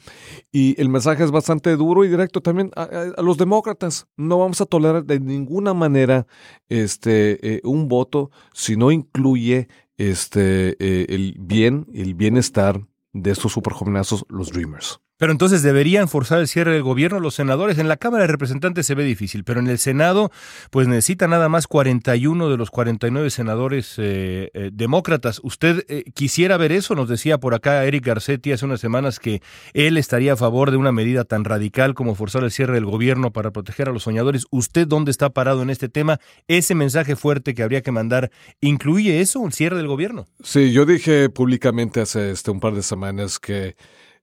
Y 0.49 0.80
el 0.80 0.88
mensaje 0.88 1.25
es 1.25 1.32
bastante 1.32 1.75
duro 1.75 2.06
y 2.06 2.08
directo 2.08 2.39
también 2.39 2.71
a, 2.73 2.84
a, 3.17 3.21
los 3.21 3.38
demócratas. 3.38 4.08
No 4.15 4.39
vamos 4.39 4.62
a 4.62 4.65
tolerar 4.65 5.04
de 5.04 5.19
ninguna 5.19 5.73
manera 5.73 6.25
este, 6.69 7.60
un 7.65 7.89
voto 7.89 8.32
si 8.54 8.78
no 8.78 8.89
incluye 8.89 9.67
este, 9.99 10.77
eh, 10.79 11.05
el 11.09 11.35
bien, 11.38 11.85
el 11.93 12.15
bienestar 12.15 12.81
de 13.13 13.31
estos 13.31 13.51
superjovenazos, 13.51 14.25
los 14.29 14.51
Dreamers. 14.51 15.01
Pero 15.19 15.34
entonces 15.34 15.62
deberían 15.62 16.08
forzar 16.08 16.39
el 16.39 16.47
cierre 16.47 16.71
del 16.71 16.82
gobierno 16.82 17.19
los 17.19 17.36
senadores. 17.36 17.77
En 17.77 17.89
la 17.89 17.97
Cámara 17.97 18.23
de 18.23 18.27
Representantes 18.27 18.88
se 18.88 18.95
ve 18.95 19.03
difícil, 19.03 19.43
pero 19.43 19.60
en 19.60 19.67
el 19.67 19.77
Senado, 19.77 20.32
pues 20.71 20.88
necesita 20.88 21.27
nada 21.27 21.49
más 21.49 21.67
41 21.67 22.49
de 22.49 22.55
los 22.55 22.71
49 22.71 23.29
senadores 23.29 23.95
eh, 23.97 24.49
eh, 24.53 24.69
demócratas. 24.71 25.41
¿Usted 25.43 25.84
eh, 25.89 26.05
quisiera 26.13 26.55
ver 26.55 26.71
eso? 26.71 26.95
Nos 26.95 27.10
decía 27.10 27.38
por 27.38 27.53
acá 27.53 27.84
Eric 27.84 28.05
Garcetti 28.05 28.53
hace 28.53 28.63
unas 28.63 28.79
semanas 28.79 29.19
que 29.19 29.41
él 29.73 29.97
estaría 29.97 30.34
a 30.34 30.38
favor 30.38 30.71
de 30.71 30.77
una 30.77 30.93
medida 30.93 31.25
tan 31.25 31.43
radical 31.43 31.95
como 31.95 32.15
forzar 32.15 32.45
el 32.45 32.51
cierre 32.51 32.75
del 32.75 32.86
gobierno 32.86 33.32
para 33.32 33.51
proteger 33.51 33.89
a 33.89 33.91
los 33.91 34.03
soñadores. 34.03 34.45
¿Usted 34.51 34.88
dónde 34.88 35.12
está 35.12 35.32
parado 35.32 35.62
en 35.63 35.69
este 35.69 35.89
tema? 35.89 36.21
¿Ese 36.47 36.75
mensaje 36.75 37.17
fuerte 37.17 37.53
que 37.53 37.63
habría 37.63 37.82
que 37.82 37.91
mandar 37.91 38.32
incluye 38.62 39.19
eso, 39.19 39.45
el 39.45 39.51
cierre 39.51 39.75
del 39.75 39.88
gobierno? 39.88 40.27
Sí, 40.41 40.71
yo 40.71 40.86
dije 40.86 41.29
públicamente 41.29 41.99
hace 41.99 42.32
este, 42.32 42.51
un 42.51 42.62
par 42.62 42.73
de 42.73 42.84
semanas 42.84 43.38
que 43.38 43.75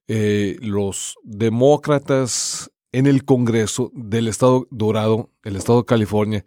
eh, 0.07 0.57
los 0.61 1.17
demócratas 1.23 2.71
en 2.91 3.07
el 3.07 3.25
Congreso 3.25 3.91
del 3.93 4.27
Estado 4.27 4.67
Dorado, 4.71 5.31
el 5.43 5.55
Estado 5.55 5.79
de 5.79 5.85
California, 5.85 6.45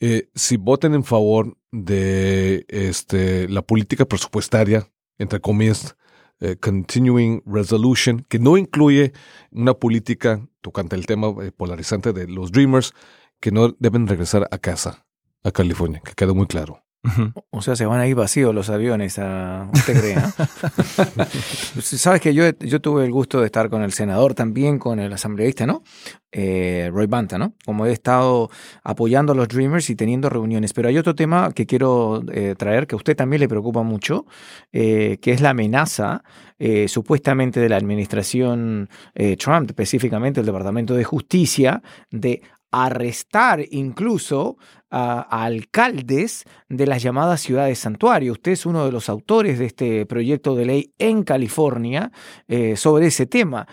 eh, 0.00 0.30
si 0.34 0.56
voten 0.56 0.94
en 0.94 1.04
favor 1.04 1.56
de 1.70 2.64
este, 2.68 3.48
la 3.48 3.62
política 3.62 4.06
presupuestaria, 4.06 4.90
entre 5.18 5.40
comillas, 5.40 5.96
eh, 6.40 6.56
Continuing 6.56 7.42
Resolution, 7.46 8.24
que 8.28 8.38
no 8.38 8.56
incluye 8.56 9.12
una 9.50 9.74
política 9.74 10.46
tocante 10.60 10.96
el 10.96 11.06
tema 11.06 11.34
polarizante 11.56 12.12
de 12.12 12.26
los 12.26 12.52
Dreamers, 12.52 12.92
que 13.40 13.52
no 13.52 13.76
deben 13.78 14.06
regresar 14.06 14.48
a 14.50 14.58
casa, 14.58 15.06
a 15.42 15.50
California, 15.50 16.00
que 16.04 16.14
quede 16.14 16.32
muy 16.32 16.46
claro. 16.46 16.83
O 17.50 17.60
sea, 17.60 17.76
se 17.76 17.86
van 17.86 18.00
a 18.00 18.06
ir 18.06 18.14
vacíos 18.14 18.54
los 18.54 18.70
aviones, 18.70 19.18
a, 19.18 19.68
¿usted 19.72 20.00
cree? 20.00 20.16
Sabes 21.82 22.20
que 22.20 22.32
yo, 22.32 22.44
yo 22.60 22.80
tuve 22.80 23.04
el 23.04 23.12
gusto 23.12 23.40
de 23.40 23.46
estar 23.46 23.68
con 23.68 23.82
el 23.82 23.92
senador 23.92 24.34
también, 24.34 24.78
con 24.78 24.98
el 24.98 25.12
asambleísta, 25.12 25.66
¿no? 25.66 25.82
Eh, 26.36 26.90
Roy 26.92 27.06
Banta, 27.06 27.38
¿no? 27.38 27.54
Como 27.64 27.86
he 27.86 27.92
estado 27.92 28.50
apoyando 28.82 29.34
a 29.34 29.36
los 29.36 29.46
Dreamers 29.46 29.88
y 29.90 29.94
teniendo 29.94 30.28
reuniones. 30.28 30.72
Pero 30.72 30.88
hay 30.88 30.98
otro 30.98 31.14
tema 31.14 31.52
que 31.52 31.64
quiero 31.64 32.24
eh, 32.32 32.56
traer 32.58 32.88
que 32.88 32.96
a 32.96 32.98
usted 32.98 33.14
también 33.14 33.38
le 33.38 33.48
preocupa 33.48 33.84
mucho, 33.84 34.26
eh, 34.72 35.18
que 35.22 35.30
es 35.30 35.40
la 35.40 35.50
amenaza 35.50 36.22
supuestamente 36.86 37.60
de 37.60 37.68
la 37.68 37.76
administración 37.76 38.88
Trump, 39.38 39.68
específicamente 39.68 40.40
el 40.40 40.46
Departamento 40.46 40.94
de 40.94 41.04
Justicia, 41.04 41.82
de 42.10 42.40
arrestar 42.82 43.64
incluso 43.70 44.56
a, 44.90 45.20
alcaldes 45.44 46.44
de 46.68 46.86
las 46.86 47.02
llamadas 47.02 47.40
ciudades 47.40 47.78
santuario. 47.78 48.32
Usted 48.32 48.52
es 48.52 48.66
uno 48.66 48.84
de 48.84 48.92
los 48.92 49.08
autores 49.08 49.58
de 49.58 49.66
este 49.66 50.06
proyecto 50.06 50.54
de 50.54 50.64
ley 50.64 50.94
en 50.98 51.22
California 51.22 52.10
eh, 52.48 52.76
sobre 52.76 53.06
ese 53.06 53.26
tema. 53.26 53.66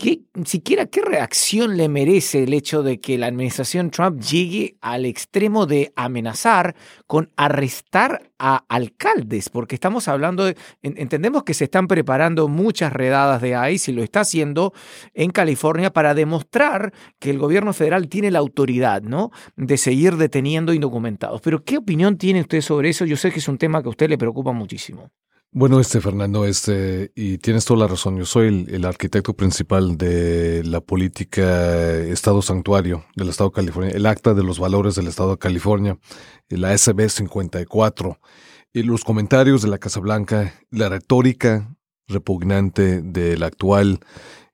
¿Qué, 0.00 0.22
siquiera 0.46 0.86
qué 0.86 1.02
reacción 1.02 1.76
le 1.76 1.90
merece 1.90 2.44
el 2.44 2.54
hecho 2.54 2.82
de 2.82 3.00
que 3.00 3.18
la 3.18 3.26
administración 3.26 3.90
Trump 3.90 4.18
llegue 4.22 4.78
al 4.80 5.04
extremo 5.04 5.66
de 5.66 5.92
amenazar 5.94 6.74
con 7.06 7.30
arrestar 7.36 8.30
a 8.38 8.64
alcaldes? 8.70 9.50
Porque 9.50 9.74
estamos 9.74 10.08
hablando 10.08 10.46
de, 10.46 10.56
entendemos 10.80 11.42
que 11.42 11.52
se 11.52 11.64
están 11.64 11.86
preparando 11.86 12.48
muchas 12.48 12.94
redadas 12.94 13.42
de 13.42 13.50
ICE 13.72 13.90
y 13.90 13.94
lo 13.94 14.02
está 14.02 14.20
haciendo 14.20 14.72
en 15.12 15.32
California 15.32 15.92
para 15.92 16.14
demostrar 16.14 16.94
que 17.18 17.28
el 17.28 17.38
gobierno 17.38 17.74
federal 17.74 18.08
tiene 18.08 18.30
la 18.30 18.38
autoridad, 18.38 19.02
¿no? 19.02 19.30
De 19.56 19.76
seguir 19.76 20.16
deteniendo 20.16 20.72
indocumentados. 20.72 21.42
Pero 21.42 21.62
¿qué 21.62 21.76
opinión 21.76 22.16
tiene 22.16 22.40
usted 22.40 22.62
sobre 22.62 22.88
eso? 22.88 23.04
Yo 23.04 23.18
sé 23.18 23.30
que 23.30 23.40
es 23.40 23.48
un 23.48 23.58
tema 23.58 23.82
que 23.82 23.88
a 23.88 23.90
usted 23.90 24.08
le 24.08 24.16
preocupa 24.16 24.52
muchísimo. 24.52 25.10
Bueno, 25.52 25.80
este 25.80 26.00
Fernando, 26.00 26.44
este, 26.44 27.10
y 27.16 27.38
tienes 27.38 27.64
toda 27.64 27.80
la 27.80 27.88
razón. 27.88 28.16
Yo 28.16 28.24
soy 28.24 28.66
el, 28.68 28.84
arquitecto 28.84 29.34
principal 29.34 29.98
de 29.98 30.62
la 30.62 30.80
política 30.80 31.96
Estado 31.96 32.40
Santuario 32.40 33.04
del 33.16 33.30
Estado 33.30 33.50
de 33.50 33.54
California, 33.54 33.90
el 33.92 34.06
Acta 34.06 34.32
de 34.32 34.44
los 34.44 34.60
Valores 34.60 34.94
del 34.94 35.08
Estado 35.08 35.32
de 35.32 35.38
California, 35.38 35.98
la 36.50 36.78
SB 36.78 37.08
54, 37.08 38.20
y 38.72 38.84
los 38.84 39.02
comentarios 39.02 39.62
de 39.62 39.68
la 39.68 39.78
Casa 39.78 39.98
Blanca, 39.98 40.54
la 40.70 40.88
retórica 40.88 41.76
repugnante 42.06 43.02
del 43.02 43.42
actual 43.42 43.98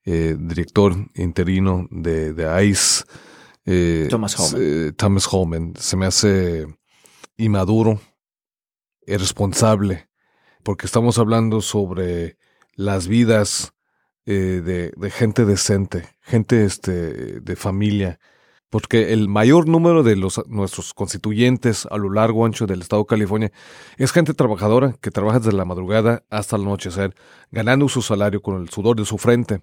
eh, 0.06 0.34
director 0.38 0.96
interino 1.14 1.88
de, 1.90 2.32
ICE, 2.64 3.04
eh, 3.66 4.06
Thomas 4.08 4.40
Holman. 4.40 4.62
Eh, 4.64 4.92
Thomas 4.96 5.28
Holman, 5.30 5.74
se 5.78 5.96
me 5.98 6.06
hace 6.06 6.66
inmaduro, 7.36 8.00
irresponsable 9.06 10.08
porque 10.66 10.86
estamos 10.86 11.16
hablando 11.18 11.60
sobre 11.60 12.38
las 12.74 13.06
vidas 13.06 13.72
eh, 14.24 14.92
de, 14.96 15.10
gente 15.12 15.44
decente, 15.44 16.08
gente 16.22 16.64
este, 16.64 17.40
de 17.40 17.54
familia, 17.54 18.18
porque 18.68 19.12
el 19.12 19.28
mayor 19.28 19.68
número 19.68 20.02
de 20.02 20.16
los, 20.16 20.42
nuestros 20.48 20.92
constituyentes 20.92 21.86
a 21.88 21.96
lo 21.98 22.10
largo 22.10 22.44
ancho 22.44 22.66
del 22.66 22.80
estado 22.82 23.02
de 23.02 23.06
California 23.06 23.52
es 23.96 24.10
gente 24.10 24.34
trabajadora 24.34 24.96
que 25.00 25.12
trabaja 25.12 25.38
desde 25.38 25.56
la 25.56 25.64
madrugada 25.64 26.24
hasta 26.30 26.56
el 26.56 26.62
anochecer, 26.62 27.14
ganando 27.52 27.88
su 27.88 28.02
salario 28.02 28.42
con 28.42 28.60
el 28.60 28.68
sudor 28.68 28.96
de 28.96 29.04
su 29.04 29.18
frente. 29.18 29.62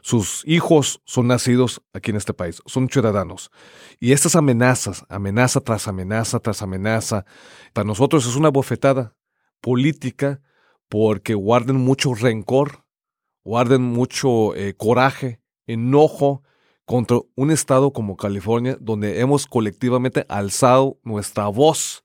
Sus 0.00 0.42
hijos 0.46 1.00
son 1.04 1.28
nacidos 1.28 1.80
aquí 1.92 2.10
en 2.10 2.16
este 2.16 2.34
país, 2.34 2.60
son 2.66 2.88
ciudadanos. 2.88 3.52
Y 4.00 4.10
estas 4.10 4.34
amenazas, 4.34 5.04
amenaza 5.08 5.60
tras 5.60 5.86
amenaza 5.86 6.40
tras 6.40 6.60
amenaza, 6.60 7.24
para 7.72 7.86
nosotros 7.86 8.26
es 8.26 8.34
una 8.34 8.48
bofetada 8.48 9.14
política 9.60 10.40
porque 10.88 11.34
guarden 11.34 11.76
mucho 11.76 12.14
rencor, 12.14 12.84
guarden 13.44 13.82
mucho 13.82 14.54
eh, 14.54 14.74
coraje, 14.74 15.40
enojo 15.66 16.42
contra 16.84 17.20
un 17.36 17.50
estado 17.52 17.92
como 17.92 18.16
California, 18.16 18.76
donde 18.80 19.20
hemos 19.20 19.46
colectivamente 19.46 20.26
alzado 20.28 20.98
nuestra 21.04 21.46
voz 21.46 22.04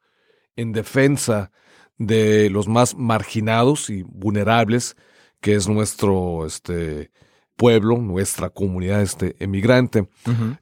en 0.56 0.72
defensa 0.72 1.52
de 1.98 2.50
los 2.50 2.68
más 2.68 2.96
marginados 2.96 3.90
y 3.90 4.04
vulnerables, 4.04 4.96
que 5.42 5.56
es 5.56 5.68
nuestro 5.68 6.46
este, 6.46 7.12
pueblo, 7.56 7.98
nuestra 7.98 8.50
comunidad 8.50 9.02
este, 9.02 9.36
emigrante. 9.40 10.08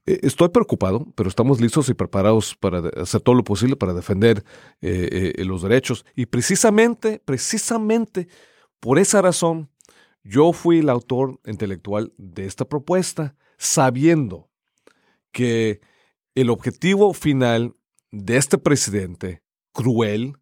Eh, 0.06 0.20
estoy 0.24 0.50
preocupado, 0.50 1.08
pero 1.16 1.30
estamos 1.30 1.60
listos 1.60 1.90
y 1.90 1.94
preparados 1.94 2.56
para 2.56 2.90
hacer 3.02 3.22
todo 3.22 3.36
lo 3.36 3.44
posible 3.44 3.76
para 3.76 3.94
defender 3.94 4.44
eh, 4.82 5.34
eh, 5.38 5.46
los 5.46 5.62
derechos. 5.62 6.06
Y 6.16 6.26
precisamente, 6.28 7.22
precisamente 7.24 8.28
por 8.80 9.00
esa 9.00 9.22
razón, 9.22 9.70
yo 10.24 10.54
fui 10.54 10.80
el 10.80 10.90
autor 10.90 11.40
intelectual 11.46 12.14
de 12.18 12.46
esta 12.46 12.66
propuesta, 12.66 13.36
sabiendo 13.58 14.50
que 15.32 15.82
el 16.36 16.50
objetivo 16.50 17.14
final 17.14 17.74
de 18.12 18.38
este 18.38 18.58
presidente 18.58 19.44
cruel 19.74 20.38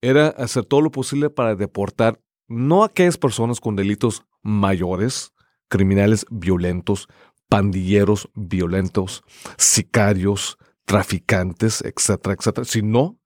era 0.00 0.28
hacer 0.28 0.64
todo 0.64 0.80
lo 0.80 0.90
posible 0.90 1.30
para 1.30 1.54
deportar 1.54 2.20
no 2.48 2.82
a 2.82 2.86
aquellas 2.86 3.16
personas 3.16 3.60
con 3.60 3.76
delitos 3.76 4.24
mayores, 4.42 5.32
criminales 5.72 6.26
violentos, 6.28 7.08
pandilleros 7.48 8.28
violentos, 8.34 9.24
sicarios, 9.56 10.58
traficantes, 10.84 11.80
etcétera, 11.80 12.36
etcétera, 12.38 12.66
sino 12.66 13.18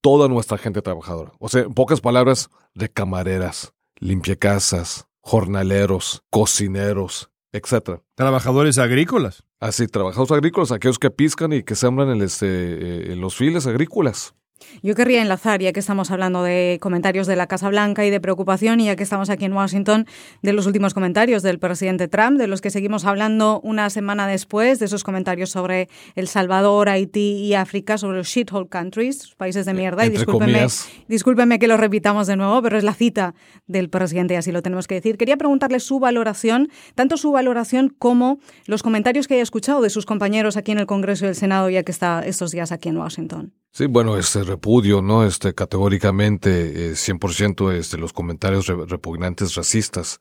toda 0.00 0.28
nuestra 0.28 0.56
gente 0.56 0.80
trabajadora. 0.80 1.32
O 1.38 1.50
sea, 1.50 1.64
en 1.64 1.74
pocas 1.74 2.00
palabras, 2.00 2.48
de 2.74 2.88
camareras, 2.88 3.74
limpiecasas, 3.96 5.06
jornaleros, 5.20 6.22
cocineros, 6.30 7.30
etcétera. 7.52 8.00
Trabajadores 8.14 8.78
agrícolas. 8.78 9.44
Así, 9.60 9.88
trabajadores 9.88 10.32
agrícolas, 10.32 10.72
aquellos 10.72 10.98
que 10.98 11.10
piscan 11.10 11.52
y 11.52 11.64
que 11.64 11.74
sembran 11.74 12.08
en, 12.08 12.22
este, 12.22 13.12
eh, 13.12 13.16
los 13.16 13.36
files 13.36 13.66
agrícolas. 13.66 14.34
Yo 14.82 14.94
querría 14.94 15.22
enlazar, 15.22 15.60
ya 15.60 15.72
que 15.72 15.80
estamos 15.80 16.10
hablando 16.10 16.42
de 16.42 16.78
comentarios 16.80 17.26
de 17.26 17.36
la 17.36 17.46
Casa 17.46 17.68
Blanca 17.68 18.04
y 18.04 18.10
de 18.10 18.20
preocupación, 18.20 18.80
y 18.80 18.86
ya 18.86 18.96
que 18.96 19.02
estamos 19.02 19.30
aquí 19.30 19.44
en 19.44 19.52
Washington, 19.52 20.06
de 20.42 20.52
los 20.52 20.66
últimos 20.66 20.94
comentarios 20.94 21.42
del 21.42 21.58
presidente 21.58 22.08
Trump, 22.08 22.38
de 22.38 22.46
los 22.46 22.60
que 22.60 22.70
seguimos 22.70 23.04
hablando 23.04 23.60
una 23.62 23.90
semana 23.90 24.26
después, 24.26 24.78
de 24.78 24.86
esos 24.86 25.04
comentarios 25.04 25.50
sobre 25.50 25.88
El 26.14 26.28
Salvador, 26.28 26.88
Haití 26.88 27.44
y 27.44 27.54
África, 27.54 27.98
sobre 27.98 28.18
los 28.18 28.28
shithole 28.28 28.68
countries, 28.68 29.34
países 29.36 29.66
de 29.66 29.74
mierda. 29.74 30.06
y 30.06 30.10
discúlpeme, 30.10 30.66
discúlpeme 31.08 31.58
que 31.58 31.68
lo 31.68 31.76
repitamos 31.76 32.26
de 32.26 32.36
nuevo, 32.36 32.62
pero 32.62 32.78
es 32.78 32.84
la 32.84 32.94
cita 32.94 33.34
del 33.66 33.88
presidente 33.88 34.34
y 34.34 34.36
así 34.36 34.52
lo 34.52 34.62
tenemos 34.62 34.86
que 34.86 34.96
decir. 34.96 35.16
Quería 35.16 35.36
preguntarle 35.36 35.80
su 35.80 35.98
valoración, 35.98 36.68
tanto 36.94 37.16
su 37.16 37.32
valoración 37.32 37.94
como 37.98 38.38
los 38.66 38.82
comentarios 38.82 39.28
que 39.28 39.34
haya 39.34 39.42
escuchado 39.42 39.82
de 39.82 39.90
sus 39.90 40.06
compañeros 40.06 40.56
aquí 40.56 40.72
en 40.72 40.78
el 40.78 40.86
Congreso 40.86 41.26
y 41.26 41.28
el 41.28 41.34
Senado, 41.34 41.70
ya 41.70 41.82
que 41.82 41.92
está 41.92 42.22
estos 42.24 42.50
días 42.52 42.72
aquí 42.72 42.88
en 42.88 42.96
Washington. 42.96 43.52
Sí, 43.74 43.86
bueno, 43.86 44.18
este 44.18 44.42
repudio, 44.44 45.00
¿no? 45.00 45.24
Este 45.24 45.54
categóricamente, 45.54 46.90
eh, 46.90 46.94
100% 46.94 47.72
este, 47.72 47.96
los 47.96 48.12
comentarios 48.12 48.66
repugnantes 48.66 49.54
racistas. 49.54 50.18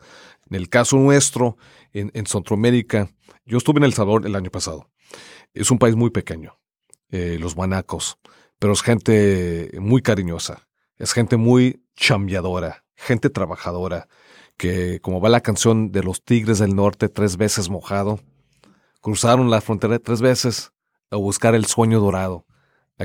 En 0.50 0.56
el 0.56 0.70
caso 0.70 0.96
nuestro, 0.96 1.58
en, 1.92 2.26
Centroamérica, 2.26 3.10
yo 3.46 3.58
estuve 3.58 3.80
en 3.80 3.84
El 3.84 3.94
Salvador 3.94 4.26
el 4.26 4.38
año 4.38 4.50
pasado. 4.52 4.90
Es 5.54 5.70
un 5.70 5.80
país 5.80 5.98
muy 5.98 6.12
pequeño, 6.12 6.62
eh, 7.10 7.38
los 7.42 7.58
manacos, 7.58 8.18
pero 8.58 8.72
es 8.72 8.82
gente 8.82 9.70
muy 9.82 10.02
cariñosa, 10.02 10.70
es 10.98 11.12
gente 11.12 11.36
muy 11.36 11.84
chambeadora, 11.98 12.86
gente 12.96 13.30
trabajadora, 13.30 14.08
que 14.56 15.02
como 15.02 15.20
va 15.20 15.28
la 15.28 15.42
canción 15.42 15.92
de 15.92 16.04
los 16.04 16.24
Tigres 16.24 16.60
del 16.60 16.74
Norte, 16.74 17.10
tres 17.10 17.36
veces 17.36 17.70
mojado, 17.70 18.22
cruzaron 19.02 19.50
la 19.50 19.60
frontera 19.60 20.00
tres 20.00 20.22
veces 20.22 20.72
a 21.10 21.18
buscar 21.18 21.54
el 21.54 21.66
sueño 21.66 22.00
dorado 22.00 22.46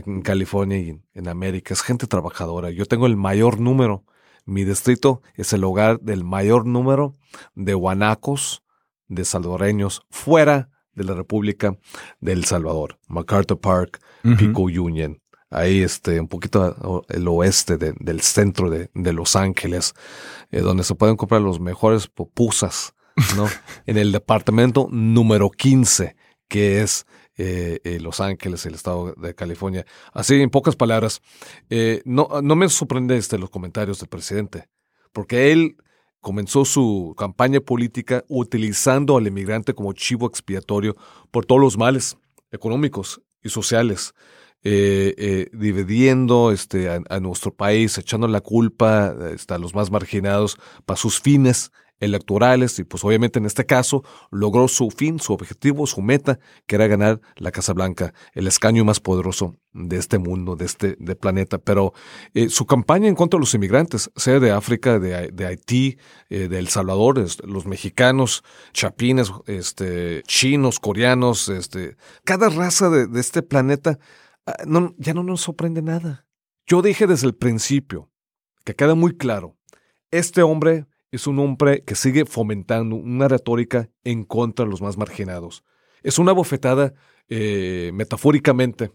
en 0.05 0.23
California 0.23 0.79
y 0.79 1.01
en 1.15 1.29
América. 1.29 1.75
Es 1.75 1.83
gente 1.83 2.07
trabajadora. 2.07 2.71
Yo 2.71 2.87
tengo 2.87 3.07
el 3.07 3.17
mayor 3.17 3.61
número. 3.61 4.05
Mi 4.45 4.65
distrito 4.65 5.23
es 5.35 5.53
el 5.53 5.65
hogar 5.65 6.01
del 6.01 6.25
mayor 6.25 6.67
número 6.67 7.17
de 7.55 7.75
guanacos, 7.75 8.63
de 9.09 9.25
salvadoreños, 9.25 10.03
fuera 10.11 10.71
de 10.95 11.05
la 11.05 11.15
República 11.15 11.77
de 12.21 12.33
El 12.33 12.45
Salvador. 12.45 12.99
MacArthur 13.09 13.61
Park, 13.61 14.01
Pico 14.39 14.63
Union. 14.63 15.21
Ahí, 15.51 15.83
este, 15.83 16.19
un 16.19 16.27
poquito 16.27 17.05
el 17.09 17.29
oeste 17.29 17.77
del 17.77 18.21
centro 18.21 18.69
de, 18.69 19.13
Los 19.13 19.37
Ángeles, 19.37 19.95
eh, 20.51 20.61
donde 20.61 20.83
se 20.83 20.97
pueden 20.97 21.17
comprar 21.17 21.41
los 21.41 21.61
mejores 21.61 22.09
pupusas, 22.09 22.95
¿no? 23.37 23.47
en 23.87 23.97
el 23.97 24.11
departamento 24.11 24.89
número 24.91 25.51
15, 25.51 26.17
que 26.49 26.83
es 26.83 27.07
eh, 27.39 27.81
eh, 27.85 28.01
Los 28.01 28.21
Ángeles, 28.21 28.65
el 28.65 28.75
estado 28.75 29.13
de 29.15 29.35
California. 29.35 29.85
Así, 30.15 30.41
en 30.41 30.49
pocas 30.49 30.75
palabras, 30.75 31.21
eh, 31.69 32.01
no, 32.07 32.29
no 32.43 32.57
me 32.57 32.67
sorprende 32.71 33.19
este, 33.19 33.37
los 33.37 33.51
comentarios 33.51 33.99
del 33.99 34.09
presidente, 34.09 34.69
porque 35.13 35.53
él 35.53 35.77
comenzó 36.23 36.65
su 36.65 37.15
campaña 37.17 37.61
política 37.61 38.25
utilizando 38.29 39.19
al 39.19 39.27
inmigrante 39.27 39.75
como 39.75 39.93
chivo 39.93 40.27
expiatorio 40.27 40.97
por 41.31 41.45
todos 41.45 41.61
los 41.61 41.77
males 41.77 42.17
económicos 42.51 43.21
y 43.43 43.51
sociales. 43.51 44.15
dividiendo 44.63 46.51
este, 46.51 46.89
a, 46.89 47.21
nuestro 47.21 47.55
país, 47.55 47.99
echando 47.99 48.27
la 48.29 48.41
culpa 48.41 49.15
este, 49.33 49.55
a 49.55 49.59
los 49.59 49.75
más 49.75 49.91
marginados 49.91 50.57
para 50.87 50.97
sus 50.97 51.21
fines 51.21 51.71
electorales 52.01 52.79
y 52.79 52.85
pues 52.85 53.05
obviamente 53.05 53.39
en 53.39 53.47
este 53.47 53.65
caso 53.65 54.05
logró 54.31 54.69
su 54.69 54.91
fin, 54.91 55.19
su 55.19 55.33
objetivo, 55.33 55.87
su 55.87 56.03
meta, 56.03 56.39
que 56.67 56.77
era 56.77 56.87
ganar 56.87 57.21
la 57.37 57.51
Casa 57.51 57.73
Blanca, 57.73 58.13
el 58.35 58.47
escaño 58.47 58.85
más 58.85 59.01
poderoso 59.01 59.55
de 59.73 59.97
este 59.97 60.19
mundo, 60.19 60.57
de 60.57 60.65
este 60.65 60.97
de 60.99 61.17
planeta. 61.17 61.59
Pero 61.59 61.93
eh, 62.35 62.49
su 62.49 62.67
campaña 62.67 63.09
en 63.09 63.15
contra 63.15 63.39
de 63.39 63.43
los 63.43 63.55
inmigrantes, 63.55 64.11
sea 64.17 64.41
de 64.41 64.51
África, 64.51 64.99
de, 64.99 65.31
de 65.33 65.47
Haití, 65.47 65.99
eh, 66.29 66.49
de 66.49 66.59
El 66.59 66.69
Salvador, 66.69 67.25
los 67.45 67.67
mexicanos, 67.67 68.43
chapines, 68.73 69.33
este, 69.47 70.23
chinos, 70.25 70.81
coreanos, 70.81 71.49
este, 71.49 71.97
cada 72.25 72.49
raza 72.49 72.91
de, 72.91 73.07
de 73.07 73.21
este 73.21 73.43
planeta, 73.43 73.99
ah, 74.47 74.55
ya 74.99 75.15
no 75.15 75.23
nos 75.23 75.43
sorprende 75.43 75.83
nada. 75.83 76.27
Yo 76.67 76.83
dije 76.83 77.07
desde 77.07 77.29
el 77.29 77.35
principio 77.35 78.11
que 78.65 78.75
queda 78.75 78.97
muy 78.97 79.17
claro, 79.17 79.57
este 80.11 80.43
hombre 80.43 80.87
es 81.17 81.27
un 81.27 81.39
hombre 81.39 81.83
que 81.83 81.95
sigue 81.95 82.27
fomentando 82.27 82.95
una 82.95 83.27
retórica 83.27 83.89
en 84.05 84.25
contra 84.25 84.65
de 84.65 84.71
los 84.71 84.83
más 84.83 84.97
marginados. 84.99 85.65
Es 86.03 86.19
una 86.19 86.33
bofetada 86.33 86.93
eh, 87.29 87.91
metafóricamente 87.95 88.93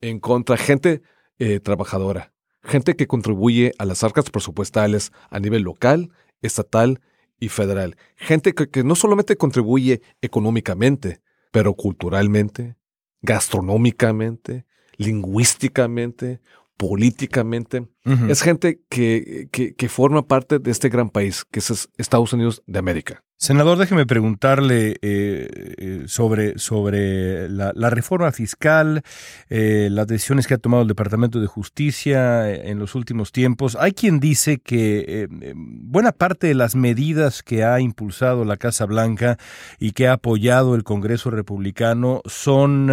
en 0.00 0.20
contra 0.20 0.56
de 0.56 0.62
gente 0.62 1.02
eh, 1.40 1.58
trabajadora, 1.58 2.32
gente 2.62 2.94
que 2.94 3.08
contribuye 3.08 3.72
a 3.78 3.84
las 3.84 4.04
arcas 4.04 4.30
presupuestales 4.30 5.12
a 5.30 5.40
nivel 5.40 5.62
local, 5.62 6.10
estatal 6.42 7.00
y 7.40 7.48
federal. 7.48 7.96
Gente 8.16 8.54
que, 8.54 8.70
que 8.70 8.84
no 8.84 8.94
solamente 8.94 9.36
contribuye 9.36 10.00
económicamente, 10.22 11.20
pero 11.50 11.74
culturalmente, 11.74 12.76
gastronómicamente, 13.20 14.64
lingüísticamente, 14.96 16.40
políticamente. 16.78 17.86
Es 18.28 18.40
gente 18.40 18.80
que, 18.88 19.48
que, 19.52 19.74
que, 19.74 19.88
forma 19.90 20.26
parte 20.26 20.58
de 20.58 20.70
este 20.70 20.88
gran 20.88 21.10
país, 21.10 21.44
que 21.44 21.58
es 21.58 21.90
Estados 21.98 22.32
Unidos 22.32 22.62
de 22.66 22.78
América. 22.78 23.22
Senador, 23.40 23.78
déjeme 23.78 24.04
preguntarle 24.04 24.96
eh, 25.00 25.48
eh, 25.78 26.02
sobre, 26.08 26.58
sobre 26.58 27.48
la, 27.48 27.88
reforma 27.88 28.32
fiscal, 28.32 29.04
eh, 29.48 29.86
las 29.92 30.08
decisiones 30.08 30.48
que 30.48 30.54
ha 30.54 30.58
tomado 30.58 30.82
el 30.82 30.88
Departamento 30.88 31.38
de 31.38 31.46
Justicia 31.46 32.52
en 32.52 32.80
los 32.80 32.96
últimos 32.96 33.30
tiempos. 33.30 33.76
Hay 33.78 33.92
quien 33.92 34.18
dice 34.18 34.58
que 34.58 35.28
buena 35.54 36.10
parte 36.10 36.48
de 36.48 36.54
las 36.54 36.74
medidas 36.74 37.44
que 37.44 37.62
ha 37.62 37.78
impulsado 37.78 38.44
la 38.44 38.56
Casa 38.56 38.86
Blanca 38.86 39.38
y 39.78 39.92
que 39.92 40.08
ha 40.08 40.14
apoyado 40.14 40.74
el 40.74 40.82
Congreso 40.82 41.30
Republicano 41.30 42.22
son 42.26 42.90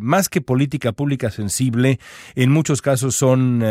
más 0.00 0.30
que 0.30 0.40
política 0.40 0.92
pública 0.92 1.30
sensible, 1.30 2.00
en 2.34 2.50
muchos 2.50 2.80
casos 2.80 3.14
son 3.14 3.62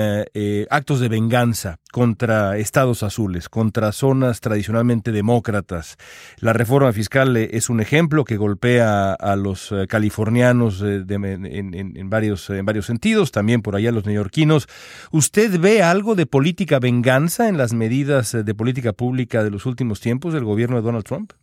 actos 0.69 0.99
de 0.99 1.09
venganza 1.09 1.79
contra 1.91 2.57
estados 2.57 3.01
azules, 3.01 3.49
contra 3.49 3.91
zonas 3.91 4.39
tradicionalmente 4.39 5.11
demócratas. 5.11 5.94
La 6.39 6.53
reforma 6.53 6.91
fiscal 6.93 7.35
eh, 7.37 7.49
es 7.53 7.69
un 7.69 7.79
ejemplo 7.79 8.23
que 8.23 8.37
golpea 8.37 9.13
a 9.13 9.35
los 9.35 9.71
eh, 9.71 9.87
californianos 9.87 10.81
eh, 10.81 11.03
en, 11.07 12.09
varios, 12.09 12.49
en 12.49 12.65
varios 12.65 12.85
sentidos, 12.85 13.31
también 13.31 13.61
por 13.61 13.75
allá 13.75 13.91
los 13.91 14.05
neoyorquinos. 14.05 14.67
¿Usted 15.11 15.59
ve 15.59 15.83
algo 15.83 16.15
de 16.15 16.25
política 16.25 16.79
venganza 16.79 17.47
en 17.47 17.57
las 17.57 17.73
medidas 17.73 18.31
de 18.31 18.55
política 18.55 18.93
pública 18.93 19.43
de 19.43 19.51
los 19.51 19.65
últimos 19.65 19.99
tiempos 19.99 20.33
del 20.33 20.43
gobierno 20.43 20.77
de 20.77 20.81
Donald 20.81 21.05
Trump? 21.05 21.33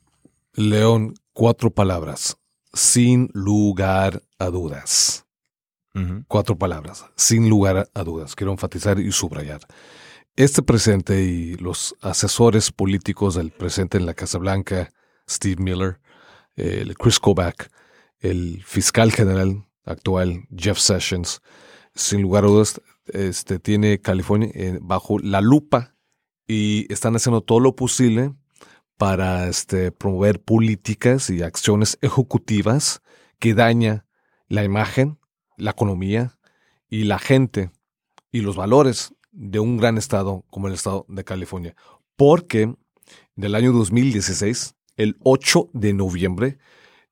León, 0.54 1.14
cuatro 1.32 1.70
palabras. 1.70 2.36
Sin 2.74 3.28
lugar 3.34 4.22
a 4.38 4.46
dudas. 4.46 5.26
Cuatro 6.26 6.56
palabras, 6.56 7.04
sin 7.16 7.50
lugar 7.50 7.86
a 7.92 8.02
dudas. 8.02 8.34
Quiero 8.34 8.52
enfatizar 8.52 8.98
y 8.98 9.12
subrayar. 9.12 9.60
Este 10.36 10.62
presidente 10.62 11.22
y 11.24 11.56
los 11.56 11.94
asesores 12.00 12.72
políticos 12.72 13.34
del 13.34 13.50
presidente 13.50 13.98
en 13.98 14.06
la 14.06 14.14
Casa 14.14 14.38
Blanca, 14.38 14.90
Steve 15.28 15.62
Miller, 15.62 16.00
el 16.56 16.96
Chris 16.96 17.20
Kobach, 17.20 17.68
el 18.18 18.62
fiscal 18.64 19.12
general 19.12 19.66
actual, 19.84 20.44
Jeff 20.56 20.78
Sessions, 20.78 21.42
sin 21.94 22.22
lugar 22.22 22.44
a 22.44 22.46
dudas, 22.46 22.80
este, 23.08 23.58
tiene 23.58 24.00
California 24.00 24.48
eh, 24.54 24.78
bajo 24.80 25.18
la 25.18 25.42
lupa 25.42 25.96
y 26.46 26.90
están 26.90 27.14
haciendo 27.14 27.42
todo 27.42 27.60
lo 27.60 27.76
posible 27.76 28.32
para 28.96 29.48
este, 29.48 29.92
promover 29.92 30.42
políticas 30.42 31.28
y 31.28 31.42
acciones 31.42 31.98
ejecutivas 32.00 33.02
que 33.38 33.52
daña 33.52 34.06
la 34.48 34.64
imagen, 34.64 35.18
la 35.58 35.72
economía 35.72 36.38
y 36.88 37.04
la 37.04 37.18
gente 37.18 37.70
y 38.30 38.40
los 38.40 38.56
valores 38.56 39.12
de 39.32 39.58
un 39.58 39.78
gran 39.78 39.98
estado 39.98 40.44
como 40.50 40.68
el 40.68 40.74
estado 40.74 41.04
de 41.08 41.24
California. 41.24 41.74
Porque 42.16 42.62
en 42.62 43.44
el 43.44 43.54
año 43.54 43.72
2016, 43.72 44.74
el 44.96 45.16
8 45.22 45.70
de 45.72 45.92
noviembre, 45.94 46.58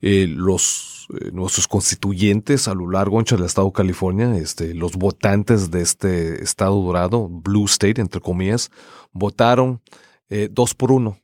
eh, 0.01 0.27
los, 0.29 1.09
eh, 1.21 1.31
nuestros 1.33 1.67
constituyentes 1.69 2.69
a 2.69 2.75
lo 2.75 2.91
largo 2.91 3.19
ancho 3.19 3.37
del 3.37 3.47
estado 3.47 3.69
de 3.69 3.73
California, 3.73 4.37
este, 4.37 4.75
los 4.75 4.97
votantes 4.97 5.71
de 5.71 5.83
este 5.83 6.43
estado 6.43 6.81
dorado, 6.81 7.29
Blue 7.29 7.67
State, 7.67 8.01
entre 8.01 8.21
comillas, 8.21 8.71
votaron 9.13 9.83
eh, 10.29 10.49
dos 10.51 10.75
por 10.75 10.93
uno 10.93 11.19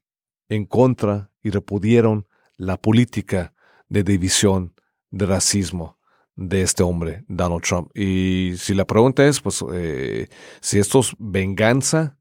en 0.49 0.65
contra 0.65 1.31
y 1.43 1.51
repudieron 1.51 2.27
la 2.57 2.77
política 2.77 3.55
de 3.89 4.03
división, 4.03 4.75
de 5.11 5.27
racismo, 5.27 5.96
de 6.37 6.63
este 6.63 6.83
hombre, 6.83 7.25
Donald 7.29 7.63
Trump. 7.63 7.91
Y 7.97 8.53
si 8.57 8.75
la 8.75 8.85
pregunta 8.85 9.27
es, 9.27 9.41
pues, 9.41 9.65
eh, 9.73 10.29
si 10.61 10.79
esto 10.79 11.01
es 11.01 11.15
venganza, 11.19 12.19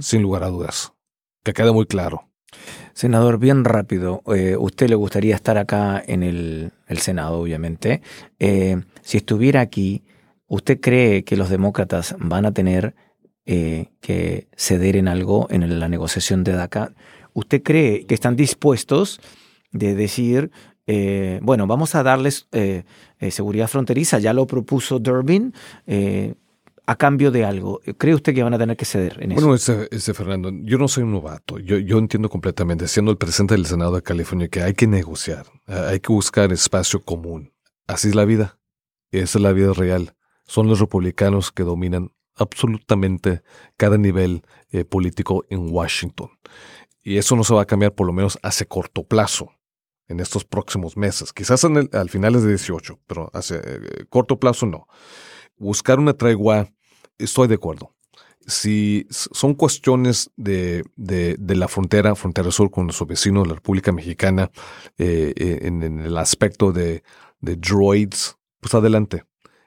sin 0.00 0.22
lugar 0.22 0.42
a 0.42 0.48
dudas. 0.48 0.92
Que 1.44 1.52
quede 1.52 1.70
muy 1.70 1.86
claro. 1.86 2.30
Senador, 2.92 3.38
bien 3.38 3.64
rápido, 3.64 4.22
eh, 4.34 4.56
usted 4.58 4.88
le 4.88 4.94
gustaría 4.94 5.34
estar 5.34 5.56
acá 5.58 6.02
en 6.06 6.22
el, 6.22 6.72
Senado, 6.98 7.38
obviamente. 7.40 8.02
Eh, 8.38 8.82
si 9.02 9.16
estuviera 9.16 9.60
aquí, 9.60 10.02
¿usted 10.48 10.80
cree 10.80 11.24
que 11.24 11.36
los 11.36 11.48
demócratas 11.48 12.16
van 12.18 12.46
a 12.46 12.52
tener 12.52 12.94
eh, 13.46 13.86
que 14.00 14.48
ceder 14.56 14.96
en 14.96 15.08
algo 15.08 15.46
en 15.50 15.80
la 15.80 15.88
negociación 15.88 16.44
de 16.44 16.52
DACA? 16.52 16.92
¿Usted 17.32 17.62
cree 17.62 18.06
que 18.06 18.14
están 18.14 18.36
dispuestos 18.36 19.20
de 19.72 19.94
decir, 19.94 20.50
eh, 20.86 21.40
bueno, 21.42 21.66
vamos 21.66 21.94
a 21.94 22.02
darles 22.02 22.48
eh, 22.52 22.84
seguridad 23.30 23.68
fronteriza, 23.68 24.18
ya 24.18 24.32
lo 24.32 24.46
propuso 24.46 24.98
Durbin, 24.98 25.54
a 26.86 26.96
cambio 26.96 27.30
de 27.30 27.44
algo. 27.44 27.80
¿Cree 27.98 28.14
usted 28.14 28.34
que 28.34 28.42
van 28.42 28.54
a 28.54 28.58
tener 28.58 28.76
que 28.76 28.84
ceder 28.84 29.18
en 29.22 29.32
eso? 29.32 29.40
Bueno, 29.40 29.54
ese, 29.54 30.14
Fernando, 30.14 30.50
yo 30.64 30.76
no 30.78 30.88
soy 30.88 31.04
un 31.04 31.12
novato. 31.12 31.58
Yo, 31.58 31.78
yo 31.78 31.98
entiendo 31.98 32.28
completamente, 32.28 32.88
siendo 32.88 33.12
el 33.12 33.18
presidente 33.18 33.54
del 33.54 33.66
Senado 33.66 33.94
de 33.94 34.02
California, 34.02 34.48
que 34.48 34.62
hay 34.62 34.74
que 34.74 34.88
negociar, 34.88 35.46
hay 35.66 36.00
que 36.00 36.12
buscar 36.12 36.52
espacio 36.52 37.00
común. 37.04 37.52
Así 37.86 38.08
es 38.08 38.14
la 38.14 38.24
vida. 38.24 38.58
Esa 39.12 39.38
es 39.38 39.42
la 39.42 39.52
vida 39.52 39.72
real. 39.72 40.14
Son 40.44 40.68
los 40.68 40.80
republicanos 40.80 41.52
que 41.52 41.62
dominan 41.62 42.12
absolutamente 42.36 43.42
cada 43.76 43.98
nivel 43.98 44.42
eh, 44.70 44.84
político 44.84 45.44
en 45.50 45.72
Washington. 45.72 46.30
Y 47.02 47.18
eso 47.18 47.36
no 47.36 47.44
se 47.44 47.54
va 47.54 47.62
a 47.62 47.66
cambiar 47.66 47.94
por 47.94 48.06
lo 48.06 48.12
menos 48.12 48.38
hace 48.42 48.66
corto 48.66 49.04
plazo, 49.04 49.52
en 50.10 50.20
estos 50.20 50.44
próximos 50.44 50.96
meses. 50.96 51.32
Quizás 51.32 51.64
en 51.64 51.76
el, 51.76 51.90
al 51.92 52.10
finales 52.10 52.42
de 52.42 52.50
18, 52.50 52.98
pero 53.06 53.30
hace 53.32 53.60
eh, 53.64 54.04
corto 54.08 54.38
plazo 54.38 54.66
no. 54.66 54.86
Buscar 55.56 55.98
una 55.98 56.14
tregua 56.14 56.68
estoy 57.18 57.48
de 57.48 57.54
acuerdo. 57.54 57.94
Si 58.46 59.06
son 59.10 59.54
cuestiones 59.54 60.30
de, 60.36 60.82
de, 60.96 61.54
la 61.54 61.68
frontera, 61.68 62.14
frontera 62.14 62.50
sur 62.50 62.70
con 62.70 62.86
nuestro 62.86 63.06
vecino, 63.06 63.44
la 63.44 63.54
República 63.54 63.92
Mexicana, 63.92 64.50
eh, 64.98 65.32
eh, 65.36 65.58
en, 65.62 65.82
el 65.82 66.16
aspecto 66.16 66.72
de, 66.72 67.04
de, 67.40 67.56
droids, 67.56 68.38
pues 68.58 68.74
adelante. 68.74 69.24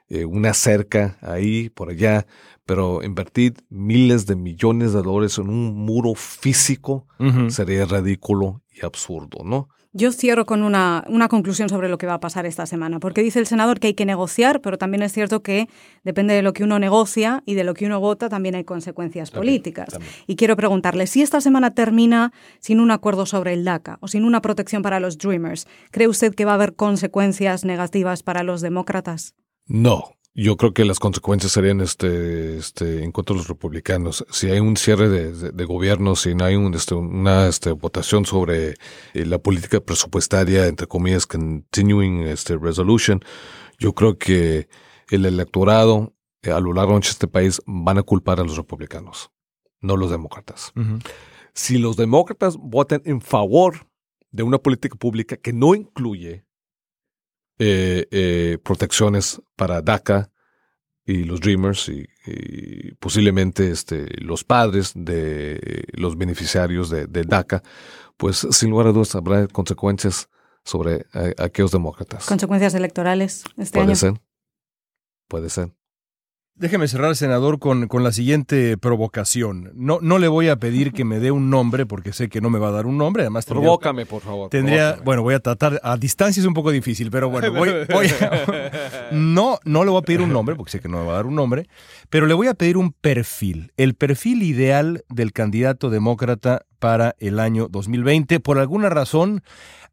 Eh, 0.08 0.24
una 0.24 0.52
cerca 0.52 1.16
ahí, 1.22 1.70
por 1.70 1.88
allá, 1.90 2.26
pero 2.66 3.02
invertir 3.02 3.54
miles 3.70 4.26
de 4.26 4.36
millones 4.36 4.92
de 4.92 5.02
dólares 5.02 5.38
en 5.38 5.48
un 5.48 5.74
muro 5.74 6.14
físico 6.14 7.06
sería 7.48 7.86
ridículo 7.86 8.62
y 8.70 8.84
absurdo, 8.84 9.44
¿no? 9.44 9.68
Yo 9.96 10.10
cierro 10.10 10.44
con 10.44 10.64
una, 10.64 11.04
una, 11.08 11.28
conclusión 11.28 11.68
sobre 11.68 11.88
lo 11.88 11.98
que 11.98 12.06
va 12.06 12.14
a 12.14 12.20
pasar 12.20 12.46
esta 12.46 12.66
semana, 12.66 12.98
porque 12.98 13.22
dice 13.22 13.38
el 13.38 13.46
senador 13.46 13.78
que 13.78 13.86
hay 13.86 13.94
que 13.94 14.04
negociar, 14.04 14.60
pero 14.60 14.76
también 14.76 15.04
es 15.04 15.12
cierto 15.12 15.40
que 15.40 15.68
depende 16.02 16.34
de 16.34 16.42
lo 16.42 16.52
que 16.52 16.64
uno 16.64 16.80
negocia 16.80 17.44
y 17.46 17.54
de 17.54 17.62
lo 17.62 17.74
que 17.74 17.86
uno 17.86 18.00
vota, 18.00 18.28
también 18.28 18.56
hay 18.56 18.64
consecuencias 18.64 19.30
políticas. 19.30 19.96
Y 20.26 20.34
quiero 20.34 20.56
preguntarle, 20.56 21.06
si 21.06 21.22
esta 21.22 21.40
semana 21.40 21.74
termina 21.74 22.32
sin 22.58 22.80
un 22.80 22.90
acuerdo 22.90 23.24
sobre 23.24 23.52
el 23.52 23.64
DACA 23.64 23.98
o 24.00 24.08
sin 24.08 24.24
una 24.24 24.42
protección 24.42 24.82
para 24.82 24.98
los 24.98 25.16
Dreamers, 25.16 25.68
¿cree 25.92 26.08
usted 26.08 26.34
que 26.34 26.44
va 26.44 26.50
a 26.50 26.56
haber 26.56 26.74
consecuencias 26.74 27.64
negativas 27.64 28.24
para 28.24 28.42
los 28.42 28.62
demócratas? 28.62 29.36
No, 29.66 30.16
yo 30.34 30.56
creo 30.56 30.74
que 30.74 30.84
las 30.84 30.98
consecuencias 30.98 31.52
serían 31.52 31.80
este, 31.80 32.56
este, 32.56 33.04
en 33.04 33.12
contra 33.12 33.34
de 33.34 33.38
los 33.38 33.48
republicanos. 33.48 34.26
Si 34.30 34.50
hay 34.50 34.58
un 34.58 34.76
cierre 34.76 35.08
de, 35.08 35.64
gobierno, 35.64 36.16
si 36.16 36.34
no 36.34 36.44
hay 36.44 36.56
un, 36.56 36.74
este, 36.74 36.94
una 36.94 37.46
este, 37.46 37.70
votación 37.70 38.26
sobre 38.26 38.70
eh, 39.14 39.24
la 39.24 39.38
política 39.38 39.80
presupuestaria, 39.80 40.66
entre 40.66 40.88
comillas, 40.88 41.26
continuing 41.26 42.22
este, 42.22 42.56
resolution, 42.56 43.20
yo 43.78 43.94
creo 43.94 44.18
que 44.18 44.68
el 45.08 45.24
electorado 45.24 46.14
eh, 46.42 46.50
a 46.50 46.58
lo 46.58 46.72
largo 46.72 46.94
de 46.98 47.06
este 47.06 47.28
país 47.28 47.62
van 47.64 47.98
a 47.98 48.02
culpar 48.02 48.40
a 48.40 48.44
los 48.44 48.56
republicanos, 48.56 49.30
no 49.80 49.96
los 49.96 50.10
demócratas. 50.10 50.72
Si 51.52 51.78
los 51.78 51.96
demócratas 51.96 52.56
votan 52.56 53.02
en 53.04 53.20
favor 53.20 53.86
de 54.32 54.42
una 54.42 54.58
política 54.58 54.96
pública 54.96 55.36
que 55.36 55.52
no 55.52 55.76
incluye 55.76 56.44
eh, 57.58 58.06
eh, 58.10 58.58
protecciones 58.62 59.40
para 59.56 59.80
DACA 59.82 60.30
y 61.06 61.24
los 61.24 61.40
Dreamers 61.40 61.88
y, 61.88 62.06
posiblemente 62.98 63.70
este, 63.70 64.06
los 64.22 64.44
padres 64.44 64.92
de 64.94 65.84
los 65.92 66.16
beneficiarios 66.16 66.88
de, 66.88 67.06
DACA, 67.06 67.62
pues 68.16 68.46
sin 68.50 68.70
lugar 68.70 68.86
a 68.86 68.92
dudas 68.92 69.14
habrá 69.14 69.46
consecuencias 69.48 70.30
sobre 70.64 71.04
aquellos 71.36 71.72
demócratas. 71.72 72.24
Consecuencias 72.24 72.74
electorales 72.74 73.44
este 73.58 73.78
Puede 73.78 73.88
año. 73.88 73.96
ser. 73.96 74.14
Puede 75.28 75.50
ser. 75.50 75.72
Déjeme 76.56 76.86
cerrar, 76.86 77.16
senador, 77.16 77.58
con, 77.58 77.88
con, 77.88 78.04
la 78.04 78.12
siguiente 78.12 78.78
provocación. 78.78 79.72
No, 79.74 79.98
no 80.00 80.18
le 80.18 80.28
voy 80.28 80.46
a 80.46 80.54
pedir 80.54 80.92
que 80.92 81.04
me 81.04 81.18
dé 81.18 81.32
un 81.32 81.50
nombre, 81.50 81.84
porque 81.84 82.12
sé 82.12 82.28
que 82.28 82.40
no 82.40 82.48
me 82.48 82.60
va 82.60 82.68
a 82.68 82.70
dar 82.70 82.86
un 82.86 82.96
nombre. 82.96 83.24
Además, 83.24 83.44
Provócame, 83.44 84.06
por 84.06 84.22
favor. 84.22 84.50
Tendría, 84.50 84.96
bueno, 85.04 85.22
voy 85.22 85.34
a 85.34 85.40
tratar, 85.40 85.80
a 85.82 85.96
distancia 85.96 86.40
es 86.40 86.46
un 86.46 86.54
poco 86.54 86.70
difícil, 86.70 87.10
pero 87.10 87.28
bueno, 87.28 87.52
voy, 87.52 87.70
voy 87.92 88.06
no, 89.10 89.58
no 89.64 89.82
le 89.82 89.90
voy 89.90 89.98
a 89.98 90.02
pedir 90.02 90.20
un 90.20 90.32
nombre, 90.32 90.54
porque 90.54 90.70
sé 90.70 90.80
que 90.80 90.88
no 90.88 91.00
me 91.00 91.06
va 91.06 91.14
a 91.14 91.16
dar 91.16 91.26
un 91.26 91.34
nombre, 91.34 91.66
pero 92.08 92.26
le 92.26 92.34
voy 92.34 92.46
a 92.46 92.54
pedir 92.54 92.76
un 92.76 92.92
perfil, 92.92 93.72
el 93.76 93.94
perfil 93.94 94.44
ideal 94.44 95.04
del 95.08 95.32
candidato 95.32 95.90
demócrata 95.90 96.66
para 96.84 97.16
el 97.18 97.40
año 97.40 97.68
2020. 97.70 98.40
Por 98.40 98.58
alguna 98.58 98.90
razón, 98.90 99.42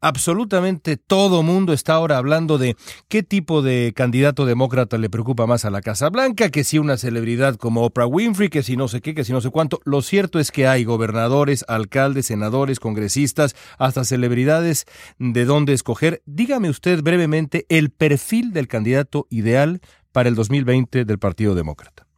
absolutamente 0.02 0.98
todo 0.98 1.42
mundo 1.42 1.72
está 1.72 1.94
ahora 1.94 2.18
hablando 2.18 2.58
de 2.58 2.76
qué 3.08 3.22
tipo 3.22 3.62
de 3.62 3.94
candidato 3.96 4.44
demócrata 4.44 4.98
le 4.98 5.08
preocupa 5.08 5.46
más 5.46 5.64
a 5.64 5.70
la 5.70 5.80
Casa 5.80 6.10
Blanca, 6.10 6.50
que 6.50 6.64
si 6.64 6.78
una 6.78 6.98
celebridad 6.98 7.56
como 7.56 7.82
Oprah 7.84 8.06
Winfrey, 8.06 8.50
que 8.50 8.62
si 8.62 8.76
no 8.76 8.88
sé 8.88 9.00
qué, 9.00 9.14
que 9.14 9.24
si 9.24 9.32
no 9.32 9.40
sé 9.40 9.48
cuánto. 9.48 9.80
Lo 9.86 10.02
cierto 10.02 10.38
es 10.38 10.50
que 10.50 10.66
hay 10.66 10.84
gobernadores, 10.84 11.64
alcaldes, 11.66 12.26
senadores, 12.26 12.78
congresistas, 12.78 13.56
hasta 13.78 14.04
celebridades 14.04 14.84
de 15.18 15.46
dónde 15.46 15.72
escoger. 15.72 16.20
Dígame 16.26 16.68
usted 16.68 17.02
brevemente 17.02 17.64
el 17.70 17.88
perfil 17.88 18.52
del 18.52 18.68
candidato 18.68 19.26
ideal 19.30 19.80
para 20.12 20.28
el 20.28 20.34
2020 20.34 21.06
del 21.06 21.18
Partido 21.18 21.54
Demócrata. 21.54 22.11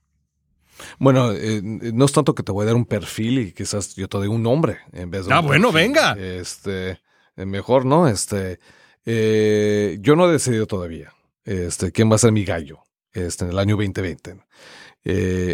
Bueno, 0.98 1.32
eh, 1.32 1.60
no 1.62 2.04
es 2.04 2.12
tanto 2.12 2.34
que 2.34 2.42
te 2.42 2.52
voy 2.52 2.64
a 2.64 2.66
dar 2.66 2.76
un 2.76 2.84
perfil 2.84 3.38
y 3.38 3.52
quizás 3.52 3.94
yo 3.94 4.08
te 4.08 4.18
doy 4.18 4.28
un 4.28 4.42
nombre 4.42 4.78
en 4.92 5.10
vez 5.10 5.26
de. 5.26 5.32
Ah, 5.32 5.40
bueno, 5.40 5.72
venga. 5.72 6.12
Este, 6.12 7.00
eh, 7.36 7.46
mejor, 7.46 7.84
¿no? 7.84 8.08
Este, 8.08 8.58
eh, 9.04 9.98
yo 10.00 10.16
no 10.16 10.28
he 10.28 10.32
decidido 10.32 10.66
todavía, 10.66 11.12
este, 11.44 11.92
quién 11.92 12.10
va 12.10 12.16
a 12.16 12.18
ser 12.18 12.32
mi 12.32 12.44
gallo, 12.44 12.80
este, 13.12 13.44
en 13.44 13.50
el 13.50 13.58
año 13.58 13.76
2020. 13.76 14.36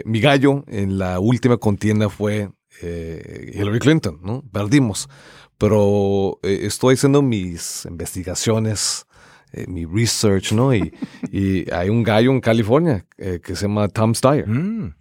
mi 0.04 0.20
gallo 0.20 0.64
en 0.68 0.98
la 0.98 1.18
última 1.18 1.56
contienda 1.56 2.08
fue 2.08 2.50
Hillary 2.80 3.78
Clinton, 3.80 4.20
¿no? 4.22 4.42
Perdimos, 4.52 5.08
pero 5.58 6.38
estoy 6.42 6.94
haciendo 6.94 7.22
mis 7.22 7.84
investigaciones 7.84 9.06
mi 9.66 9.84
research, 9.84 10.52
¿no? 10.52 10.72
Y, 10.72 10.94
y, 11.32 11.68
hay 11.72 11.88
un 11.88 12.04
gallo 12.04 12.30
en 12.30 12.40
California 12.40 13.04
que 13.16 13.56
se 13.56 13.62
llama 13.62 13.88
Tom 13.88 14.14
Steyer. 14.14 14.46
Mm. 14.46 14.94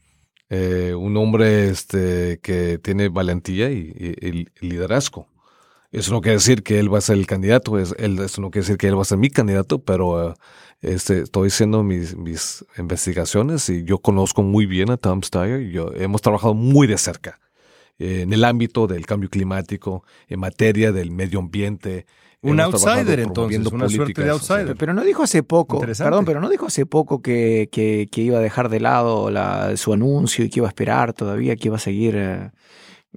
Eh, 0.50 0.96
un 0.96 1.16
hombre 1.18 1.70
este, 1.70 2.40
que 2.42 2.80
tiene 2.80 3.10
valentía 3.10 3.70
y, 3.70 4.48
liderazgo. 4.62 5.28
Eso 5.92 6.12
no 6.12 6.22
quiere 6.22 6.38
decir 6.38 6.64
que 6.64 6.80
él 6.80 6.92
va 6.94 7.00
a 7.00 7.02
ser 7.02 7.18
el 7.18 7.28
candidato, 7.28 7.80
es, 7.80 7.94
eso 7.98 8.42
no 8.42 8.52
quiere 8.52 8.64
decir 8.64 8.78
que 8.78 8.88
él 8.88 8.98
va 8.98 9.02
a 9.02 9.06
ser 9.06 9.18
mi 9.18 9.30
candidato, 9.30 9.84
pero 9.84 10.32
eh, 10.32 10.34
este, 10.82 11.22
estoy 11.22 11.50
haciendo 11.50 11.84
mis, 11.84 12.16
investigaciones 12.78 13.70
y 13.70 13.84
yo 13.84 14.00
conozco 14.00 14.44
muy 14.44 14.66
bien 14.66 14.92
a 14.92 14.98
Tom 14.98 15.22
Steyer 15.24 15.70
yo, 15.72 15.92
hemos 15.96 16.22
trabajado 16.22 16.54
muy 16.54 16.88
de 16.88 16.98
cerca 16.98 17.40
eh, 17.98 18.22
en 18.22 18.34
el 18.34 18.44
ámbito 18.46 18.88
del 18.88 19.06
cambio 19.06 19.30
climático, 19.30 20.04
en 20.28 20.40
materia 20.40 20.92
del 20.92 21.12
medio 21.12 21.40
ambiente, 21.40 22.06
un 22.42 22.60
outsider 22.60 23.20
entonces, 23.20 23.66
una 23.68 23.90
suerte 23.90 24.24
de 24.24 24.30
outsider. 24.30 24.76
Pero 24.76 24.94
no 24.94 25.04
dijo 25.04 25.24
hace 25.24 25.44
poco, 25.44 25.80
perdón, 25.80 26.26
pero 26.26 26.40
no 26.40 26.50
dijo 26.50 26.68
hace 26.68 26.86
poco 26.86 27.22
que, 27.22 27.70
que, 27.72 28.22
iba 28.22 28.38
a 28.38 28.42
dejar 28.42 28.70
de 28.70 28.80
lado 28.80 29.30
la, 29.30 29.76
su 29.78 29.94
anuncio 29.94 30.46
y 30.46 30.50
que 30.50 30.60
iba 30.60 30.68
a 30.68 30.70
esperar 30.70 31.14
todavía, 31.14 31.56
que 31.56 31.68
iba 31.68 31.78
a 31.78 31.80
seguir... 31.80 32.16
Eh, 32.16 32.52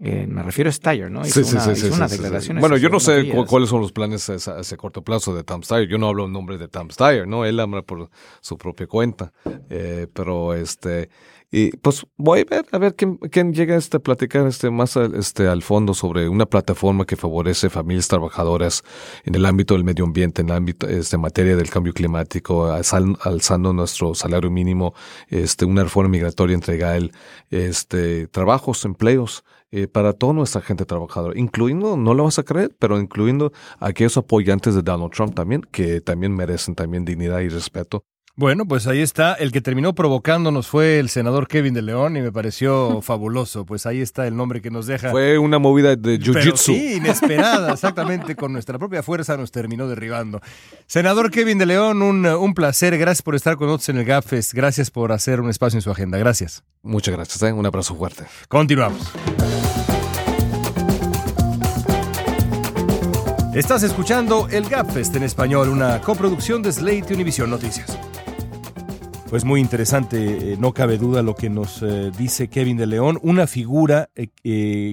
eh, 0.00 0.26
me 0.26 0.42
refiero 0.42 0.70
a 0.70 0.72
Steyer, 0.72 1.10
¿no? 1.10 1.22
sí, 1.22 1.44
sí, 1.44 1.58
sí, 1.60 1.76
sí, 1.76 2.52
Bueno, 2.58 2.78
yo 2.78 2.88
no 2.88 2.98
sé 2.98 3.30
cuáles 3.46 3.68
son 3.68 3.82
los 3.82 3.92
planes 3.92 4.28
a, 4.30 4.60
ese 4.60 4.76
corto 4.78 5.02
plazo 5.02 5.34
de 5.34 5.44
Tom 5.44 5.62
Steyer. 5.62 5.86
Yo 5.86 5.98
no 5.98 6.08
hablo 6.08 6.24
en 6.24 6.32
nombre 6.32 6.56
de 6.56 6.66
Tom 6.66 6.90
Steyer, 6.90 7.28
¿no? 7.28 7.44
Él 7.44 7.60
habla 7.60 7.82
por 7.82 8.08
su 8.40 8.56
propia 8.56 8.86
cuenta. 8.86 9.32
Eh, 9.68 10.06
pero 10.12 10.54
este, 10.54 11.10
y 11.54 11.76
pues 11.76 12.06
voy 12.16 12.40
a 12.40 12.44
ver, 12.44 12.66
a 12.72 12.78
ver 12.78 12.96
quién, 12.96 13.18
quién 13.18 13.52
llega 13.52 13.76
este, 13.76 13.98
a 13.98 14.00
platicar 14.00 14.46
este, 14.46 14.70
más 14.70 14.96
al, 14.96 15.14
este, 15.14 15.46
al 15.48 15.62
fondo 15.62 15.92
sobre 15.92 16.26
una 16.26 16.46
plataforma 16.46 17.04
que 17.04 17.14
favorece 17.14 17.68
familias 17.68 18.08
trabajadoras 18.08 18.82
en 19.24 19.34
el 19.34 19.44
ámbito 19.44 19.74
del 19.74 19.84
medio 19.84 20.06
ambiente, 20.06 20.40
en 20.40 20.48
el 20.48 20.56
ámbito 20.56 20.88
este, 20.88 21.18
materia 21.18 21.54
del 21.54 21.68
cambio 21.68 21.92
climático, 21.92 22.72
alzando 22.72 23.72
nuestro 23.74 24.14
salario 24.14 24.50
mínimo, 24.50 24.94
este, 25.28 25.66
una 25.66 25.84
reforma 25.84 26.08
migratoria 26.08 26.54
entrega 26.54 26.96
el, 26.96 27.12
este, 27.50 28.28
trabajos, 28.28 28.86
empleos 28.86 29.44
eh, 29.72 29.88
para 29.88 30.14
toda 30.14 30.32
nuestra 30.32 30.62
gente 30.62 30.86
trabajadora, 30.86 31.38
incluyendo, 31.38 31.98
no 31.98 32.14
lo 32.14 32.24
vas 32.24 32.38
a 32.38 32.44
creer, 32.44 32.74
pero 32.78 32.98
incluyendo 32.98 33.52
aquellos 33.78 34.16
apoyantes 34.16 34.74
de 34.74 34.80
Donald 34.80 35.12
Trump 35.12 35.34
también, 35.34 35.60
que 35.70 36.00
también 36.00 36.34
merecen 36.34 36.74
también 36.74 37.04
dignidad 37.04 37.40
y 37.40 37.50
respeto 37.50 38.06
Bueno, 38.34 38.64
pues 38.64 38.86
ahí 38.86 39.02
está. 39.02 39.34
El 39.34 39.52
que 39.52 39.60
terminó 39.60 39.94
provocándonos 39.94 40.66
fue 40.66 40.98
el 40.98 41.10
senador 41.10 41.48
Kevin 41.48 41.74
de 41.74 41.82
León 41.82 42.16
y 42.16 42.22
me 42.22 42.32
pareció 42.32 43.02
fabuloso. 43.02 43.66
Pues 43.66 43.84
ahí 43.84 44.00
está 44.00 44.26
el 44.26 44.36
nombre 44.36 44.62
que 44.62 44.70
nos 44.70 44.86
deja. 44.86 45.10
Fue 45.10 45.36
una 45.36 45.58
movida 45.58 45.96
de 45.96 46.18
jiu-jitsu. 46.18 46.56
Sí, 46.56 46.94
inesperada, 46.94 47.72
exactamente. 47.74 48.34
Con 48.34 48.54
nuestra 48.54 48.78
propia 48.78 49.02
fuerza 49.02 49.36
nos 49.36 49.52
terminó 49.52 49.86
derribando. 49.86 50.40
Senador 50.86 51.30
Kevin 51.30 51.58
de 51.58 51.66
León, 51.66 52.00
un, 52.00 52.24
un 52.24 52.54
placer. 52.54 52.96
Gracias 52.96 53.20
por 53.22 53.34
estar 53.34 53.56
con 53.56 53.66
nosotros 53.66 53.90
en 53.90 53.98
el 53.98 54.06
GAFES. 54.06 54.54
Gracias 54.54 54.90
por 54.90 55.12
hacer 55.12 55.38
un 55.40 55.50
espacio 55.50 55.76
en 55.76 55.82
su 55.82 55.90
agenda. 55.90 56.16
Gracias. 56.16 56.64
Muchas 56.82 57.14
gracias. 57.14 57.42
¿eh? 57.42 57.52
Un 57.52 57.66
abrazo 57.66 57.94
fuerte. 57.94 58.24
Continuamos. 58.48 59.12
Estás 63.54 63.82
escuchando 63.82 64.48
el 64.50 64.66
GAPFEST 64.66 65.16
en 65.16 65.24
español, 65.24 65.68
una 65.68 66.00
coproducción 66.00 66.62
de 66.62 66.72
Slate 66.72 67.04
y 67.10 67.12
Univision 67.12 67.50
Noticias. 67.50 67.98
Pues 69.32 69.46
muy 69.46 69.62
interesante, 69.62 70.52
eh, 70.52 70.56
no 70.58 70.74
cabe 70.74 70.98
duda 70.98 71.22
lo 71.22 71.34
que 71.34 71.48
nos 71.48 71.82
eh, 71.82 72.10
dice 72.18 72.48
Kevin 72.48 72.76
de 72.76 72.86
León, 72.86 73.18
una 73.22 73.46
figura 73.46 74.10
eh, 74.14 74.28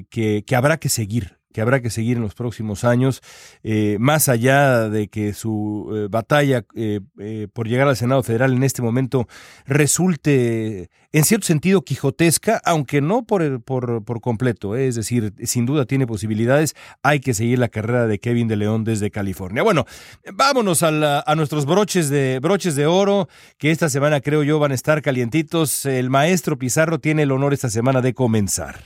que, 0.10 0.46
que 0.48 0.56
habrá 0.56 0.78
que 0.78 0.88
seguir 0.88 1.39
que 1.60 1.64
habrá 1.64 1.82
que 1.82 1.89
seguir 1.89 2.16
en 2.16 2.24
los 2.24 2.36
próximos 2.36 2.86
años, 2.86 3.22
eh, 3.64 3.97
más 3.99 4.30
allá 4.30 4.88
de 4.88 5.10
que 5.10 5.34
su 5.34 5.91
eh, 5.93 6.07
batalla 6.10 6.64
eh, 6.74 7.01
por 7.51 7.68
llegar 7.68 7.89
al 7.89 7.97
Senado 7.97 8.24
Federal 8.24 8.53
en 8.53 8.64
este 8.64 8.82
momento 8.82 9.28
resulte 9.66 10.89
en 11.12 11.26
cierto 11.26 11.47
sentido 11.47 11.82
quijotesca, 11.82 12.62
aunque 12.64 13.01
no 13.01 13.24
por, 13.24 13.62
por, 13.62 14.05
por 14.05 14.22
completo, 14.22 14.78
es 14.78 14.95
decir, 14.95 15.34
sin 15.43 15.66
duda 15.66 15.84
tiene 15.84 16.07
posibilidades, 16.07 16.78
hay 17.03 17.20
que 17.20 17.34
seguir 17.34 17.60
la 17.60 17.68
carrera 17.68 18.07
de 18.07 18.20
Kevin 18.20 18.47
de 18.47 18.55
León 18.55 18.86
desde 18.86 19.12
California. 19.12 19.62
Bueno, 19.62 19.86
vámonos 20.32 20.82
a, 20.82 21.20
a 21.30 21.36
nuestros 21.36 21.66
broches 21.66 22.07
de, 22.10 22.39
broches 22.41 22.78
de 22.78 22.86
oro, 22.86 23.28
que 23.57 23.72
esta 23.72 23.89
semana 23.89 24.22
creo 24.22 24.43
yo 24.43 24.60
van 24.60 24.72
a 24.72 24.76
estar 24.76 25.01
calientitos. 25.01 25.86
El 25.86 26.10
maestro 26.10 26.57
Pizarro 26.57 26.99
tiene 26.99 27.24
el 27.24 27.34
honor 27.34 27.53
esta 27.53 27.70
semana 27.70 27.99
de 27.99 28.14
comenzar. 28.14 28.80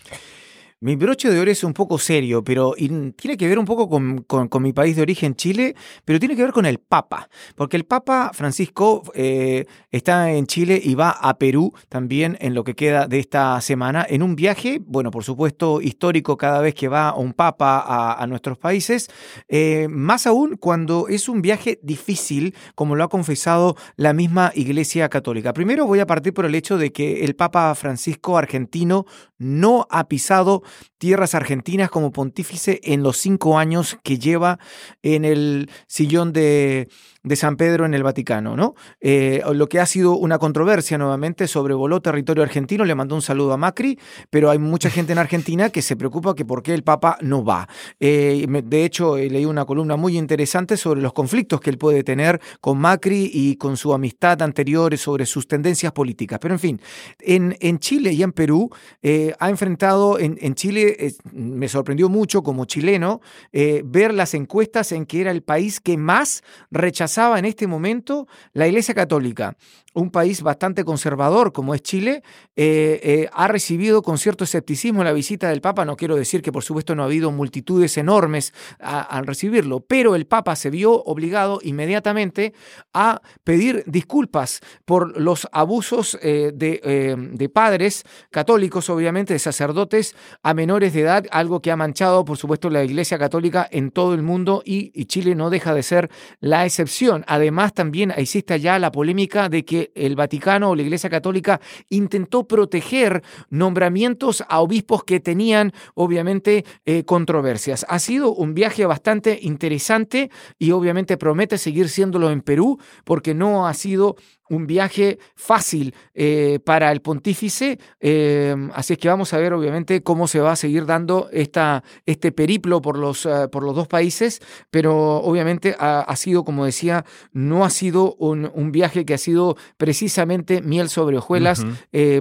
Mi 0.84 0.97
broche 0.97 1.29
de 1.29 1.39
oro 1.39 1.49
es 1.49 1.63
un 1.63 1.71
poco 1.71 1.97
serio, 1.97 2.43
pero 2.43 2.73
tiene 2.73 3.38
que 3.38 3.47
ver 3.47 3.57
un 3.57 3.63
poco 3.63 3.88
con, 3.88 4.61
mi 4.61 4.73
país 4.73 4.97
de 4.97 5.01
origen, 5.01 5.34
Chile, 5.34 5.77
pero 6.03 6.19
tiene 6.19 6.36
que 6.36 6.43
ver 6.43 6.51
con 6.51 6.65
el 6.65 6.77
Papa, 6.79 7.29
porque 7.55 7.77
el 7.77 7.86
Papa 7.86 8.31
Francisco 8.34 9.01
eh, 9.15 9.63
está 9.91 10.29
en 10.34 10.45
Chile 10.45 10.81
y 10.84 10.95
va 10.95 11.11
a 11.11 11.38
Perú 11.38 11.73
también 11.88 12.38
en 12.41 12.53
lo 12.53 12.65
que 12.65 12.75
queda 12.75 13.07
de 13.07 13.19
esta 13.19 13.61
semana, 13.61 14.05
en 14.09 14.23
un 14.23 14.36
viaje, 14.36 14.81
bueno, 14.86 15.09
por 15.09 15.23
supuesto, 15.23 15.79
histórico 15.79 16.36
cada 16.36 16.59
vez 16.59 16.75
que 16.75 16.89
va 16.89 17.15
un 17.15 17.31
Papa 17.31 17.86
a, 18.19 18.27
nuestros 18.27 18.57
países, 18.57 19.09
eh, 19.47 19.88
más 19.89 20.27
aún 20.27 20.57
cuando 20.57 21.07
es 21.07 21.29
un 21.29 21.41
viaje 21.41 21.79
difícil, 21.81 22.55
como 22.75 22.97
lo 22.97 23.05
ha 23.05 23.09
confesado 23.09 23.77
la 23.95 24.11
misma 24.11 24.51
Iglesia 24.53 25.07
Católica. 25.07 25.53
Primero 25.53 25.88
voy 25.88 26.01
a 26.01 26.07
partir 26.07 26.34
por 26.34 26.43
el 26.43 26.55
hecho 26.55 26.77
de 26.77 26.91
que 26.91 27.23
el 27.23 27.38
Papa 27.38 27.73
Francisco 27.73 28.38
argentino 28.38 29.05
no 29.38 29.88
ha 29.89 30.07
pisado 30.07 30.63
tierras 30.97 31.36
argentinas 31.36 31.89
como 31.89 32.11
pontífice 32.11 32.80
en 32.84 33.03
los 33.03 33.17
cinco 33.17 33.57
años 33.57 33.97
que 34.03 34.19
lleva 34.19 34.59
en 35.01 35.26
el 35.26 35.69
sillón 35.88 36.34
de 36.34 36.89
de 37.24 37.38
San 37.38 37.55
Pedro 37.55 37.86
en 37.86 37.93
el 37.93 38.03
Vaticano, 38.03 38.57
¿no? 38.57 38.76
Eh, 38.99 39.41
lo 39.53 39.69
que 39.69 39.80
ha 39.80 39.86
sido 39.86 40.17
una 40.17 40.38
controversia 40.39 40.97
nuevamente 40.97 41.47
sobrevoló 41.47 42.01
territorio 42.01 42.43
argentino, 42.43 42.84
le 42.84 42.95
mandó 42.95 43.15
un 43.15 43.21
saludo 43.21 43.53
a 43.53 43.57
Macri, 43.57 43.97
pero 44.30 44.49
hay 44.49 44.59
mucha 44.59 44.89
gente 44.89 45.13
en 45.13 45.19
Argentina 45.19 45.69
que 45.69 45.82
se 45.82 45.95
preocupa 45.95 46.36
que 46.36 46.43
por 46.43 46.61
qué 46.61 46.74
el 46.74 46.84
Papa 46.84 47.17
no 47.21 47.45
va. 47.45 47.69
Eh, 47.99 48.45
de 48.65 48.86
hecho, 48.86 49.15
leí 49.15 49.45
una 49.45 49.63
columna 49.63 49.95
muy 49.95 50.17
interesante 50.17 50.76
sobre 50.76 51.01
los 51.01 51.13
conflictos 51.13 51.61
que 51.61 51.69
él 51.69 51.78
puede 51.78 52.03
tener 52.03 52.41
con 52.59 52.78
Macri 52.78 53.32
y 53.34 53.55
con 53.55 53.78
su 53.78 53.93
amistad 53.93 54.41
anterior 54.41 54.97
sobre 54.97 55.26
sus 55.26 55.47
tendencias 55.47 55.93
políticas. 55.93 56.39
Pero 56.39 56.55
en 56.55 56.59
fin, 56.59 56.82
en, 57.19 57.55
en 57.61 57.80
Chile 57.80 58.11
y 58.11 58.21
en 58.21 58.34
Perú 58.34 58.69
eh, 59.01 59.34
ha 59.39 59.49
enfrentado, 59.49 60.19
en, 60.19 60.38
en 60.41 60.55
Chile 60.55 61.15
me 61.32 61.69
sorprendió 61.69 62.09
mucho 62.09 62.43
como 62.43 62.65
chileno 62.65 63.21
ver 63.51 64.13
las 64.13 64.34
encuestas 64.34 64.91
en 64.91 65.05
que 65.05 65.21
era 65.21 65.32
el 65.32 65.41
país 65.41 65.80
que 65.80 65.95
más 65.97 66.43
rechazaba 66.69 67.12
en 67.18 67.45
este 67.45 67.68
momento 67.68 68.28
la 68.53 68.68
Iglesia 68.68 68.93
Católica 68.93 69.55
un 69.94 70.10
país 70.10 70.41
bastante 70.41 70.84
conservador 70.84 71.54
como 71.54 71.74
es 71.76 71.82
Chile, 71.82 72.24
eh, 72.56 73.00
eh, 73.04 73.30
ha 73.32 73.48
recibido 73.48 74.02
con 74.02 74.18
cierto 74.18 74.44
escepticismo 74.44 75.04
la 75.04 75.14
visita 75.14 75.50
del 75.50 75.62
Papa. 75.62 75.86
No 75.86 75.96
quiero 75.96 76.16
decir 76.16 76.41
que 76.41 76.52
por 76.52 76.64
supuesto 76.64 76.96
no 76.96 77.04
ha 77.04 77.06
habido 77.06 77.32
multitudes 77.32 77.98
enormes 77.98 78.54
al 78.80 79.26
recibirlo, 79.26 79.82
pero 79.82 80.16
el 80.16 80.26
Papa 80.26 80.56
se 80.56 80.70
vio 80.70 81.04
obligado 81.04 81.60
inmediatamente 81.62 82.54
a 82.94 83.22
pedir 83.44 83.84
disculpas 83.86 84.62
por 84.86 85.20
los 85.20 85.48
abusos 85.52 86.18
eh, 86.22 86.52
de, 86.54 87.50
padres 87.54 88.04
católicos, 88.32 88.89
obviamente, 88.89 89.34
de 89.34 89.39
sacerdotes 89.39 90.16
a 90.41 90.54
menores 90.54 90.94
de 90.94 91.02
edad, 91.02 91.26
algo 91.32 91.62
que 91.62 91.72
ha 91.72 91.76
manchado 91.76 92.26
por 92.26 92.38
supuesto 92.38 92.70
la 92.70 92.84
Iglesia 92.84 93.20
Católica 93.20 93.68
en 93.70 93.91
todo 93.91 94.14
el 94.14 94.24
mundo 94.24 94.64
y, 94.66 94.91
y 95.00 95.06
Chile 95.06 95.36
no 95.36 95.50
deja 95.50 95.74
de 95.74 95.84
ser 95.84 96.10
la 96.39 96.66
excepción. 96.66 97.24
Además, 97.28 97.74
también 97.74 98.12
existe 98.16 98.60
ya 98.60 98.80
la 98.80 98.91
polémica 98.91 99.50
de 99.50 99.66
que 99.66 99.82
el 99.95 100.15
Vaticano 100.15 100.69
o 100.69 100.75
la 100.75 100.81
Iglesia 100.81 101.09
Católica 101.09 101.59
intentó 101.89 102.47
proteger 102.47 103.23
nombramientos 103.49 104.43
a 104.47 104.61
obispos 104.61 105.03
que 105.03 105.19
tenían 105.19 105.73
obviamente 105.95 106.65
eh, 106.86 107.03
controversias. 107.03 107.86
Ha 107.89 107.99
sido 107.99 108.34
un 108.34 108.53
viaje 108.53 108.86
bastante 108.86 109.39
interesante 109.41 110.29
y 110.59 110.71
obviamente 110.71 111.17
promete 111.17 111.57
seguir 111.57 111.89
siéndolo 111.89 112.31
en 112.31 112.41
Perú 112.41 112.79
porque 113.03 113.34
no 113.34 113.67
ha 113.67 113.73
sido 113.73 114.15
un 114.50 114.68
viaje 114.68 115.20
fácil 115.36 115.94
eh, 116.14 116.60
para 116.64 116.91
el 116.91 117.02
pontífice, 117.02 117.80
eh, 118.00 118.56
así 118.74 118.94
es 118.94 119.00
que 119.00 119.08
vamos 119.08 119.34
a 119.34 119.38
ver 119.38 119.54
obviamente 119.54 120.04
cómo 120.04 120.28
se 120.28 120.39
va 120.39 120.52
a 120.52 120.56
seguir 120.56 120.86
dando 120.86 121.30
esta, 121.32 121.84
este 122.06 122.32
periplo 122.32 122.82
por 122.82 122.98
los, 122.98 123.26
eh, 123.26 123.48
por 123.52 123.64
los 123.64 123.76
dos 123.76 123.88
países, 123.88 124.41
pero 124.70 125.18
obviamente 125.18 125.76
ha, 125.80 126.16
sido, 126.16 126.44
como 126.44 126.66
decía, 126.66 127.06
no 127.32 127.66
ha 127.66 127.70
sido 127.70 128.16
un, 128.16 128.50
un, 128.54 128.72
viaje 128.72 129.06
que 129.06 129.14
ha 129.14 129.18
sido 129.18 129.58
precisamente 129.78 130.62
miel 130.62 130.89
sobre 130.89 131.18
hojuelas 131.18 131.66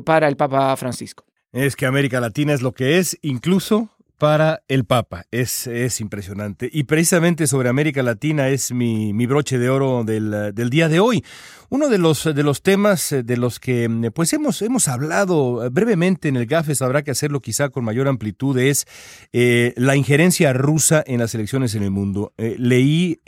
para 0.04 0.28
el 0.28 0.36
Papa 0.36 0.76
Francisco. 0.76 1.24
Es 1.52 1.76
que 1.76 1.84
América 1.84 2.18
Latina 2.18 2.54
es 2.54 2.62
lo 2.62 2.72
que 2.72 2.98
es, 2.98 3.18
incluso 3.20 3.90
para 4.22 4.62
el 4.68 4.84
Papa. 4.84 5.24
Es, 5.32 5.66
es 5.66 6.00
impresionante. 6.00 6.70
Y 6.72 6.84
precisamente 6.84 7.48
sobre 7.48 7.68
América 7.68 8.04
Latina 8.04 8.50
es 8.50 8.70
mi, 8.70 9.12
mi 9.12 9.26
broche 9.26 9.58
de 9.58 9.68
oro 9.68 10.04
del, 10.04 10.54
del, 10.54 10.70
día 10.70 10.88
de 10.88 11.00
hoy. 11.00 11.24
Uno 11.70 11.88
de 11.88 11.98
los, 11.98 12.32
de 12.32 12.42
los 12.44 12.62
temas 12.62 13.10
eh, 13.10 13.24
de 13.24 13.36
los 13.36 13.58
que 13.58 13.88
mm, 13.88 14.12
pues 14.14 14.32
hemos, 14.32 14.62
hemos 14.62 14.86
hablado 14.86 15.68
brevemente 15.72 16.28
en 16.28 16.36
el 16.36 16.46
GAFES, 16.46 16.82
habrá 16.82 17.02
que 17.02 17.10
hacerlo 17.10 17.40
quizá 17.40 17.70
con 17.70 17.82
mayor 17.82 18.06
amplitud, 18.06 18.56
es 18.58 18.86
eh, 19.32 19.74
la 19.76 19.96
injerencia 19.96 20.52
rusa 20.52 21.02
en 21.04 21.18
las 21.18 21.34
elecciones 21.34 21.74
en 21.74 21.82
el 21.82 21.90
mundo. 21.90 22.32
Eh, 22.38 22.54
leí 22.60 23.20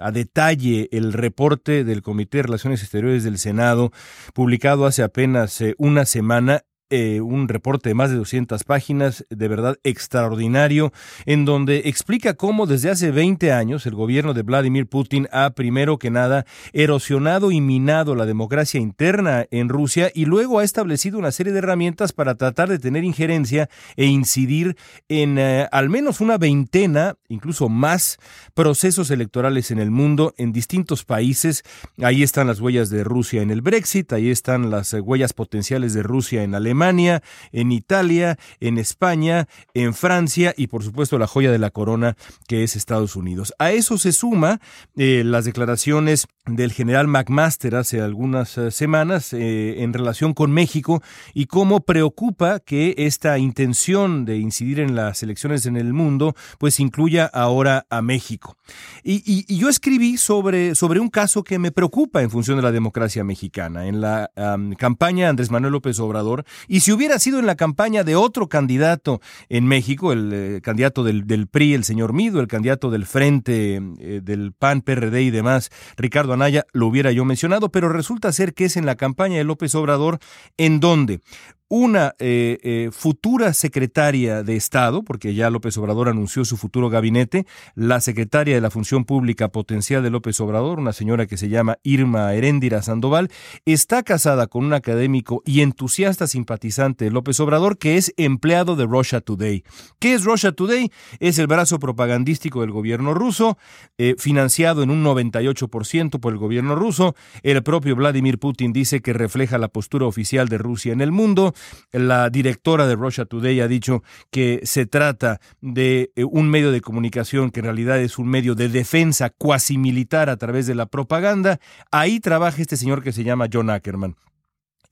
a 0.00 0.10
detalle 0.12 0.88
el 0.92 1.12
reporte 1.12 1.84
del 1.84 2.00
Comité 2.00 2.38
de 2.38 2.44
Relaciones 2.44 2.80
Exteriores 2.80 3.22
del 3.22 3.36
Senado, 3.36 3.92
publicado 4.32 4.86
hace 4.86 5.02
apenas 5.02 5.62
una 5.76 6.06
semana, 6.06 6.62
eh, 6.88 7.20
un 7.20 7.48
reporte 7.48 7.88
de 7.88 7.94
más 7.94 8.10
de 8.10 8.16
200 8.16 8.62
páginas, 8.62 9.26
de 9.28 9.48
verdad 9.48 9.76
extraordinario, 9.82 10.92
en 11.24 11.44
donde 11.44 11.82
explica 11.86 12.34
cómo 12.34 12.66
desde 12.66 12.90
hace 12.90 13.10
20 13.10 13.50
años 13.50 13.86
el 13.86 13.96
gobierno 13.96 14.34
de 14.34 14.42
Vladimir 14.42 14.86
Putin 14.86 15.26
ha, 15.32 15.50
primero 15.50 15.98
que 15.98 16.10
nada, 16.10 16.46
erosionado 16.72 17.50
y 17.50 17.60
minado 17.60 18.14
la 18.14 18.24
democracia 18.24 18.80
interna 18.80 19.46
en 19.50 19.68
Rusia 19.68 20.12
y 20.14 20.26
luego 20.26 20.60
ha 20.60 20.64
establecido 20.64 21.18
una 21.18 21.32
serie 21.32 21.52
de 21.52 21.58
herramientas 21.58 22.12
para 22.12 22.36
tratar 22.36 22.68
de 22.68 22.78
tener 22.78 23.02
injerencia 23.02 23.68
e 23.96 24.06
incidir 24.06 24.76
en 25.08 25.38
eh, 25.38 25.66
al 25.72 25.88
menos 25.90 26.20
una 26.20 26.38
veintena, 26.38 27.16
incluso 27.28 27.68
más, 27.68 28.18
procesos 28.54 29.10
electorales 29.10 29.72
en 29.72 29.80
el 29.80 29.90
mundo, 29.90 30.34
en 30.38 30.52
distintos 30.52 31.04
países. 31.04 31.64
Ahí 32.00 32.22
están 32.22 32.46
las 32.46 32.60
huellas 32.60 32.90
de 32.90 33.02
Rusia 33.02 33.42
en 33.42 33.50
el 33.50 33.60
Brexit, 33.60 34.12
ahí 34.12 34.30
están 34.30 34.70
las 34.70 34.92
huellas 34.92 35.32
potenciales 35.32 35.92
de 35.92 36.04
Rusia 36.04 36.44
en 36.44 36.54
Alemania, 36.54 36.75
Alemania, 36.76 37.22
en 37.52 37.72
Italia, 37.72 38.38
en 38.60 38.76
España, 38.76 39.48
en 39.72 39.94
Francia 39.94 40.52
y 40.56 40.66
por 40.66 40.84
supuesto 40.84 41.18
la 41.18 41.26
joya 41.26 41.50
de 41.50 41.58
la 41.58 41.70
corona 41.70 42.16
que 42.48 42.64
es 42.64 42.76
Estados 42.76 43.16
Unidos. 43.16 43.54
A 43.58 43.72
eso 43.72 43.96
se 43.96 44.12
suma 44.12 44.60
eh, 44.94 45.22
las 45.24 45.46
declaraciones 45.46 46.26
del 46.44 46.72
general 46.72 47.08
McMaster 47.08 47.74
hace 47.76 48.00
algunas 48.00 48.58
eh, 48.58 48.70
semanas 48.70 49.32
eh, 49.32 49.82
en 49.82 49.94
relación 49.94 50.34
con 50.34 50.52
México 50.52 51.02
y 51.32 51.46
cómo 51.46 51.80
preocupa 51.80 52.60
que 52.60 52.94
esta 52.98 53.38
intención 53.38 54.26
de 54.26 54.36
incidir 54.36 54.78
en 54.78 54.94
las 54.94 55.22
elecciones 55.22 55.64
en 55.64 55.76
el 55.78 55.94
mundo 55.94 56.36
pues 56.58 56.78
incluya 56.78 57.24
ahora 57.24 57.86
a 57.88 58.02
México. 58.02 58.56
Y, 59.02 59.46
yo 59.56 59.68
escribí 59.68 60.18
sobre, 60.18 60.74
sobre 60.74 61.00
un 61.00 61.08
caso 61.08 61.42
que 61.42 61.58
me 61.58 61.72
preocupa 61.72 62.22
en 62.22 62.30
función 62.30 62.58
de 62.58 62.62
la 62.62 62.72
democracia 62.72 63.24
mexicana. 63.24 63.86
En 63.86 64.00
la 64.00 64.30
campaña 64.76 65.28
Andrés 65.28 65.50
Manuel 65.50 65.72
López 65.72 65.98
Obrador 66.00 66.44
Y 66.68 66.80
si 66.80 66.92
hubiera 66.92 67.18
sido 67.18 67.38
en 67.38 67.46
la 67.46 67.54
campaña 67.54 68.04
de 68.04 68.16
otro 68.16 68.48
candidato 68.48 69.20
en 69.48 69.66
México, 69.66 70.12
el 70.12 70.30
eh, 70.32 70.60
candidato 70.62 71.04
del, 71.04 71.46
PRI, 71.48 71.74
el 71.74 71.84
señor 71.84 72.12
Mido, 72.12 72.40
el 72.40 72.48
candidato 72.48 72.90
del 72.90 73.06
Frente 73.06 73.80
eh, 73.98 74.20
del 74.22 74.52
PAN, 74.52 74.82
PRD 74.82 75.22
y 75.22 75.30
demás, 75.30 75.70
Ricardo 75.96 76.32
Anaya, 76.32 76.64
lo 76.72 76.86
hubiera 76.86 77.12
yo 77.12 77.24
mencionado, 77.24 77.70
pero 77.70 77.88
resulta 77.88 78.32
ser 78.32 78.54
que 78.54 78.66
es 78.66 78.76
en 78.76 78.86
la 78.86 78.96
campaña 78.96 79.38
de 79.38 79.44
López 79.44 79.74
Obrador 79.74 80.18
en 80.56 80.80
donde 80.80 81.20
una 81.68 82.14
eh, 82.18 82.58
eh, 82.62 82.90
futura 82.92 83.52
secretaria 83.52 84.42
de 84.42 84.56
Estado, 84.56 85.02
porque 85.02 85.34
ya 85.34 85.50
López 85.50 85.76
Obrador 85.78 86.08
anunció 86.08 86.44
su 86.44 86.56
futuro 86.56 86.90
gabinete, 86.90 87.46
la 87.74 88.00
secretaria 88.00 88.54
de 88.54 88.60
la 88.60 88.70
Función 88.70 89.04
Pública 89.04 89.48
potencial 89.48 90.02
de 90.02 90.10
López 90.10 90.40
Obrador, 90.40 90.78
una 90.78 90.92
señora 90.92 91.26
que 91.26 91.36
se 91.36 91.48
llama 91.48 91.78
Irma 91.82 92.32
Heréndira 92.34 92.82
Sandoval, 92.82 93.30
está 93.64 94.04
casada 94.04 94.46
con 94.46 94.64
un 94.64 94.74
académico 94.74 95.42
y 95.44 95.62
entusiasta 95.62 96.26
simpatizante 96.28 97.06
de 97.06 97.10
López 97.10 97.40
Obrador 97.40 97.78
que 97.78 97.96
es 97.96 98.14
empleado 98.16 98.76
de 98.76 98.86
Russia 98.86 99.20
Today. 99.20 99.64
¿Qué 99.98 100.14
es 100.14 100.24
Russia 100.24 100.52
Today? 100.52 100.92
Es 101.18 101.38
el 101.38 101.48
brazo 101.48 101.80
propagandístico 101.80 102.60
del 102.60 102.70
gobierno 102.70 103.12
ruso, 103.12 103.58
eh, 103.98 104.14
financiado 104.18 104.82
en 104.84 104.90
un 104.90 105.02
98% 105.02 106.20
por 106.20 106.32
el 106.32 106.38
gobierno 106.38 106.76
ruso. 106.76 107.16
El 107.42 107.62
propio 107.64 107.96
Vladimir 107.96 108.38
Putin 108.38 108.72
dice 108.72 109.00
que 109.00 109.12
refleja 109.12 109.58
la 109.58 109.68
postura 109.68 110.06
oficial 110.06 110.48
de 110.48 110.58
Rusia 110.58 110.92
en 110.92 111.00
el 111.00 111.10
mundo. 111.10 111.54
La 111.92 112.30
directora 112.30 112.86
de 112.86 112.96
Russia 112.96 113.24
Today 113.24 113.60
ha 113.60 113.68
dicho 113.68 114.02
que 114.30 114.60
se 114.64 114.86
trata 114.86 115.40
de 115.60 116.10
eh, 116.16 116.24
un 116.24 116.48
medio 116.48 116.70
de 116.72 116.80
comunicación 116.80 117.50
que 117.50 117.60
en 117.60 117.64
realidad 117.64 118.00
es 118.00 118.18
un 118.18 118.28
medio 118.28 118.54
de 118.54 118.68
defensa 118.68 119.30
cuasi 119.30 119.78
militar 119.78 120.28
a 120.28 120.36
través 120.36 120.66
de 120.66 120.74
la 120.74 120.86
propaganda. 120.86 121.58
Ahí 121.90 122.20
trabaja 122.20 122.60
este 122.60 122.76
señor 122.76 123.02
que 123.02 123.12
se 123.12 123.24
llama 123.24 123.48
John 123.52 123.70
Ackerman. 123.70 124.16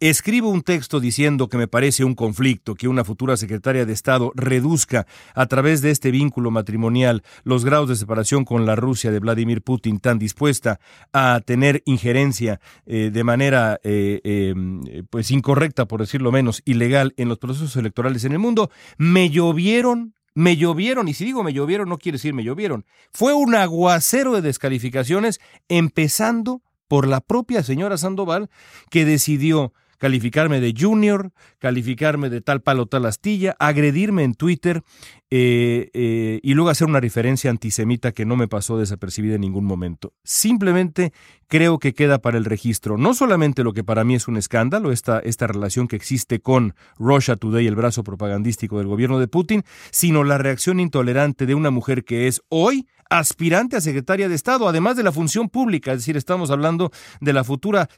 Escribo 0.00 0.48
un 0.48 0.62
texto 0.62 1.00
diciendo 1.00 1.48
que 1.48 1.56
me 1.56 1.68
parece 1.68 2.04
un 2.04 2.14
conflicto 2.14 2.74
que 2.74 2.88
una 2.88 3.04
futura 3.04 3.36
secretaria 3.36 3.86
de 3.86 3.92
Estado 3.92 4.32
reduzca 4.34 5.06
a 5.34 5.46
través 5.46 5.82
de 5.82 5.90
este 5.90 6.10
vínculo 6.10 6.50
matrimonial 6.50 7.22
los 7.44 7.64
grados 7.64 7.88
de 7.88 7.96
separación 7.96 8.44
con 8.44 8.66
la 8.66 8.76
Rusia 8.76 9.10
de 9.10 9.20
Vladimir 9.20 9.62
Putin 9.62 10.00
tan 10.00 10.18
dispuesta 10.18 10.80
a 11.12 11.40
tener 11.44 11.82
injerencia 11.86 12.60
eh, 12.86 13.10
de 13.12 13.24
manera 13.24 13.80
eh, 13.84 14.20
em, 14.24 14.82
pues 15.10 15.30
incorrecta, 15.30 15.86
por 15.86 16.00
decirlo 16.00 16.32
menos, 16.32 16.62
ilegal 16.64 17.14
en 17.16 17.28
los 17.28 17.38
procesos 17.38 17.76
electorales 17.76 18.24
en 18.24 18.32
el 18.32 18.38
mundo. 18.38 18.70
Me 18.98 19.30
llovieron 19.30 20.14
me 20.36 20.56
llovieron, 20.56 21.06
y 21.06 21.14
si 21.14 21.24
digo 21.24 21.44
me 21.44 21.52
llovieron, 21.52 21.88
no 21.88 21.96
quiere 21.96 22.16
decir 22.16 22.34
me 22.34 22.42
llovieron. 22.42 22.84
Fue 23.12 23.34
un 23.34 23.54
aguacero 23.54 24.32
de 24.32 24.42
descalificaciones, 24.42 25.40
empezando 25.68 26.60
por 26.88 27.06
la 27.06 27.20
propia 27.20 27.62
señora 27.62 27.96
Sandoval, 27.98 28.50
que 28.90 29.04
decidió 29.04 29.72
calificarme 30.04 30.60
de 30.60 30.74
junior, 30.78 31.30
calificarme 31.58 32.28
de 32.28 32.42
tal 32.42 32.60
palo, 32.60 32.84
tal 32.84 33.06
astilla, 33.06 33.56
agredirme 33.58 34.22
en 34.22 34.34
Twitter 34.34 34.82
eh, 35.30 35.88
eh, 35.94 36.40
y 36.42 36.52
luego 36.52 36.68
hacer 36.68 36.86
una 36.86 37.00
referencia 37.00 37.50
antisemita 37.50 38.12
que 38.12 38.26
no 38.26 38.36
me 38.36 38.46
pasó 38.46 38.76
desapercibida 38.76 39.36
en 39.36 39.40
ningún 39.40 39.64
momento. 39.64 40.12
Simplemente 40.22 41.14
creo 41.48 41.78
que 41.78 41.94
queda 41.94 42.18
para 42.18 42.36
el 42.36 42.44
registro 42.44 42.98
no 42.98 43.14
solamente 43.14 43.64
lo 43.64 43.72
que 43.72 43.82
para 43.82 44.04
mí 44.04 44.14
es 44.14 44.28
un 44.28 44.36
escándalo, 44.36 44.92
esta, 44.92 45.20
esta 45.20 45.46
relación 45.46 45.88
que 45.88 45.96
existe 45.96 46.38
con 46.38 46.74
Russia 46.98 47.36
Today, 47.36 47.66
el 47.66 47.74
brazo 47.74 48.04
propagandístico 48.04 48.76
del 48.76 48.88
gobierno 48.88 49.18
de 49.18 49.28
Putin, 49.28 49.62
sino 49.90 50.22
la 50.22 50.36
reacción 50.36 50.80
intolerante 50.80 51.46
de 51.46 51.54
una 51.54 51.70
mujer 51.70 52.04
que 52.04 52.26
es 52.26 52.42
hoy 52.50 52.86
aspirante 53.18 53.76
a 53.76 53.80
secretaria 53.80 54.28
de 54.28 54.34
Estado, 54.34 54.68
además 54.68 54.96
de 54.96 55.04
la 55.04 55.12
función 55.12 55.48
pública, 55.48 55.92
es 55.92 55.98
decir, 55.98 56.16
estamos 56.16 56.50
hablando 56.50 56.90
de 57.20 57.32
la 57.32 57.44
futura 57.44 57.88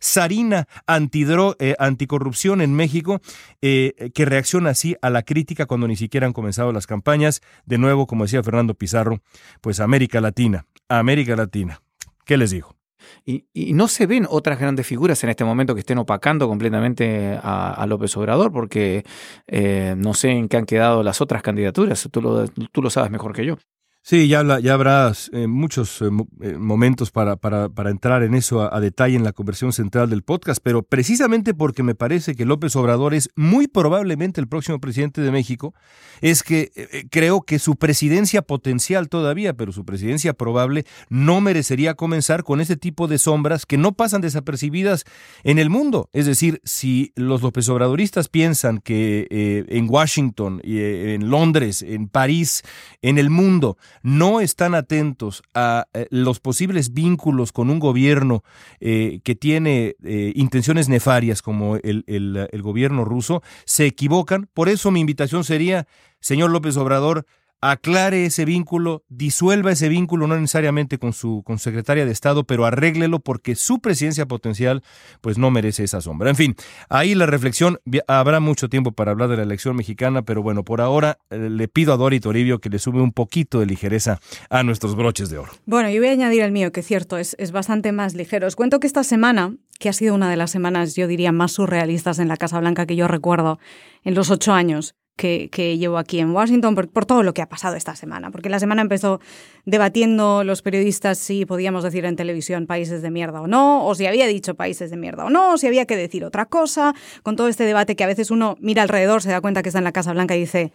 antidro, 0.86 1.56
eh, 1.58 1.74
anticorrupción 1.78 2.60
en 2.60 2.74
México, 2.74 3.20
eh, 3.62 4.10
que 4.14 4.24
reacciona 4.26 4.70
así 4.70 4.94
a 5.00 5.08
la 5.08 5.22
crítica 5.22 5.64
cuando 5.64 5.88
ni 5.88 5.96
siquiera 5.96 6.26
han 6.26 6.34
comenzado 6.34 6.70
las 6.70 6.86
campañas. 6.86 7.40
De 7.64 7.78
nuevo, 7.78 8.06
como 8.06 8.24
decía 8.24 8.42
Fernando 8.42 8.74
Pizarro, 8.74 9.22
pues 9.62 9.80
América 9.80 10.20
Latina, 10.20 10.66
América 10.88 11.34
Latina. 11.34 11.80
¿Qué 12.26 12.36
les 12.36 12.50
digo? 12.50 12.76
Y, 13.24 13.44
no 13.72 13.88
se 13.88 14.06
ven 14.06 14.26
otras 14.28 14.58
grandes 14.58 14.86
figuras 14.86 15.22
en 15.24 15.30
este 15.30 15.44
momento 15.44 15.74
que 15.74 15.80
estén 15.80 15.98
opacando 15.98 16.48
completamente 16.48 17.38
a, 17.42 17.86
López 17.88 18.14
Obrador, 18.16 18.52
porque 18.52 19.04
eh, 19.46 19.94
no 19.96 20.12
sé 20.12 20.30
en 20.30 20.48
qué 20.48 20.56
han 20.58 20.66
quedado 20.66 21.02
las 21.02 21.20
otras 21.20 21.42
candidaturas. 21.42 22.08
Tú 22.10 22.82
lo 22.82 22.90
sabes 22.90 23.10
mejor 23.10 23.32
que 23.32 23.46
yo. 23.46 23.56
Sí, 24.08 24.28
ya, 24.28 24.38
habrá 24.38 25.12
eh, 25.32 25.48
muchos 25.48 26.00
eh, 26.00 26.04
eh, 26.40 26.52
momentos 26.58 27.10
para, 27.10 27.40
entrar 27.86 28.22
en 28.22 28.34
eso 28.34 28.72
a, 28.72 28.78
detalle 28.78 29.16
en 29.16 29.24
la 29.24 29.32
conversión 29.32 29.72
central 29.72 30.10
del 30.10 30.22
podcast, 30.22 30.60
pero 30.62 30.84
precisamente 30.84 31.54
porque 31.54 31.82
me 31.82 31.96
parece 31.96 32.36
que 32.36 32.44
López 32.44 32.76
Obrador 32.76 33.14
es 33.14 33.30
muy 33.34 33.66
probablemente 33.66 34.40
el 34.40 34.46
próximo 34.46 34.78
presidente 34.78 35.22
de 35.22 35.32
México, 35.32 35.74
es 36.20 36.44
que 36.44 36.70
creo 37.10 37.42
que 37.42 37.58
su 37.58 37.74
presidencia 37.74 38.42
potencial 38.42 39.08
todavía, 39.08 39.54
pero 39.54 39.72
su 39.72 39.84
presidencia 39.84 40.34
probable, 40.34 40.84
no 41.08 41.40
merecería 41.40 41.94
comenzar 41.94 42.44
con 42.44 42.60
ese 42.60 42.76
tipo 42.76 43.08
de 43.08 43.18
sombras 43.18 43.66
que 43.66 43.76
no 43.76 43.94
pasan 43.96 44.20
desapercibidas 44.20 45.04
en 45.42 45.58
el 45.58 45.68
mundo. 45.68 46.10
Es 46.12 46.26
decir, 46.26 46.60
si 46.62 47.12
los 47.16 47.42
López 47.42 47.68
Obradoristas 47.68 48.28
piensan 48.28 48.78
que 48.78 49.26
en 49.68 49.90
Washington, 49.90 50.60
en 50.62 51.28
Londres, 51.28 51.82
en 51.82 52.06
París, 52.06 52.62
en 53.02 53.18
el 53.18 53.30
mundo, 53.30 53.76
no 54.02 54.40
están 54.40 54.74
atentos 54.74 55.42
a 55.54 55.86
eh, 55.92 56.06
los 56.10 56.40
posibles 56.40 56.92
vínculos 56.92 57.52
con 57.52 57.70
un 57.70 57.78
gobierno 57.78 58.42
eh, 58.80 59.20
que 59.24 59.34
tiene 59.34 59.96
eh, 60.02 60.32
intenciones 60.34 60.88
nefarias 60.88 61.42
como 61.42 61.76
el, 61.76 62.04
el 62.06 62.62
gobierno 62.62 63.04
ruso, 63.04 63.42
se 63.64 63.86
equivocan. 63.86 64.48
Por 64.52 64.68
eso 64.68 64.90
mi 64.90 65.00
invitación 65.00 65.44
sería, 65.44 65.86
señor 66.20 66.50
López 66.50 66.76
Obrador, 66.76 67.26
aclare 67.60 68.26
ese 68.26 68.44
vínculo, 68.44 69.04
disuelva 69.08 69.72
ese 69.72 69.88
vínculo, 69.88 70.26
no 70.26 70.36
necesariamente 70.36 70.98
con 70.98 71.12
su 71.12 71.42
con 71.44 71.58
secretaria 71.58 72.04
de 72.04 72.12
Estado, 72.12 72.44
pero 72.44 72.66
arréglelo 72.66 73.20
porque 73.20 73.54
su 73.54 73.80
presidencia 73.80 74.26
potencial 74.26 74.82
pues 75.20 75.38
no 75.38 75.50
merece 75.50 75.84
esa 75.84 76.00
sombra. 76.00 76.30
En 76.30 76.36
fin, 76.36 76.54
ahí 76.88 77.14
la 77.14 77.26
reflexión, 77.26 77.78
habrá 78.06 78.40
mucho 78.40 78.68
tiempo 78.68 78.92
para 78.92 79.12
hablar 79.12 79.28
de 79.28 79.36
la 79.36 79.42
elección 79.42 79.76
mexicana, 79.76 80.22
pero 80.22 80.42
bueno, 80.42 80.64
por 80.64 80.80
ahora 80.80 81.18
eh, 81.30 81.50
le 81.50 81.68
pido 81.68 81.92
a 81.92 81.96
Dori 81.96 82.20
Toribio 82.20 82.60
que 82.60 82.68
le 82.68 82.78
sube 82.78 83.00
un 83.00 83.12
poquito 83.12 83.60
de 83.60 83.66
ligereza 83.66 84.20
a 84.50 84.62
nuestros 84.62 84.94
broches 84.94 85.30
de 85.30 85.38
oro. 85.38 85.52
Bueno, 85.66 85.90
yo 85.90 86.00
voy 86.00 86.08
a 86.08 86.12
añadir 86.12 86.42
el 86.42 86.52
mío, 86.52 86.72
que 86.72 86.82
cierto, 86.82 87.18
es, 87.18 87.36
es 87.38 87.52
bastante 87.52 87.92
más 87.92 88.14
ligero. 88.14 88.46
Os 88.46 88.56
cuento 88.56 88.80
que 88.80 88.86
esta 88.86 89.04
semana, 89.04 89.54
que 89.78 89.88
ha 89.88 89.92
sido 89.92 90.14
una 90.14 90.30
de 90.30 90.36
las 90.36 90.50
semanas, 90.50 90.94
yo 90.94 91.06
diría, 91.06 91.32
más 91.32 91.52
surrealistas 91.52 92.18
en 92.18 92.28
la 92.28 92.36
Casa 92.36 92.60
Blanca 92.60 92.86
que 92.86 92.96
yo 92.96 93.08
recuerdo 93.08 93.58
en 94.04 94.14
los 94.14 94.30
ocho 94.30 94.52
años, 94.52 94.94
que, 95.16 95.78
llevo 95.78 95.96
aquí 95.98 96.18
en 96.20 96.30
Washington 96.30 96.74
por, 96.74 97.06
todo 97.06 97.22
lo 97.22 97.32
que 97.32 97.42
ha 97.42 97.48
pasado 97.48 97.76
esta 97.76 97.96
semana. 97.96 98.30
Porque 98.30 98.48
la 98.48 98.60
semana 98.60 98.82
empezó 98.82 99.20
debatiendo 99.64 100.44
los 100.44 100.62
periodistas 100.62 101.18
si 101.18 101.46
podíamos 101.46 101.82
decir 101.82 102.04
en 102.04 102.16
televisión 102.16 102.66
países 102.66 103.02
de 103.02 103.10
mierda 103.10 103.40
o 103.40 103.46
no, 103.46 103.86
o 103.86 103.94
si 103.94 104.06
había 104.06 104.26
dicho 104.26 104.54
países 104.54 104.90
de 104.90 104.96
mierda 104.96 105.24
o 105.24 105.30
no, 105.30 105.56
si 105.58 105.66
había 105.66 105.86
que 105.86 105.96
decir 105.96 106.24
otra 106.24 106.46
cosa, 106.46 106.94
con 107.22 107.36
todo 107.36 107.48
este 107.48 107.64
debate 107.64 107.96
que 107.96 108.04
a 108.04 108.06
veces 108.06 108.30
uno 108.30 108.56
mira 108.60 108.82
alrededor, 108.82 109.22
se 109.22 109.30
da 109.30 109.40
cuenta 109.40 109.62
que 109.62 109.70
está 109.70 109.78
en 109.78 109.84
la 109.84 109.92
Casa 109.92 110.12
Blanca 110.12 110.36
y 110.36 110.40
dice, 110.40 110.72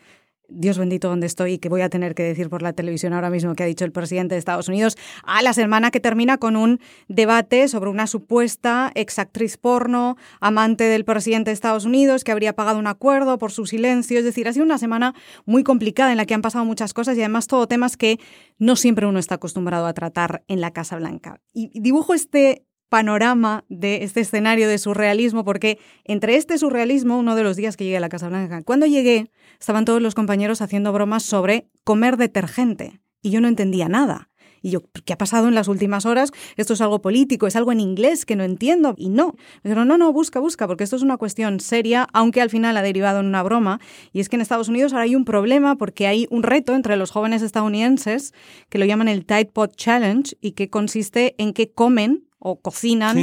Dios 0.52 0.78
bendito 0.78 1.08
donde 1.08 1.28
estoy 1.28 1.54
y 1.54 1.58
que 1.58 1.70
voy 1.70 1.82
a 1.82 1.90
tener 1.90 2.16
que 2.16 2.24
decir 2.24 2.50
por 2.50 2.62
la 2.62 2.74
televisión 2.74 3.14
ahora 3.14 3.30
mismo 3.30 3.56
que 3.56 3.64
ha 3.64 3.66
dicho 3.66 3.86
el 3.86 3.92
presidente 3.92 4.36
de 4.36 4.40
Estados 4.40 4.68
Unidos, 4.68 4.98
a 5.24 5.42
la 5.42 5.54
semana 5.54 5.92
que 5.92 6.00
termina 6.00 6.38
con 6.38 6.56
un 6.56 6.80
debate 7.08 7.68
sobre 7.68 7.90
una 7.90 8.08
supuesta 8.08 8.92
exactriz 8.96 9.58
porno, 9.58 10.18
amante 10.40 10.84
del 10.86 11.06
presidente 11.06 11.50
de 11.50 11.54
Estados 11.54 11.86
Unidos, 11.86 12.24
que 12.24 12.32
habría 12.32 12.54
pagado 12.54 12.80
un 12.80 12.88
acuerdo 12.88 13.38
por 13.38 13.52
su 13.52 13.66
silencio. 13.66 14.20
Es 14.20 14.26
decir, 14.26 14.48
ha 14.48 14.54
sido 14.54 14.66
una 14.66 14.78
semana 14.78 15.14
muy 15.46 15.64
complicada 15.64 16.12
en 16.12 16.18
la 16.18 16.26
que 16.26 16.34
han 16.34 16.42
pasado 16.42 16.66
muchas 16.66 16.94
cosas 16.94 17.18
y 17.18 17.22
además 17.22 17.48
todo 17.48 17.68
temas 17.68 17.98
que 17.98 18.20
no 18.60 18.76
siempre 18.76 19.06
uno 19.06 19.20
está 19.20 19.36
acostumbrado 19.36 19.86
a 19.86 19.94
tratar 19.94 20.44
en 20.48 20.62
la 20.62 20.72
Casa 20.72 20.98
Blanca. 20.98 21.42
Y 21.54 21.80
dibujo 21.80 22.14
este 22.14 22.66
panorama 22.92 23.64
de 23.70 24.04
este 24.04 24.20
escenario 24.20 24.68
de 24.68 24.78
surrealismo, 24.78 25.46
porque 25.46 25.80
entre 26.04 26.36
este 26.36 26.58
surrealismo, 26.58 27.18
uno 27.18 27.38
de 27.38 27.44
los 27.44 27.56
días 27.56 27.78
que 27.78 27.86
llegué 27.86 27.96
a 27.96 28.02
la 28.02 28.10
Casa 28.10 28.28
Blanca, 28.28 28.64
cuando 28.64 28.86
llegué, 28.86 29.32
estaban 29.58 29.86
todos 29.86 30.02
los 30.02 30.14
compañeros 30.14 30.62
haciendo 30.62 30.92
bromas 30.92 31.24
sobre 31.24 31.70
comer 31.86 32.18
detergente, 32.18 33.00
y 33.22 33.30
yo 33.32 33.40
no 33.40 33.48
entendía 33.48 33.88
nada. 33.88 34.28
Y 34.62 34.72
yo, 34.72 34.82
¿qué 35.06 35.14
ha 35.14 35.18
pasado 35.18 35.48
en 35.48 35.56
las 35.56 35.70
últimas 35.70 36.06
horas? 36.06 36.32
Esto 36.58 36.74
es 36.74 36.82
algo 36.82 37.02
político, 37.02 37.48
es 37.48 37.56
algo 37.56 37.72
en 37.72 37.80
inglés 37.80 38.26
que 38.26 38.36
no 38.36 38.44
entiendo. 38.44 38.94
Y 38.96 39.10
no. 39.10 39.36
Dijeron, 39.64 39.88
no, 39.88 39.98
no, 39.98 40.14
busca, 40.14 40.40
busca, 40.40 40.68
porque 40.68 40.84
esto 40.84 40.98
es 40.98 41.02
una 41.02 41.18
cuestión 41.18 41.60
seria, 41.62 42.08
aunque 42.14 42.42
al 42.42 42.52
final 42.52 42.78
ha 42.78 42.84
derivado 42.84 43.22
en 43.22 43.26
una 43.26 43.42
broma. 43.42 43.80
Y 44.12 44.20
es 44.20 44.30
que 44.30 44.36
en 44.36 44.42
Estados 44.42 44.68
Unidos 44.68 44.94
ahora 44.94 45.06
hay 45.06 45.16
un 45.16 45.26
problema 45.26 45.78
porque 45.78 46.06
hay 46.06 46.28
un 46.30 46.44
reto 46.44 46.76
entre 46.76 46.96
los 46.96 47.10
jóvenes 47.10 47.42
estadounidenses 47.42 48.34
que 48.70 48.78
lo 48.78 48.86
llaman 48.86 49.08
el 49.08 49.26
Tide 49.26 49.46
Pod 49.46 49.72
Challenge 49.76 50.38
y 50.42 50.52
que 50.52 50.70
consiste 50.70 51.34
en 51.40 51.54
que 51.54 51.72
comen 51.72 52.28
o 52.44 52.60
cocinan 52.60 53.16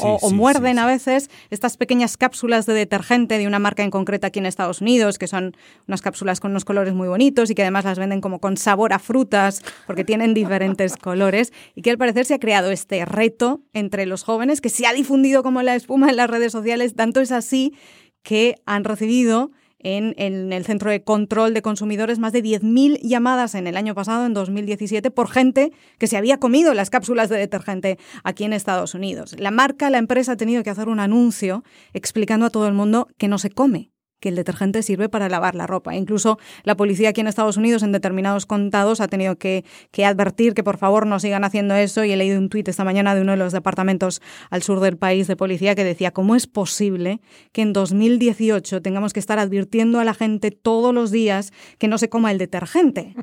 o, 0.00 0.30
muerden 0.30 0.78
a 0.78 0.86
veces 0.86 1.30
estas 1.50 1.78
pequeñas 1.78 2.18
cápsulas 2.18 2.66
de 2.66 2.74
detergente 2.74 3.38
de 3.38 3.46
una 3.46 3.58
marca 3.58 3.82
en 3.82 3.90
concreta 3.90 4.26
aquí 4.26 4.38
en 4.38 4.46
Estados 4.46 4.82
Unidos, 4.82 5.18
que 5.18 5.26
son 5.26 5.56
unas 5.88 6.02
cápsulas 6.02 6.40
con 6.40 6.50
unos 6.50 6.66
colores 6.66 6.92
muy 6.92 7.08
bonitos 7.08 7.50
y 7.50 7.54
que 7.54 7.62
además 7.62 7.86
las 7.86 7.98
venden 7.98 8.20
como 8.20 8.38
con 8.38 8.58
sabor 8.58 8.92
a 8.92 8.98
frutas 8.98 9.62
porque 9.86 10.04
tienen 10.04 10.34
diferentes 10.34 10.96
colores 11.02 11.54
y 11.74 11.80
que 11.80 11.90
al 11.90 11.98
parecer 11.98 12.26
se 12.26 12.34
ha 12.34 12.38
creado 12.38 12.70
este 12.70 13.02
reto 13.06 13.62
entre 13.72 14.04
los 14.04 14.22
jóvenes 14.22 14.60
que 14.60 14.68
se 14.68 14.86
ha 14.86 14.92
difundido 14.92 15.42
como 15.42 15.62
la 15.62 15.74
espuma 15.74 16.10
en 16.10 16.16
las 16.16 16.28
redes 16.28 16.52
sociales, 16.52 16.94
tanto 16.94 17.20
es 17.20 17.32
así 17.32 17.74
que 18.22 18.56
han 18.66 18.84
recibido 18.84 19.52
en, 19.78 20.14
el 20.52 20.64
Centro 20.64 20.90
de 20.90 21.02
Control 21.02 21.54
de 21.54 21.62
Consumidores 21.62 22.18
más 22.18 22.32
de 22.32 22.42
10.000 22.42 23.00
llamadas 23.02 23.54
en 23.54 23.66
el 23.66 23.76
año 23.76 23.94
pasado, 23.94 24.26
en 24.26 24.34
2017, 24.34 25.10
por 25.10 25.28
gente 25.28 25.72
que 25.98 26.06
se 26.06 26.16
había 26.16 26.38
comido 26.38 26.74
las 26.74 26.90
cápsulas 26.90 27.28
de 27.28 27.38
detergente 27.38 27.98
aquí 28.24 28.44
en 28.44 28.52
Estados 28.52 28.94
Unidos. 28.94 29.34
La 29.38 29.50
marca, 29.50 29.90
la 29.90 29.98
empresa 29.98 30.32
ha 30.32 30.36
tenido 30.36 30.62
que 30.62 30.70
hacer 30.70 30.88
un 30.88 31.00
anuncio 31.00 31.64
explicando 31.92 32.46
a 32.46 32.50
todo 32.50 32.66
el 32.68 32.74
mundo 32.74 33.08
que 33.18 33.28
no 33.28 33.38
se 33.38 33.50
come 33.50 33.90
que 34.20 34.30
el 34.30 34.36
detergente 34.36 34.82
sirve 34.82 35.08
para 35.08 35.28
lavar 35.28 35.54
la 35.54 35.66
ropa. 35.66 35.94
Incluso 35.94 36.38
la 36.64 36.76
policía 36.76 37.10
aquí 37.10 37.20
en 37.20 37.26
Estados 37.26 37.56
Unidos 37.56 37.82
en 37.82 37.92
determinados 37.92 38.46
contados 38.46 39.00
ha 39.00 39.08
tenido 39.08 39.36
que, 39.36 39.64
advertir 40.04 40.54
que 40.54 40.62
por 40.62 40.78
favor 40.78 41.06
no 41.06 41.18
sigan 41.18 41.44
haciendo 41.44 41.74
eso 41.74 42.04
y 42.04 42.12
he 42.12 42.16
leído 42.16 42.38
un 42.38 42.48
tuit 42.48 42.68
esta 42.68 42.84
mañana 42.84 43.14
de 43.14 43.22
uno 43.22 43.32
de 43.32 43.38
los 43.38 43.52
departamentos 43.52 44.22
al 44.50 44.62
sur 44.62 44.80
del 44.80 44.96
país 44.96 45.26
de 45.26 45.36
policía 45.36 45.74
que 45.74 45.84
decía 45.84 46.12
cómo 46.12 46.36
es 46.36 46.46
posible 46.46 47.20
que 47.52 47.62
en 47.62 47.72
2018 47.72 48.82
tengamos 48.82 49.12
que 49.12 49.20
estar 49.20 49.38
advirtiendo 49.38 50.00
a 50.00 50.04
la 50.04 50.14
gente 50.14 50.50
todos 50.50 50.94
los 50.94 51.10
días 51.10 51.52
que 51.78 51.88
no 51.88 51.98
se 51.98 52.08
coma 52.08 52.30
el 52.30 52.38
detergente. 52.38 53.14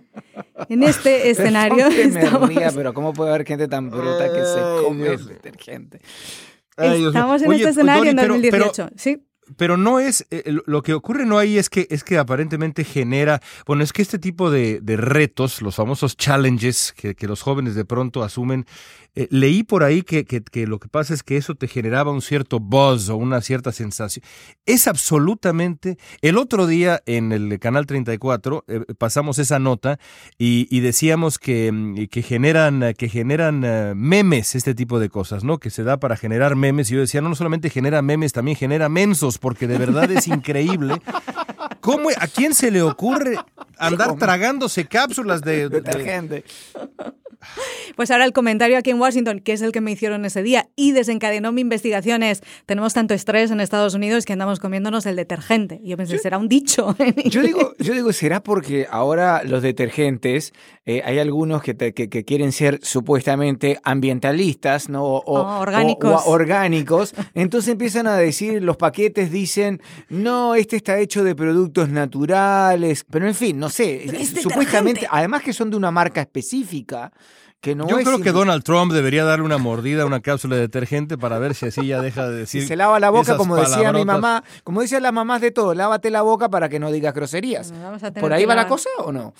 En 0.69 0.83
este 0.83 1.29
escenario 1.29 1.87
estamos... 1.87 2.51
pero 2.75 2.93
¿cómo 2.93 3.13
puede 3.13 3.31
haber 3.31 3.45
gente 3.45 3.67
tan 3.67 3.89
bruta 3.89 4.31
que 4.31 4.43
se 4.45 4.85
come 4.85 5.07
el 5.07 5.25
detergente? 5.25 6.01
estamos 6.77 7.41
en 7.41 7.51
este 7.53 7.69
escenario 7.69 8.11
en 8.11 8.17
2018, 8.17 8.89
¿sí? 8.95 9.23
Pero 9.57 9.77
no 9.77 9.99
es, 9.99 10.25
eh, 10.31 10.43
lo 10.65 10.81
que 10.81 10.93
ocurre 10.93 11.25
no 11.25 11.37
ahí 11.37 11.57
es 11.57 11.69
que, 11.69 11.87
es 11.89 12.03
que 12.03 12.17
aparentemente 12.17 12.83
genera, 12.83 13.41
bueno, 13.65 13.83
es 13.83 13.93
que 13.93 14.01
este 14.01 14.19
tipo 14.19 14.51
de, 14.51 14.81
retos, 14.85 15.61
los 15.61 15.75
famosos 15.75 16.15
challenges 16.17 16.93
que, 16.95 17.15
que, 17.15 17.27
los 17.27 17.41
jóvenes 17.41 17.75
de 17.75 17.85
pronto 17.85 18.23
asumen, 18.23 18.65
eh, 19.15 19.27
leí 19.29 19.63
por 19.63 19.83
ahí 19.83 20.01
que, 20.01 20.25
que, 20.25 20.67
lo 20.67 20.79
que 20.79 20.89
pasa 20.89 21.13
es 21.13 21.23
que 21.23 21.37
eso 21.37 21.55
te 21.55 21.67
generaba 21.67 22.11
un 22.11 22.21
cierto 22.21 22.59
buzz 22.59 23.09
o 23.09 23.15
una 23.15 23.41
cierta 23.41 23.71
sensación. 23.71 24.25
Es 24.65 24.87
absolutamente... 24.87 25.97
El 26.21 26.37
otro 26.37 26.65
día 26.67 27.01
en 27.05 27.31
el 27.31 27.59
Canal 27.59 27.85
34 27.85 28.65
eh, 28.67 28.81
pasamos 28.97 29.39
esa 29.39 29.59
nota 29.59 29.99
y, 30.37 30.79
decíamos 30.79 31.37
que, 31.37 31.71
mm, 31.71 32.05
que 32.07 32.21
generan, 32.23 32.93
que 32.97 33.09
generan 33.09 33.63
eh, 33.63 33.93
memes, 33.95 34.55
este 34.55 34.73
tipo 34.73 34.99
de 34.99 35.09
cosas, 35.09 35.43
¿no? 35.43 35.59
Que 35.59 35.69
se 35.69 35.83
da 35.83 35.97
para 35.97 36.17
generar 36.17 36.55
memes. 36.55 36.89
Y 36.89 36.95
yo 36.95 37.01
decía, 37.01 37.21
no, 37.21 37.29
no 37.29 37.35
solamente 37.35 37.69
genera 37.69 38.01
memes, 38.01 38.33
también 38.33 38.57
genera 38.57 38.89
mensos, 38.89 39.37
porque 39.37 39.67
de 39.67 39.77
verdad 39.77 40.09
es 40.11 40.27
increíble. 40.43 41.01
¿Cómo, 41.83 42.09
¿A 42.17 42.27
quién 42.27 42.53
se 42.53 42.71
le 42.71 42.81
ocurre 42.81 43.35
andar 43.77 44.15
tragándose 44.15 44.85
cápsulas 44.85 45.41
de, 45.41 45.67
de, 45.67 46.43
Pues 47.97 48.09
ahora 48.09 48.23
el 48.23 48.31
comentario 48.31 48.77
aquí 48.77 48.89
en 48.91 49.01
Washington, 49.01 49.41
que 49.41 49.51
es 49.51 49.61
el 49.61 49.73
que 49.73 49.81
me 49.81 49.91
hicieron 49.91 50.23
ese 50.23 50.41
día 50.43 50.69
y 50.77 50.93
desencadenó 50.93 51.51
mi 51.51 51.59
investigación, 51.59 52.23
es: 52.23 52.41
tenemos 52.65 52.93
tanto 52.93 53.13
estrés 53.13 53.51
en 53.51 53.59
Estados 53.59 53.93
Unidos 53.95 54.25
que 54.25 54.31
andamos 54.31 54.61
comiéndonos 54.61 55.05
el 55.05 55.17
detergente. 55.17 55.81
Y 55.83 55.89
yo 55.89 55.97
pensé, 55.97 56.17
será 56.19 56.37
un 56.37 56.47
dicho. 56.47 56.95
yo 57.25 57.41
digo, 57.41 57.73
yo 57.79 57.93
digo, 57.93 58.13
será 58.13 58.41
porque 58.41 58.87
ahora 58.89 59.43
los 59.43 59.61
detergentes, 59.61 60.53
eh, 60.85 61.01
hay 61.03 61.19
algunos 61.19 61.61
que, 61.61 61.75
que, 61.75 62.23
quieren 62.23 62.51
ser 62.53 62.79
supuestamente 62.81 63.79
ambientalistas, 63.83 64.87
¿no? 64.87 65.03
O, 65.03 65.23
oh, 65.25 65.59
orgánicos. 65.59 66.23
orgánicos. 66.25 67.13
Entonces 67.33 67.71
empiezan 67.71 68.07
a 68.07 68.15
decir, 68.15 68.63
los 68.63 68.77
paquetes 68.77 69.31
dicen, 69.31 69.81
no, 70.09 70.55
este 70.55 70.77
está 70.77 70.97
hecho 70.99 71.23
de 71.23 71.35
productos 71.35 71.72
naturales. 71.89 73.05
Pero 73.09 73.27
en 73.27 73.35
fin, 73.35 73.59
no 73.59 73.69
sé. 73.69 74.05
Supuestamente, 74.41 75.07
además 75.09 75.41
que 75.43 75.53
son 75.53 75.69
de 75.69 75.77
una 75.77 75.91
marca 75.91 76.21
específica. 76.21 77.11
Yo 77.63 77.97
creo 78.03 78.19
que 78.19 78.33
Donald 78.33 78.63
Trump 78.63 78.91
debería 78.91 79.23
darle 79.23 79.45
una 79.45 79.57
mordida 79.57 80.03
a 80.03 80.05
una 80.05 80.19
cápsula 80.19 80.55
de 80.55 80.63
detergente 80.63 81.17
para 81.17 81.39
ver 81.39 81.55
si 81.55 81.67
así 81.67 81.87
ya 81.87 82.01
deja 82.01 82.27
de 82.27 82.37
decir. 82.39 82.67
se 82.67 82.75
lava 82.75 82.99
la 82.99 83.09
boca, 83.09 83.37
como 83.37 83.55
decía 83.55 83.93
mi 83.93 84.03
mamá, 84.03 84.43
como 84.65 84.81
decían 84.81 85.01
las 85.01 85.13
mamás 85.13 85.39
de 85.39 85.51
todo, 85.51 85.73
lávate 85.73 86.09
la 86.09 86.23
boca 86.23 86.49
para 86.49 86.67
que 86.67 86.79
no 86.79 86.91
digas 86.91 87.13
groserías. 87.13 87.73
¿Por 88.19 88.33
ahí 88.33 88.43
va 88.43 88.55
la 88.55 88.67
cosa 88.67 88.89
o 88.97 89.13
no? 89.13 89.33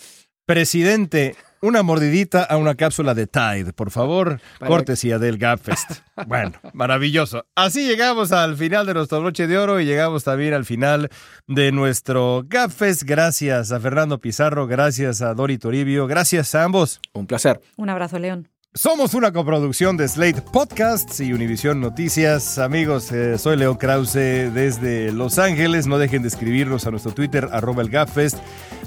Presidente, 0.46 1.38
una 1.62 1.84
mordidita 1.84 2.44
a 2.44 2.58
una 2.58 2.76
cápsula 2.76 3.14
de 3.14 3.28
Tide, 3.28 3.72
por 3.72 3.91
favor. 3.91 4.41
Cortesía 4.60 5.18
del 5.18 5.38
Gapfest. 5.38 5.89
Bueno, 6.28 6.52
maravilloso. 6.74 7.46
Así 7.56 7.88
llegamos 7.88 8.32
al 8.32 8.56
final 8.56 8.86
de 8.86 8.94
nuestro 8.94 9.22
broche 9.22 9.48
de 9.48 9.58
oro 9.58 9.80
y 9.80 9.86
llegamos 9.86 10.24
también 10.24 10.54
al 10.54 10.64
final 10.64 11.10
de 11.48 11.72
nuestro 11.72 12.44
Gapfest. 12.46 13.04
Gracias 13.04 13.72
a 13.72 13.80
Fernando 13.80 14.20
Pizarro, 14.20 14.68
gracias 14.68 15.22
a 15.22 15.34
Dori 15.34 15.58
Toribio, 15.58 16.06
gracias 16.06 16.54
a 16.56 16.66
ambos. 16.66 17.00
Un 17.14 17.26
placer. 17.26 17.62
Un 17.78 17.89
abrazo, 17.89 18.20
León. 18.20 18.50
Somos 18.76 19.14
una 19.14 19.32
coproducción 19.32 19.98
de 19.98 20.08
Slate 20.08 20.42
Podcasts 20.42 21.20
y 21.20 21.32
Univision 21.32 21.80
Noticias. 21.80 22.58
Amigos, 22.58 23.12
eh, 23.12 23.38
soy 23.38 23.56
León 23.56 23.78
Krause 23.78 24.52
desde 24.52 25.12
Los 25.12 25.38
Ángeles. 25.38 25.86
No 25.86 26.00
dejen 26.00 26.24
de 26.24 26.30
escribirnos 26.30 26.88
a 26.88 26.90
nuestro 26.90 27.12
Twitter, 27.12 27.48
arroba 27.52 27.84
el 27.84 27.90
Gaffest. 27.90 28.40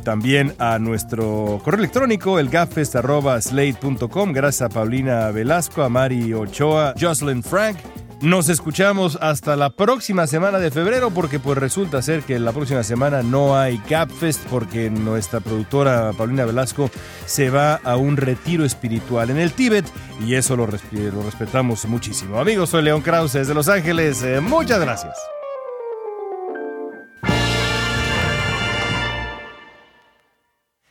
También 0.02 0.54
a 0.58 0.80
nuestro 0.80 1.60
correo 1.62 1.78
electrónico, 1.78 2.40
el. 2.40 4.32
Gracias 4.32 4.62
a 4.62 4.68
Paulina 4.70 5.30
Velasco, 5.30 5.84
a 5.84 5.88
Mari 5.88 6.34
Ochoa, 6.34 6.92
Jocelyn 7.00 7.44
Frank 7.44 7.76
nos 8.22 8.48
escuchamos 8.48 9.18
hasta 9.20 9.56
la 9.56 9.70
próxima 9.70 10.26
semana 10.26 10.58
de 10.58 10.70
febrero 10.70 11.10
porque 11.10 11.38
pues 11.38 11.58
resulta 11.58 12.00
ser 12.02 12.22
que 12.22 12.38
la 12.38 12.52
próxima 12.52 12.82
semana 12.82 13.22
no 13.22 13.58
hay 13.58 13.80
Gapfest 13.88 14.44
porque 14.46 14.90
nuestra 14.90 15.40
productora 15.40 16.12
Paulina 16.12 16.44
Velasco 16.44 16.90
se 17.26 17.50
va 17.50 17.74
a 17.74 17.96
un 17.96 18.16
retiro 18.16 18.64
espiritual 18.64 19.30
en 19.30 19.38
el 19.38 19.52
Tíbet 19.52 19.84
y 20.26 20.34
eso 20.34 20.56
lo, 20.56 20.66
lo 20.66 21.22
respetamos 21.22 21.84
muchísimo. 21.86 22.38
Amigos, 22.40 22.70
soy 22.70 22.82
León 22.82 23.02
Krause 23.02 23.34
desde 23.34 23.54
Los 23.54 23.68
Ángeles. 23.68 24.22
Eh, 24.22 24.40
muchas 24.40 24.80
gracias. 24.80 25.16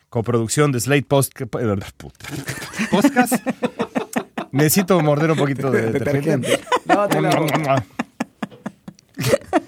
Coproducción 0.10 0.72
de 0.72 0.80
Slate 0.80 1.04
Post... 1.04 1.42
Eh, 1.42 1.46
Podcast. 2.92 3.34
Necesito 4.56 4.98
morder 5.02 5.32
un 5.32 5.38
poquito 5.38 5.70
de 5.70 5.92
detergente. 5.92 6.62
No, 6.86 7.10
te 7.10 7.20
lo 7.20 7.28
hago. 7.28 7.46